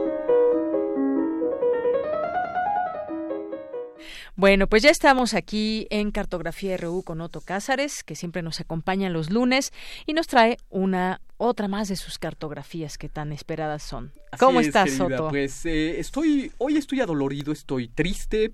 [4.35, 9.09] Bueno, pues ya estamos aquí en Cartografía RU con Otto Cázares, que siempre nos acompaña
[9.09, 9.71] los lunes
[10.05, 14.13] y nos trae una otra más de sus cartografías que tan esperadas son.
[14.39, 15.29] ¿Cómo estás, Otto?
[15.29, 18.51] Pues eh, estoy, hoy estoy adolorido, estoy triste.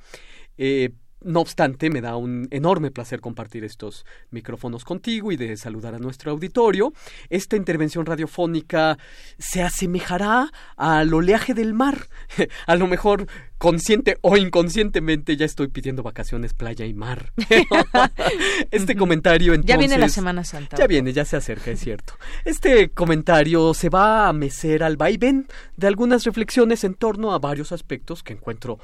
[0.57, 0.89] Eh,
[1.21, 5.99] no obstante, me da un enorme placer compartir estos micrófonos contigo y de saludar a
[5.99, 6.93] nuestro auditorio.
[7.29, 8.97] Esta intervención radiofónica
[9.37, 12.07] se asemejará al oleaje del mar.
[12.67, 13.27] A lo mejor
[13.57, 17.33] consciente o inconscientemente ya estoy pidiendo vacaciones, playa y mar.
[18.71, 19.69] este comentario entonces...
[19.69, 20.77] Ya viene la Semana Santa.
[20.77, 22.13] Ya viene, ya se acerca, es cierto.
[22.45, 27.71] Este comentario se va a mecer al vaivén de algunas reflexiones en torno a varios
[27.71, 28.77] aspectos que encuentro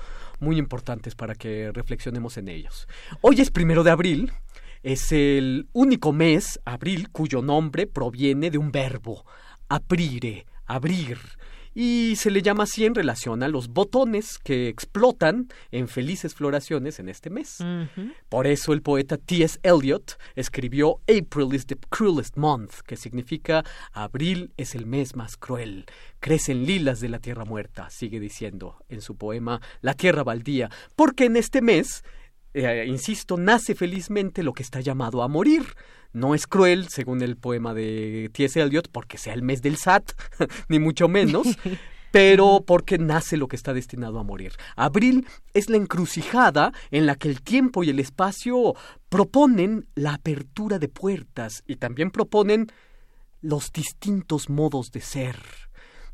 [0.43, 2.87] muy importantes para que reflexionemos en ellos.
[3.21, 4.31] Hoy es primero de abril,
[4.83, 9.25] es el único mes, abril, cuyo nombre proviene de un verbo,
[9.69, 11.17] aprire, abrir,
[11.73, 16.99] y se le llama así en relación a los botones que explotan en felices floraciones
[16.99, 17.57] en este mes.
[18.29, 19.59] Por eso el poeta T.S.
[19.63, 25.85] Eliot escribió April is the cruelest month, que significa abril es el mes más cruel.
[26.19, 31.25] Crecen lilas de la tierra muerta, sigue diciendo en su poema La tierra baldía, porque
[31.25, 32.03] en este mes
[32.53, 35.65] eh, insisto, nace felizmente lo que está llamado a morir.
[36.13, 38.61] No es cruel, según el poema de T.S.
[38.61, 40.11] Eliot, porque sea el mes del SAT,
[40.69, 41.47] ni mucho menos,
[42.11, 44.53] pero porque nace lo que está destinado a morir.
[44.75, 48.75] Abril es la encrucijada en la que el tiempo y el espacio
[49.09, 52.67] proponen la apertura de puertas y también proponen
[53.41, 55.35] los distintos modos de ser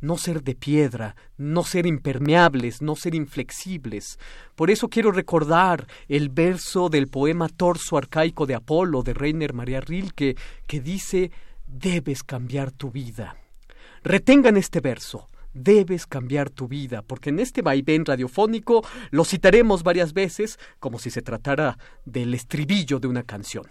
[0.01, 4.19] no ser de piedra, no ser impermeables, no ser inflexibles.
[4.55, 9.81] Por eso quiero recordar el verso del poema Torso arcaico de Apolo de Reiner María
[9.81, 10.35] Rilke
[10.67, 11.31] que dice
[11.67, 13.35] debes cambiar tu vida.
[14.03, 15.27] Retengan este verso.
[15.51, 21.09] Debes cambiar tu vida, porque en este vaivén radiofónico lo citaremos varias veces como si
[21.09, 23.65] se tratara del estribillo de una canción.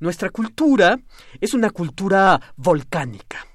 [0.00, 0.98] Nuestra cultura
[1.40, 3.46] es una cultura volcánica.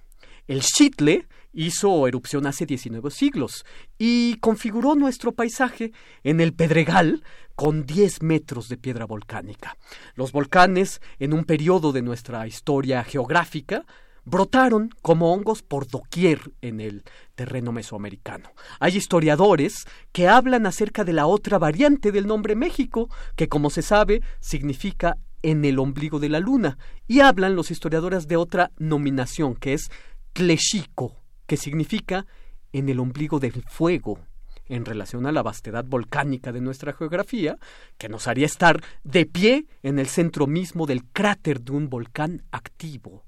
[0.47, 3.65] El Shitle hizo erupción hace 19 siglos
[3.97, 5.91] y configuró nuestro paisaje
[6.23, 7.23] en el Pedregal
[7.55, 9.77] con 10 metros de piedra volcánica.
[10.13, 13.85] Los volcanes, en un periodo de nuestra historia geográfica,
[14.25, 17.03] brotaron como hongos por doquier en el
[17.35, 18.49] terreno mesoamericano.
[18.79, 23.81] Hay historiadores que hablan acerca de la otra variante del nombre México, que como se
[23.81, 26.77] sabe significa en el ombligo de la luna,
[27.07, 29.91] y hablan los historiadores de otra nominación, que es
[30.33, 32.25] Tlechico, que significa
[32.73, 34.19] en el ombligo del fuego,
[34.67, 37.57] en relación a la vastedad volcánica de nuestra geografía,
[37.97, 42.43] que nos haría estar de pie en el centro mismo del cráter de un volcán
[42.51, 43.23] activo.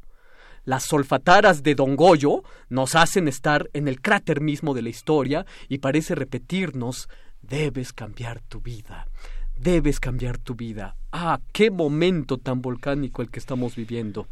[0.65, 5.45] Las solfataras de Don Goyo nos hacen estar en el cráter mismo de la historia
[5.69, 7.07] y parece repetirnos
[7.41, 9.07] debes cambiar tu vida.
[9.56, 10.98] Debes cambiar tu vida.
[11.11, 14.27] Ah, qué momento tan volcánico el que estamos viviendo.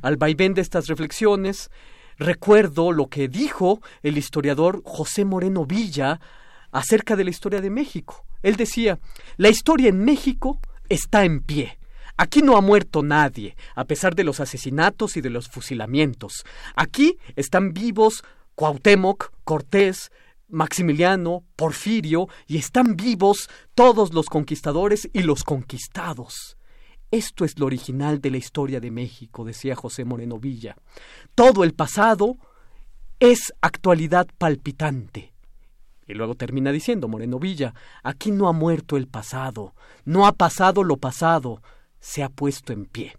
[0.00, 1.70] Al vaivén de estas reflexiones,
[2.18, 6.20] recuerdo lo que dijo el historiador José Moreno Villa
[6.70, 8.24] acerca de la historia de México.
[8.42, 8.98] Él decía,
[9.36, 11.78] la historia en México está en pie.
[12.16, 16.44] Aquí no ha muerto nadie, a pesar de los asesinatos y de los fusilamientos.
[16.76, 18.22] Aquí están vivos
[18.54, 20.12] Cuauhtémoc, Cortés,
[20.48, 26.56] Maximiliano, Porfirio, y están vivos todos los conquistadores y los conquistados.
[27.10, 30.76] Esto es lo original de la historia de México, decía José Moreno Villa.
[31.34, 32.36] Todo el pasado
[33.20, 35.32] es actualidad palpitante.
[36.06, 39.74] Y luego termina diciendo Moreno Villa, aquí no ha muerto el pasado,
[40.04, 41.62] no ha pasado lo pasado,
[42.00, 43.16] se ha puesto en pie.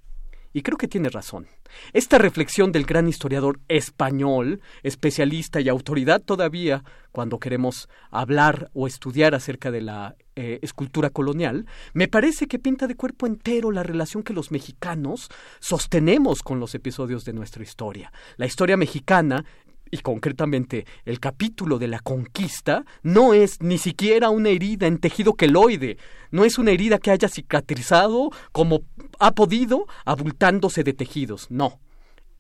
[0.54, 1.48] Y creo que tiene razón.
[1.94, 9.36] Esta reflexión del gran historiador español, especialista y autoridad todavía cuando queremos hablar o estudiar
[9.36, 14.24] acerca de la eh, escultura colonial, me parece que pinta de cuerpo entero la relación
[14.24, 15.30] que los mexicanos
[15.60, 18.12] sostenemos con los episodios de nuestra historia.
[18.38, 19.46] La historia mexicana
[19.92, 25.36] y concretamente el capítulo de la conquista, no es ni siquiera una herida en tejido
[25.36, 25.98] queloide,
[26.32, 28.82] no es una herida que haya cicatrizado como
[29.20, 31.80] ha podido abultándose de tejidos, no,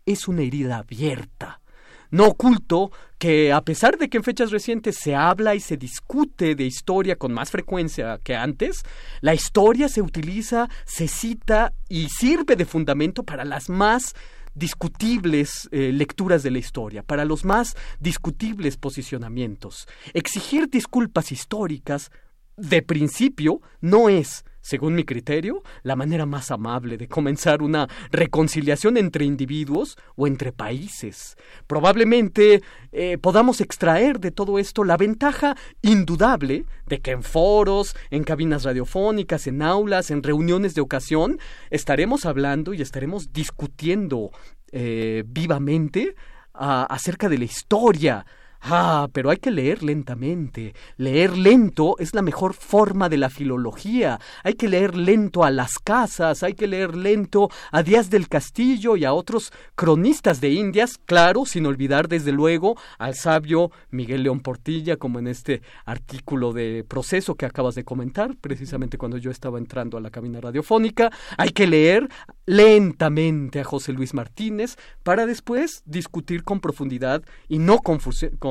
[0.05, 1.61] es una herida abierta.
[2.11, 6.55] No oculto que a pesar de que en fechas recientes se habla y se discute
[6.55, 8.83] de historia con más frecuencia que antes,
[9.21, 14.13] la historia se utiliza, se cita y sirve de fundamento para las más
[14.53, 19.87] discutibles eh, lecturas de la historia, para los más discutibles posicionamientos.
[20.13, 22.11] Exigir disculpas históricas,
[22.57, 28.97] de principio, no es según mi criterio, la manera más amable de comenzar una reconciliación
[28.97, 31.37] entre individuos o entre países.
[31.67, 38.23] Probablemente eh, podamos extraer de todo esto la ventaja indudable de que en foros, en
[38.23, 41.37] cabinas radiofónicas, en aulas, en reuniones de ocasión,
[41.69, 44.31] estaremos hablando y estaremos discutiendo
[44.71, 46.15] eh, vivamente
[46.53, 48.25] acerca de la historia,
[48.67, 50.73] Ah, pero hay que leer lentamente.
[50.97, 54.19] Leer lento es la mejor forma de la filología.
[54.43, 58.95] Hay que leer lento a las casas, hay que leer lento a Díaz del Castillo
[58.95, 64.39] y a otros cronistas de Indias, claro, sin olvidar desde luego al sabio Miguel León
[64.39, 69.59] Portilla, como en este artículo de proceso que acabas de comentar, precisamente cuando yo estaba
[69.59, 71.11] entrando a la cabina radiofónica.
[71.37, 72.09] Hay que leer
[72.47, 77.99] lentamente a José Luis Martínez para después discutir con profundidad y no con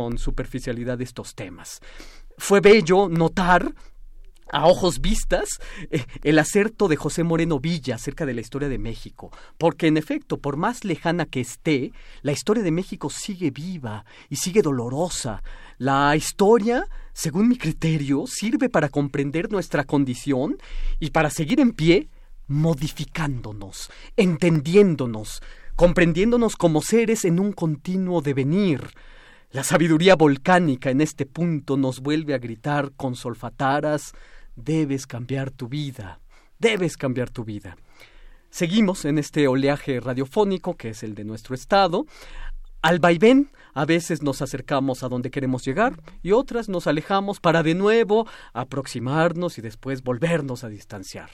[0.04, 1.80] con superficialidad estos temas.
[2.36, 3.74] Fue bello notar
[4.52, 5.48] a ojos vistas
[5.90, 9.96] eh, el acerto de José Moreno Villa acerca de la historia de México, porque en
[9.96, 15.42] efecto, por más lejana que esté, la historia de México sigue viva y sigue dolorosa.
[15.78, 20.58] La historia, según mi criterio, sirve para comprender nuestra condición
[21.00, 22.10] y para seguir en pie
[22.46, 25.40] modificándonos, entendiéndonos,
[25.76, 28.82] comprendiéndonos como seres en un continuo devenir.
[29.54, 34.12] La sabiduría volcánica en este punto nos vuelve a gritar con solfataras,
[34.56, 36.18] debes cambiar tu vida.
[36.58, 37.76] debes cambiar tu vida.
[38.50, 42.04] Seguimos en este oleaje radiofónico que es el de nuestro estado.
[42.82, 47.62] Al vaivén, a veces nos acercamos a donde queremos llegar y otras nos alejamos para
[47.62, 51.30] de nuevo aproximarnos y después volvernos a distanciar.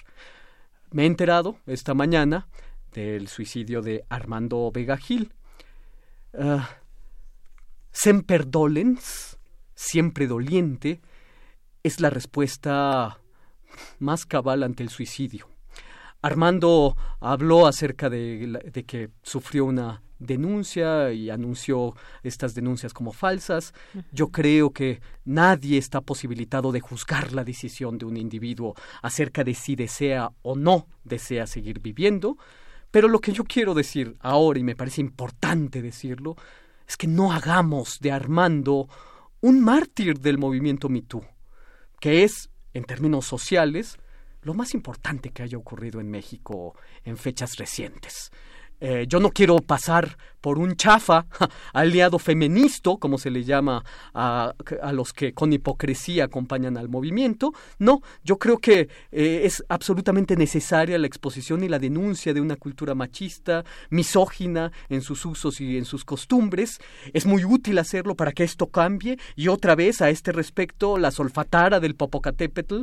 [0.91, 2.49] Me he enterado esta mañana
[2.93, 5.33] del suicidio de Armando Vega Gil.
[6.35, 6.61] Uh,
[7.93, 9.39] semper dolens,
[9.75, 11.01] siempre doliente,
[11.83, 13.21] es la respuesta
[13.99, 15.49] más cabal ante el suicidio.
[16.23, 23.73] Armando habló acerca de, de, que sufrió una denuncia y anunció estas denuncias como falsas.
[24.13, 29.55] Yo creo que nadie está posibilitado de juzgar la decisión de un individuo acerca de
[29.55, 32.37] si desea o no desea seguir viviendo.
[32.91, 36.37] Pero lo que yo quiero decir ahora, y me parece importante decirlo,
[36.91, 38.89] es que no hagamos de Armando
[39.41, 41.25] un mártir del movimiento MeToo,
[42.01, 43.97] que es, en términos sociales,
[44.43, 48.33] lo más importante que haya ocurrido en México en fechas recientes.
[48.81, 51.27] Eh, yo no quiero pasar por un chafa
[51.73, 53.85] aliado feminista, como se le llama
[54.15, 54.55] a,
[54.93, 57.53] los que con hipocresía acompañan al movimiento.
[57.79, 62.57] No, yo creo que eh, es absolutamente necesaria la exposición y la denuncia de una
[62.57, 66.81] cultura machista, misógina en sus usos y en sus costumbres.
[67.13, 71.11] Es muy útil hacerlo para que esto cambie y otra vez a este respecto la
[71.11, 72.83] solfatara del Popocatépetl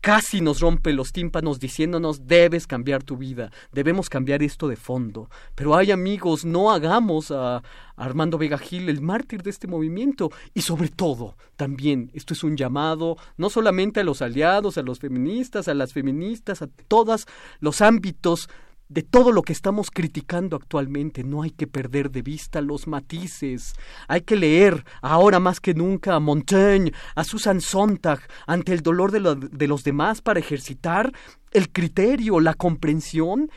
[0.00, 5.28] casi nos rompe los tímpanos diciéndonos debes cambiar tu vida, debemos cambiar esto de fondo.
[5.54, 7.62] Pero hay amigos, no hagamos a
[7.96, 12.56] Armando Vega Gil el mártir de este movimiento y sobre todo también esto es un
[12.56, 17.26] llamado no solamente a los aliados, a los feministas, a las feministas, a todos
[17.60, 18.48] los ámbitos
[18.88, 21.24] de todo lo que estamos criticando actualmente.
[21.24, 23.74] No hay que perder de vista los matices.
[24.08, 29.12] Hay que leer ahora más que nunca a Montaigne, a Susan Sontag, ante el dolor
[29.12, 31.12] de, de los demás para ejercitar
[31.52, 33.50] el criterio, la comprensión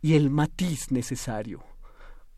[0.00, 1.62] y el matiz necesario.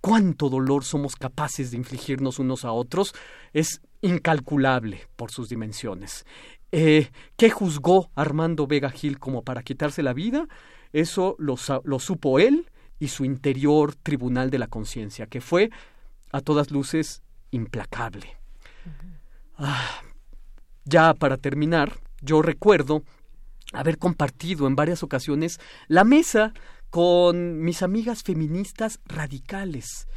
[0.00, 3.14] Cuánto dolor somos capaces de infligirnos unos a otros
[3.52, 6.24] es incalculable por sus dimensiones.
[6.72, 10.46] Eh, ¿Qué juzgó Armando Vega Gil como para quitarse la vida?
[10.92, 15.70] Eso lo, supo él y su interior tribunal de la conciencia, que fue,
[16.32, 18.38] a todas luces, implacable.
[19.56, 20.02] Ah,
[20.84, 23.02] ya para terminar, yo recuerdo
[23.72, 26.52] haber compartido en varias ocasiones la mesa
[26.90, 30.08] con mis amigas feministas radicales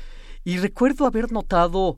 [0.43, 1.97] y recuerdo haber notado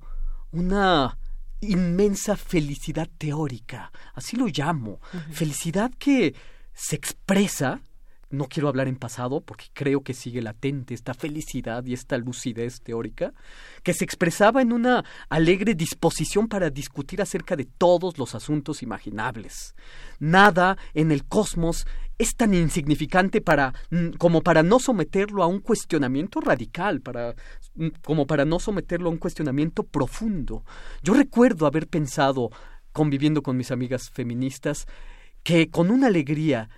[0.51, 1.17] una
[1.61, 4.99] inmensa felicidad teórica, así lo llamo,
[5.31, 6.35] felicidad que
[6.73, 7.81] se expresa
[8.29, 12.81] no quiero hablar en pasado porque creo que sigue latente esta felicidad y esta lucidez
[12.81, 13.33] teórica,
[13.83, 19.75] que se expresaba en una alegre disposición para discutir acerca de todos los asuntos imaginables.
[20.19, 21.85] Nada en el cosmos
[22.17, 27.35] es tan insignificante para mm, como para no someterlo a un cuestionamiento radical, para
[27.75, 30.63] mm, como para no someterlo a un cuestionamiento profundo.
[31.03, 32.49] Yo recuerdo haber pensado
[32.91, 34.87] conviviendo con mis amigas feministas
[35.43, 36.69] que con una alegría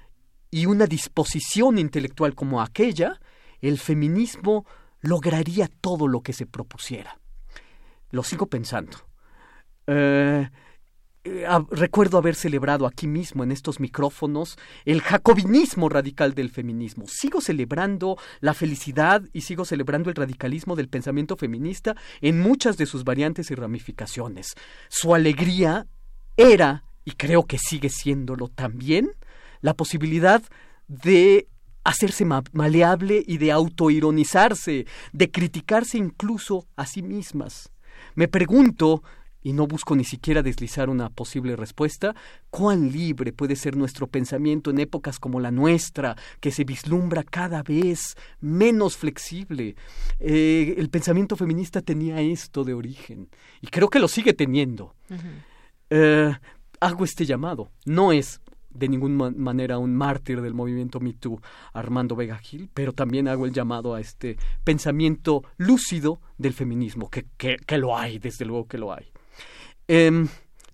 [0.52, 3.20] y una disposición intelectual como aquella,
[3.62, 4.66] el feminismo
[5.02, 7.20] lograría todo lo que se propusiera.
[8.12, 8.98] Lo sigo pensando.
[9.88, 10.50] Eh,
[11.30, 17.06] eh, recuerdo haber celebrado aquí mismo en estos micrófonos el jacobinismo radical del feminismo.
[17.08, 22.86] Sigo celebrando la felicidad y sigo celebrando el radicalismo del pensamiento feminista en muchas de
[22.86, 24.56] sus variantes y ramificaciones.
[24.88, 25.88] Su alegría
[26.38, 29.12] era, y creo que sigue siéndolo también,
[29.62, 30.44] la posibilidad
[30.88, 31.48] de
[31.84, 37.72] hacerse maleable y de autoironizarse, de criticarse incluso a sí mismas.
[38.14, 39.04] Me pregunto,
[39.42, 42.14] y no busco ni siquiera deslizar una posible respuesta,
[42.50, 47.64] cuán libre puede ser nuestro pensamiento en épocas como la nuestra, que se vislumbra cada
[47.64, 49.78] vez menos flexible.
[50.20, 53.30] Eh, el pensamiento feminista tenía esto de origen,
[53.62, 54.94] y creo que lo sigue teniendo.
[55.90, 56.34] Eh,
[56.82, 57.72] hago este llamado.
[57.86, 61.42] No es de ninguna manera un mártir del movimiento Me Too,
[61.74, 67.26] Armando Vega Gil, pero también hago el llamado a este pensamiento lúcido del feminismo, que,
[67.38, 69.12] que, lo hay, desde luego que lo hay.
[69.88, 70.28] Em,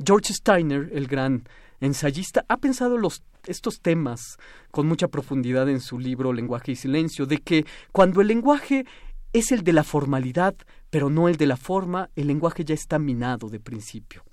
[0.03, 1.43] George Steiner, el gran
[1.79, 4.37] ensayista, ha pensado los, estos temas
[4.71, 8.85] con mucha profundidad en su libro Lenguaje y Silencio, de que cuando el lenguaje
[9.33, 10.55] es el de la formalidad,
[10.89, 14.23] pero no el de la forma, el lenguaje ya está minado de principio.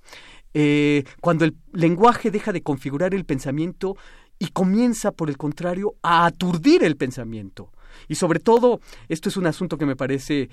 [0.55, 3.97] Eh, cuando el lenguaje deja de configurar el pensamiento
[4.39, 7.71] y comienza, por el contrario, a aturdir el pensamiento.
[8.09, 10.49] Y sobre todo, esto es un asunto que me parece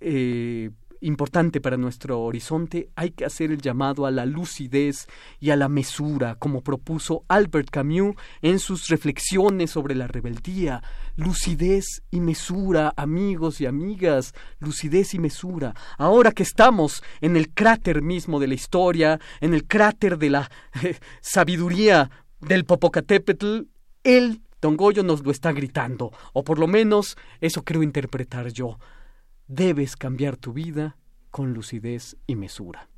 [0.00, 0.70] eh,
[1.00, 5.06] importante para nuestro horizonte, hay que hacer el llamado a la lucidez
[5.38, 10.82] y a la mesura, como propuso Albert Camus en sus reflexiones sobre la rebeldía.
[11.16, 15.74] Lucidez y mesura, amigos y amigas, lucidez y mesura.
[15.98, 20.50] Ahora que estamos en el cráter mismo de la historia, en el cráter de la
[20.82, 22.10] eh, sabiduría
[22.40, 23.62] del Popocatépetl,
[24.04, 28.78] él, Don Goyo, nos lo está gritando, o por lo menos eso creo interpretar yo
[29.50, 30.96] debes cambiar tu vida
[31.32, 32.89] con lucidez y mesura.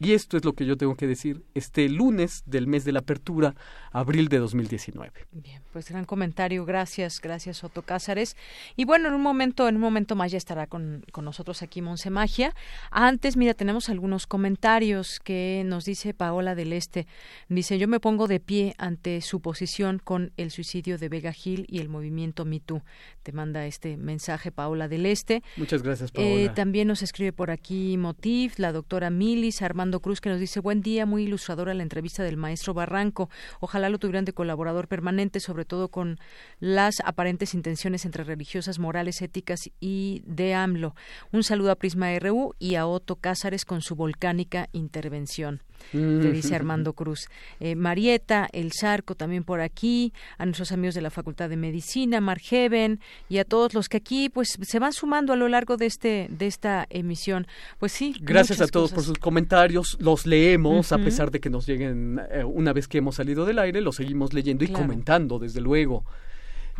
[0.00, 3.00] Y esto es lo que yo tengo que decir este lunes del mes de la
[3.00, 3.54] apertura,
[3.92, 5.12] abril de 2019.
[5.32, 8.36] Bien, pues gran comentario, gracias, gracias Otto Cázares.
[8.76, 11.82] Y bueno, en un momento, en un momento más ya estará con, con nosotros aquí
[11.82, 12.54] Monse Magia.
[12.90, 17.06] Antes, mira, tenemos algunos comentarios que nos dice Paola del Este.
[17.48, 21.66] Dice, yo me pongo de pie ante su posición con el suicidio de Vega Gil
[21.68, 22.82] y el movimiento Me Too.
[23.22, 25.42] Te manda este mensaje Paola del Este.
[25.56, 26.28] Muchas gracias, Paola.
[26.28, 30.60] Eh, también nos escribe por aquí Motif, la doctora Milis, Armando Cruz que nos dice
[30.60, 33.28] buen día, muy ilustradora la entrevista del maestro Barranco.
[33.60, 36.18] Ojalá lo tuvieran de colaborador permanente, sobre todo con
[36.60, 40.94] las aparentes intenciones entre religiosas, morales, éticas y de AMLO.
[41.32, 45.62] Un saludo a Prisma RU y a Otto Cázares con su volcánica intervención.
[45.92, 46.54] Le dice.
[46.54, 47.28] Armando Cruz.
[47.60, 52.20] Eh, Marieta, El Zarco también por aquí, a nuestros amigos de la Facultad de Medicina,
[52.20, 55.86] Margeven y a todos los que aquí pues se van sumando a lo largo de
[55.86, 57.46] este de esta emisión.
[57.78, 58.14] Pues sí.
[58.20, 62.44] Gracias a todos por sus comentarios, los leemos a pesar de que nos lleguen eh,
[62.44, 66.04] una vez que hemos salido del aire, los seguimos leyendo y comentando desde luego.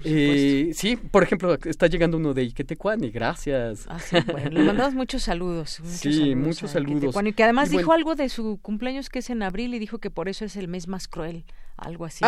[0.03, 3.87] Eh, sí, por ejemplo, está llegando uno de Iquetecuani, gracias.
[3.89, 5.81] Ah, bueno, le mandamos muchos saludos.
[5.81, 7.15] Muchos sí, muchos saludos.
[7.25, 10.11] Y que además dijo algo de su cumpleaños que es en abril y dijo que
[10.11, 11.45] por eso es el mes más cruel
[11.77, 12.25] algo así.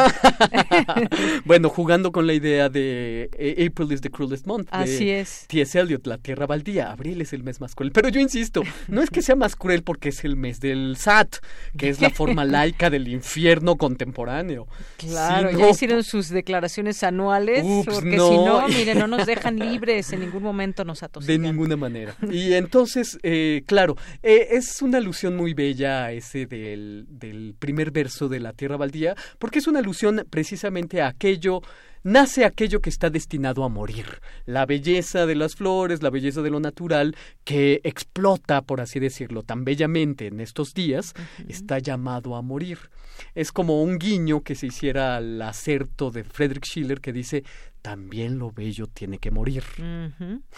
[1.45, 4.69] bueno, jugando con la idea de eh, April is the cruelest month.
[4.71, 5.47] Así es.
[5.49, 5.79] T.S.
[5.79, 6.91] Eliot, la tierra baldía.
[6.91, 7.93] Abril es el mes más cruel.
[7.93, 11.37] Pero yo insisto, no es que sea más cruel porque es el mes del SAT,
[11.77, 14.67] que es la forma laica del infierno contemporáneo.
[14.97, 20.21] Claro, ya hicieron sus declaraciones anuales, porque si no, mire, no nos dejan libres, en
[20.21, 21.43] ningún momento nos atosigan.
[21.43, 22.17] De ninguna manera.
[22.31, 28.29] Y entonces, eh, claro, eh, es una alusión muy bella ese del, del primer verso
[28.29, 31.63] de la tierra baldía, porque es una alusión precisamente a aquello
[32.07, 36.51] nace aquello que está destinado a morir, la belleza de las flores, la belleza de
[36.51, 41.15] lo natural, que explota, por así decirlo, tan bellamente en estos días,
[41.49, 42.79] está llamado a morir.
[43.35, 47.43] Es como un guiño que se hiciera al acerto de Friedrich Schiller que dice,
[47.87, 49.63] también lo bello tiene que morir.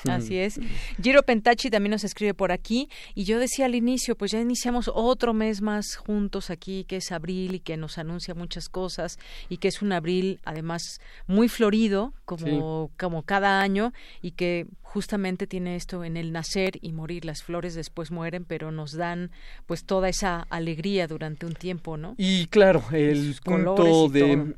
[0.08, 0.58] Así es.
[1.02, 4.90] Giro Pentachi también nos escribe por aquí y yo decía al inicio, pues ya iniciamos
[4.92, 9.18] otro mes más juntos aquí, que es abril y que nos anuncia muchas cosas
[9.50, 15.46] y que es un abril además muy florido como, como cada año y que justamente
[15.46, 17.24] tiene esto en el nacer y morir.
[17.24, 19.30] Las flores después mueren, pero nos dan
[19.66, 22.16] pues toda esa alegría durante un tiempo, ¿no?
[22.18, 24.56] Y claro, el punto de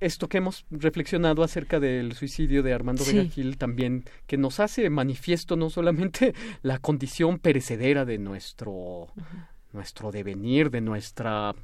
[0.00, 4.88] esto que hemos reflexionado acerca del suicidio de Armando Vega Gil también que nos hace
[4.88, 9.08] manifiesto no solamente la condición perecedera de nuestro
[9.72, 11.54] nuestro devenir, de nuestra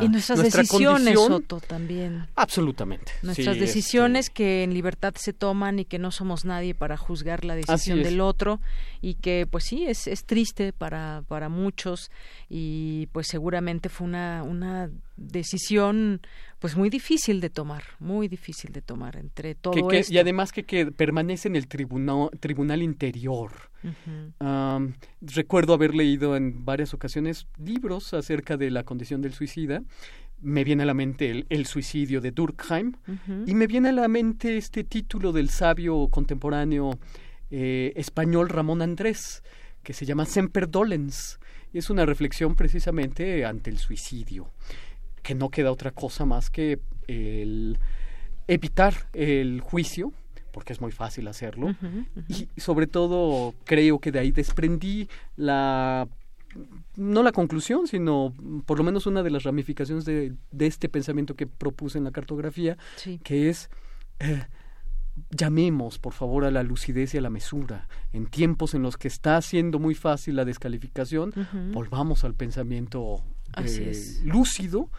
[0.00, 2.26] y nuestras decisiones, Soto, también.
[2.34, 3.12] Absolutamente.
[3.22, 7.54] Nuestras decisiones que en libertad se toman y que no somos nadie para juzgar la
[7.54, 8.60] decisión del otro
[9.02, 12.10] y que, pues sí, es, es triste para, para muchos
[12.48, 16.22] y pues seguramente fue una, una decisión
[16.60, 20.92] pues muy difícil de tomar, muy difícil de tomar entre todo Y además que, que
[20.92, 23.50] permanece en el tribunal, tribunal interior.
[25.22, 29.82] recuerdo haber leído en varias ocasiones libros acerca de la condición del suicida.
[30.42, 32.92] Me viene a la mente el, suicidio de Durkheim
[33.46, 36.98] y me viene a la mente este título del sabio contemporáneo
[37.50, 39.42] eh, español Ramón Andrés,
[39.82, 41.40] que se llama Semper Dolens.
[41.72, 44.50] Es una reflexión precisamente ante el suicidio
[45.22, 47.78] que no queda otra cosa más que el
[48.46, 50.12] evitar el juicio,
[50.52, 51.74] porque es muy fácil hacerlo,
[52.28, 56.08] y sobre todo creo que de ahí desprendí la
[56.96, 58.34] no la conclusión, sino
[58.66, 62.10] por lo menos una de las ramificaciones de, de este pensamiento que propuse en la
[62.10, 62.76] cartografía,
[63.22, 63.70] que es
[64.18, 64.42] eh,
[65.30, 67.88] llamemos por favor a la lucidez y a la mesura.
[68.12, 71.32] En tiempos en los que está siendo muy fácil la descalificación,
[71.72, 73.22] volvamos al pensamiento
[73.56, 74.90] eh, lúcido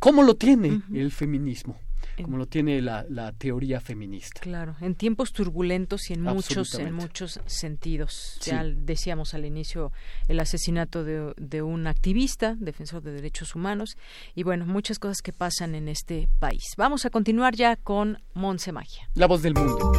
[0.00, 1.78] ¿Cómo lo tiene el feminismo?
[2.22, 4.40] como lo tiene la, teoría feminista.
[4.40, 8.38] Claro, en tiempos turbulentos y en muchos, en muchos sentidos.
[8.42, 9.90] Ya decíamos al inicio
[10.28, 13.96] el asesinato de, de, un activista, defensor de derechos humanos,
[14.34, 16.74] y bueno, muchas cosas que pasan en este país.
[16.76, 19.08] Vamos a continuar ya con Monse Magia.
[19.14, 19.92] La voz del mundo.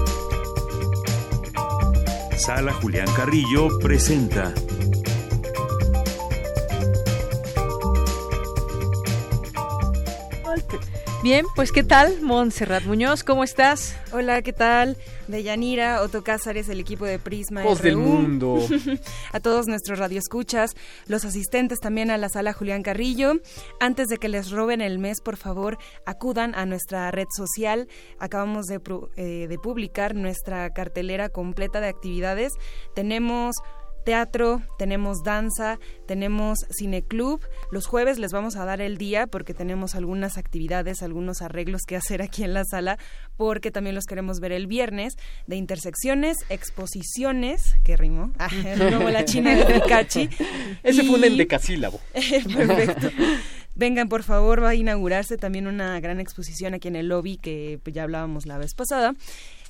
[2.38, 4.54] Sala Julián Carrillo presenta.
[11.24, 12.20] Bien, pues ¿qué tal?
[12.24, 13.96] Montserrat Muñoz, ¿cómo estás?
[14.12, 14.98] Hola, ¿qué tal?
[15.28, 18.58] Deyanira, Otto Cázares, el equipo de Prisma Voz del mundo.
[19.32, 20.72] a todos nuestros radioescuchas,
[21.06, 23.34] los asistentes también a la sala Julián Carrillo.
[23.80, 25.78] Antes de que les roben el mes, por favor,
[26.08, 27.88] acudan a nuestra red social.
[28.18, 28.82] Acabamos de,
[29.16, 32.54] eh, de publicar nuestra cartelera completa de actividades.
[32.96, 33.58] Tenemos
[34.04, 37.42] teatro, tenemos danza, tenemos cineclub.
[37.72, 41.96] Los jueves les vamos a dar el día porque tenemos algunas actividades, algunos arreglos que
[41.96, 42.98] hacer aquí en la sala,
[43.38, 45.14] porque también los queremos ver el viernes
[45.48, 48.50] de intersecciones, exposiciones, que rimó, ah,
[48.92, 50.30] como la china de Pikachi.
[50.84, 52.00] Ese fue un y- endecasílabo.
[52.14, 53.10] Perfecto.
[53.74, 57.80] Vengan, por favor, va a inaugurarse también una gran exposición aquí en el lobby que
[57.86, 59.16] ya hablábamos la vez pasada.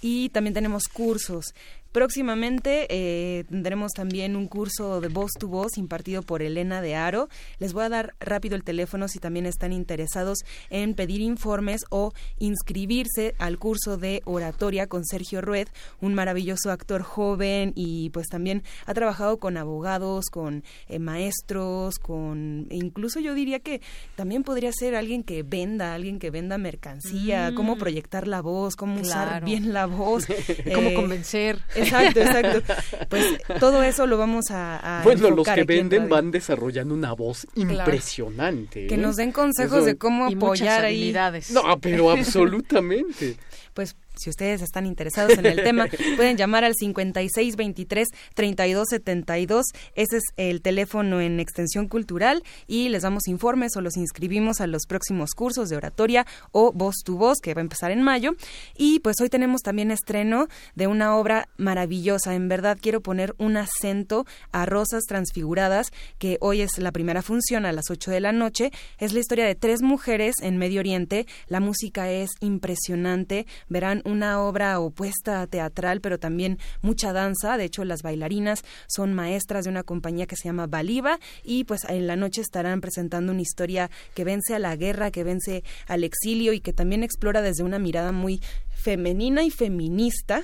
[0.02, 1.53] Y también tenemos cursos.
[1.91, 7.27] Próximamente eh, tendremos también un curso de voz to voz impartido por Elena de Aro.
[7.59, 10.39] Les voy a dar rápido el teléfono si también están interesados
[10.69, 15.68] en pedir informes o inscribirse al curso de oratoria con Sergio Rued,
[15.99, 22.68] un maravilloso actor joven y pues también ha trabajado con abogados, con eh, maestros, con
[22.69, 23.81] e incluso yo diría que
[24.15, 27.55] también podría ser alguien que venda, alguien que venda mercancía, Mm.
[27.55, 30.26] cómo proyectar la voz, cómo usar bien la voz,
[30.73, 31.59] ¿Cómo eh, convencer?
[31.82, 32.74] Exacto, exacto.
[33.10, 33.26] Pues
[33.60, 37.72] todo eso lo vamos a, a Bueno, los que venden van desarrollando una voz Claro.
[37.80, 38.88] impresionante.
[38.88, 38.98] Que ¿eh?
[38.98, 40.95] nos den consejos Eso- de cómo apoyar ahí.
[40.98, 41.52] habilidades.
[41.52, 42.10] No, pero
[42.52, 43.36] absolutamente.
[43.73, 49.64] Pues si ustedes están interesados en el tema, pueden llamar al 5623-3272.
[49.95, 54.68] Ese es el teléfono en extensión cultural y les damos informes o los inscribimos a
[54.68, 58.34] los próximos cursos de oratoria o voz tu voz que va a empezar en mayo.
[58.77, 62.35] Y pues hoy tenemos también estreno de una obra maravillosa.
[62.35, 67.65] En verdad quiero poner un acento a Rosas Transfiguradas, que hoy es la primera función
[67.65, 68.72] a las 8 de la noche.
[68.98, 71.26] Es la historia de tres mujeres en Medio Oriente.
[71.48, 73.45] La música es impresionante.
[73.72, 77.56] Verán una obra opuesta teatral, pero también mucha danza.
[77.56, 81.85] De hecho, las bailarinas son maestras de una compañía que se llama Baliva y pues
[81.88, 86.03] en la noche estarán presentando una historia que vence a la guerra, que vence al
[86.03, 88.41] exilio y que también explora desde una mirada muy
[88.72, 90.43] femenina y feminista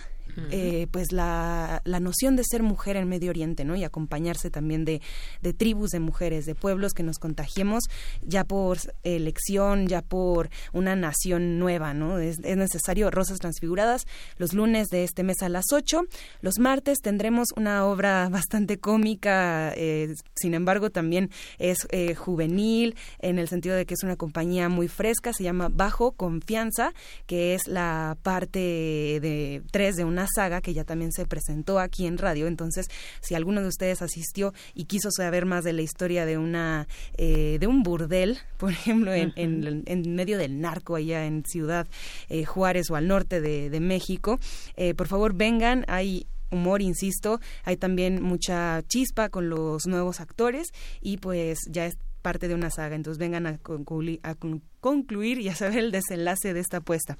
[0.51, 3.75] eh, pues la, la noción de ser mujer en Medio Oriente, ¿no?
[3.75, 5.01] Y acompañarse también de,
[5.41, 7.83] de tribus de mujeres, de pueblos que nos contagiemos
[8.21, 12.19] ya por elección, ya por una nación nueva, ¿no?
[12.19, 14.05] Es, es necesario Rosas Transfiguradas
[14.37, 16.03] los lunes de este mes a las 8.
[16.41, 23.39] Los martes tendremos una obra bastante cómica, eh, sin embargo también es eh, juvenil, en
[23.39, 26.93] el sentido de que es una compañía muy fresca, se llama Bajo Confianza,
[27.25, 32.05] que es la parte de tres de una saga que ya también se presentó aquí
[32.05, 32.47] en radio.
[32.47, 32.87] Entonces,
[33.21, 36.87] si alguno de ustedes asistió y quiso saber más de la historia de una
[37.17, 41.87] eh, de un burdel, por ejemplo, en, en- en medio del narco allá en Ciudad
[42.29, 44.39] eh, Juárez o al norte de, de México,
[44.75, 45.85] eh, por favor vengan.
[45.87, 50.69] Hay humor, insisto, hay también mucha chispa con los nuevos actores
[51.01, 55.39] y pues ya es parte de una saga, entonces vengan a, concluir, a con- concluir
[55.39, 57.17] y a saber el desenlace de esta apuesta.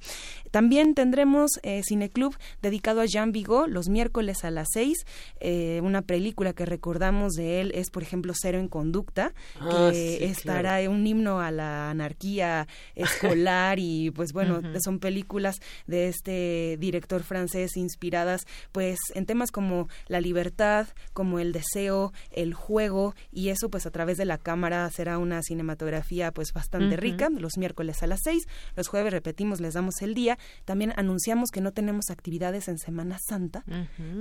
[0.50, 5.06] También tendremos eh, Cineclub dedicado a Jean Vigo los miércoles a las 6.
[5.40, 10.18] Eh, una película que recordamos de él es, por ejemplo, Cero en Conducta, Ah, que
[10.18, 15.56] sí, estará un himno a la anarquía escolar y pues bueno, son películas
[15.86, 22.54] de este director francés inspiradas pues en temas como la libertad, como el deseo, el
[22.54, 27.28] juego y eso pues a través de la cámara será una cinematografía pues bastante rica
[27.30, 28.46] los miércoles a las 6,
[28.76, 33.18] los jueves repetimos les damos el día, también anunciamos que no tenemos actividades en Semana
[33.26, 33.64] Santa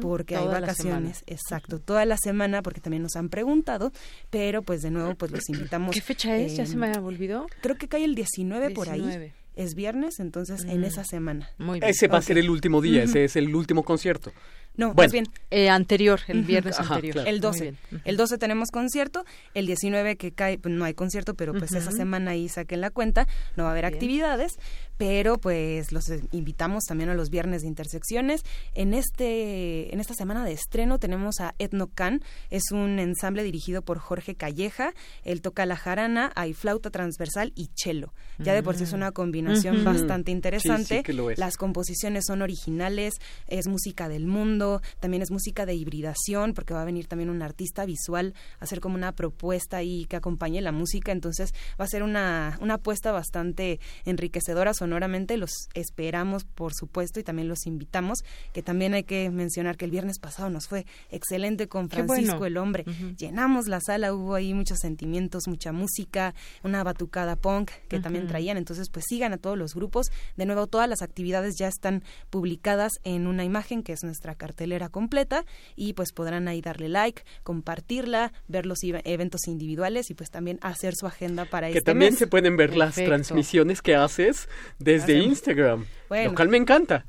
[0.01, 3.91] porque Toda hay vacaciones, exacto, toda la semana porque también nos han preguntado,
[4.29, 5.93] pero pues de nuevo pues los invitamos.
[5.93, 6.55] ¿Qué fecha es?
[6.55, 7.47] ¿Ya se me olvidó?
[7.61, 9.01] Creo que cae el 19, por ahí.
[9.01, 9.33] 19.
[9.55, 11.49] Es viernes, entonces en esa semana.
[11.57, 11.89] Muy bien.
[11.89, 14.31] Ese va a ser el último día, ese es el último concierto.
[14.77, 15.07] No, Bueno.
[15.07, 15.25] más bien.
[15.51, 17.13] Eh, anterior, el viernes anterior.
[17.13, 17.27] claro.
[17.29, 17.61] El Muy 12.
[17.63, 17.77] bien.
[17.91, 18.01] Ujú.
[18.05, 21.91] El 12 tenemos concierto, el 19 que cae, pues no hay concierto, pero pues esa
[21.91, 23.93] semana ahí saquen la cuenta, no va a haber Bien.
[23.95, 24.59] actividades,
[24.97, 28.41] pero pues los eh, invitamos también a los viernes de intersecciones.
[28.75, 33.97] En este en esta semana de estreno tenemos a Etnocan, es un ensamble dirigido por
[33.99, 34.93] Jorge Calleja,
[35.23, 38.13] él toca la jarana, hay flauta transversal y cello.
[38.37, 39.85] Ya de por sí es una combinación Ujú.
[39.85, 40.97] bastante Sí, interesante.
[40.97, 41.39] sí que lo es.
[41.39, 43.15] Las composiciones son originales,
[43.47, 47.29] es música del mundo, sonido, también es música de hibridación, porque va a venir también
[47.29, 51.85] un artista visual a hacer como una propuesta ahí que acompañe la música, entonces va
[51.85, 57.65] a ser una, una apuesta bastante enriquecedora sonoramente, los esperamos por supuesto y también los
[57.65, 58.19] invitamos,
[58.53, 62.57] que también hay que mencionar que el viernes pasado nos fue excelente con Francisco el
[62.57, 62.85] Hombre,
[63.17, 66.33] llenamos la sala, hubo ahí muchos sentimientos, mucha música,
[66.63, 70.67] una batucada punk que también traían, entonces pues sigan a todos los grupos, de nuevo
[70.67, 75.93] todas las actividades ya están publicadas en una imagen que es nuestra cartelera completa y
[75.93, 81.05] pues podrán ahí darle like, compartirla, ver los eventos individuales y pues también hacer su
[81.05, 86.49] agenda para que también se pueden ver las transmisiones que haces desde Instagram, lo cual
[86.49, 87.05] me encanta.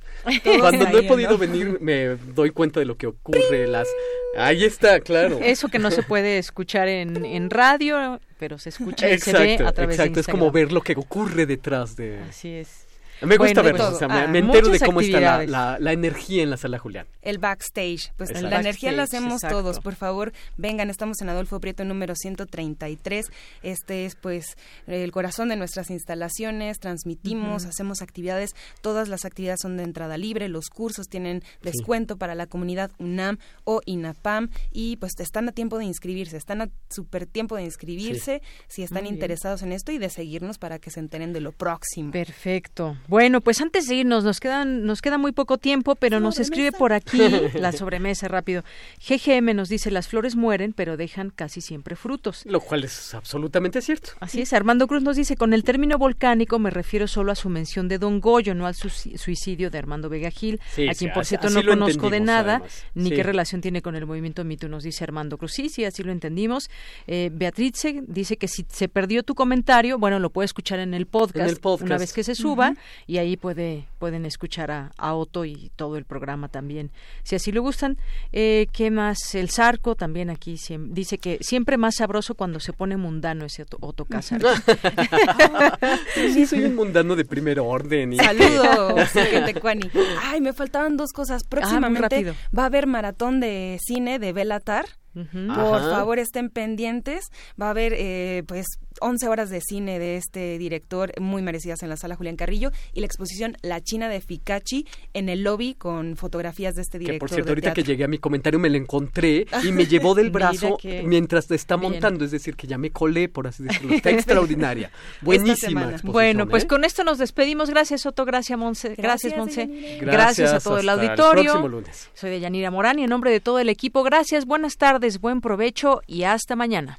[0.61, 3.89] Cuando no he podido venir me doy cuenta de lo que ocurre, las
[4.37, 5.41] Ahí está, claro.
[5.43, 9.55] Eso que no se puede escuchar en, en radio, pero se escucha y se ve
[9.65, 10.15] a través exacto.
[10.17, 12.21] de es como ver lo que ocurre detrás de...
[12.29, 12.88] Así es.
[13.23, 16.43] Me gusta ver eso, o sea, me, ah, entero de cómo está la, la, energía
[16.43, 17.07] en la sala Julián.
[17.23, 21.85] El backstage, pues la energía la hacemos todos, por favor, vengan, estamos en Adolfo Prieto
[21.85, 23.27] número 133,
[23.63, 29.77] este es pues el corazón de nuestras instalaciones, transmitimos, hacemos actividades, todas las actividades son
[29.77, 35.13] de entrada libre, los cursos tienen descuento para la comunidad UNAM o INAPAM y pues
[35.19, 39.73] están a tiempo de inscribirse, están a súper tiempo de inscribirse si están interesados en
[39.73, 42.13] esto y de seguirnos para que se enteren de lo próximo.
[42.13, 42.97] Perfecto.
[43.09, 46.73] Bueno, pues antes de irnos, nos, quedan, nos queda muy poco tiempo, pero nos escribe
[46.73, 47.19] por aquí
[47.55, 48.65] la sobremesa rápido.
[49.01, 52.45] GGM nos dice, las flores mueren, pero dejan casi siempre frutos.
[52.45, 54.11] Lo cual es absolutamente cierto.
[54.21, 54.53] Así es.
[54.53, 57.97] Armando Cruz nos dice, con el término volcánico me refiero solo a su mención de
[57.97, 62.11] Don Goyo, no al suicidio de Armando Vega Gil, a quien por cierto no conozco
[62.11, 62.63] de nada,
[62.95, 65.53] ni qué relación tiene con el movimiento Mito, nos dice Armando Cruz.
[65.53, 66.69] Sí, sí, así lo entendimos.
[67.07, 67.73] Eh, Beatriz
[68.07, 71.97] dice que si se perdió tu comentario, bueno, lo puede escuchar en el podcast, una
[71.97, 72.75] vez que se suba
[73.07, 76.91] y ahí puede, pueden escuchar a, a, Otto y todo el programa también,
[77.23, 77.99] si así le gustan.
[78.33, 79.35] Eh, ¿Qué más?
[79.35, 80.57] El Zarco también aquí
[80.91, 84.47] dice que siempre más sabroso cuando se pone mundano ese Otto, Cáceres.
[86.15, 88.17] sí, soy un mundano de primer orden.
[88.17, 89.11] Saludos,
[90.23, 91.43] Ay, me faltaban dos cosas.
[91.45, 94.87] Ah, Próximamente va a haber maratón de cine de Belatar.
[95.15, 97.25] Por favor, estén pendientes.
[97.61, 98.67] Va a haber, eh, pues,
[99.01, 103.01] 11 horas de cine de este director muy merecidas en la sala Julián Carrillo y
[103.01, 107.17] la exposición La China de Ficachi en el lobby con fotografías de este director.
[107.17, 110.15] Que por cierto, ahorita que llegué a mi comentario me lo encontré y me llevó
[110.15, 113.95] del brazo mientras está montando, es decir, que ya me colé, por así decirlo.
[113.95, 114.91] Está extraordinaria.
[115.23, 115.95] Buenísima.
[116.03, 116.67] Bueno, pues ¿eh?
[116.67, 117.71] con esto nos despedimos.
[117.71, 118.25] Gracias, Otto.
[118.25, 118.95] Gracias, Monse.
[118.97, 119.99] Gracias, Monse.
[120.01, 121.65] Gracias, a todo el auditorio.
[121.65, 122.11] El lunes.
[122.15, 125.41] Soy de Yanira Morán y en nombre de todo el equipo, gracias, buenas tardes, buen
[125.41, 126.99] provecho y hasta mañana.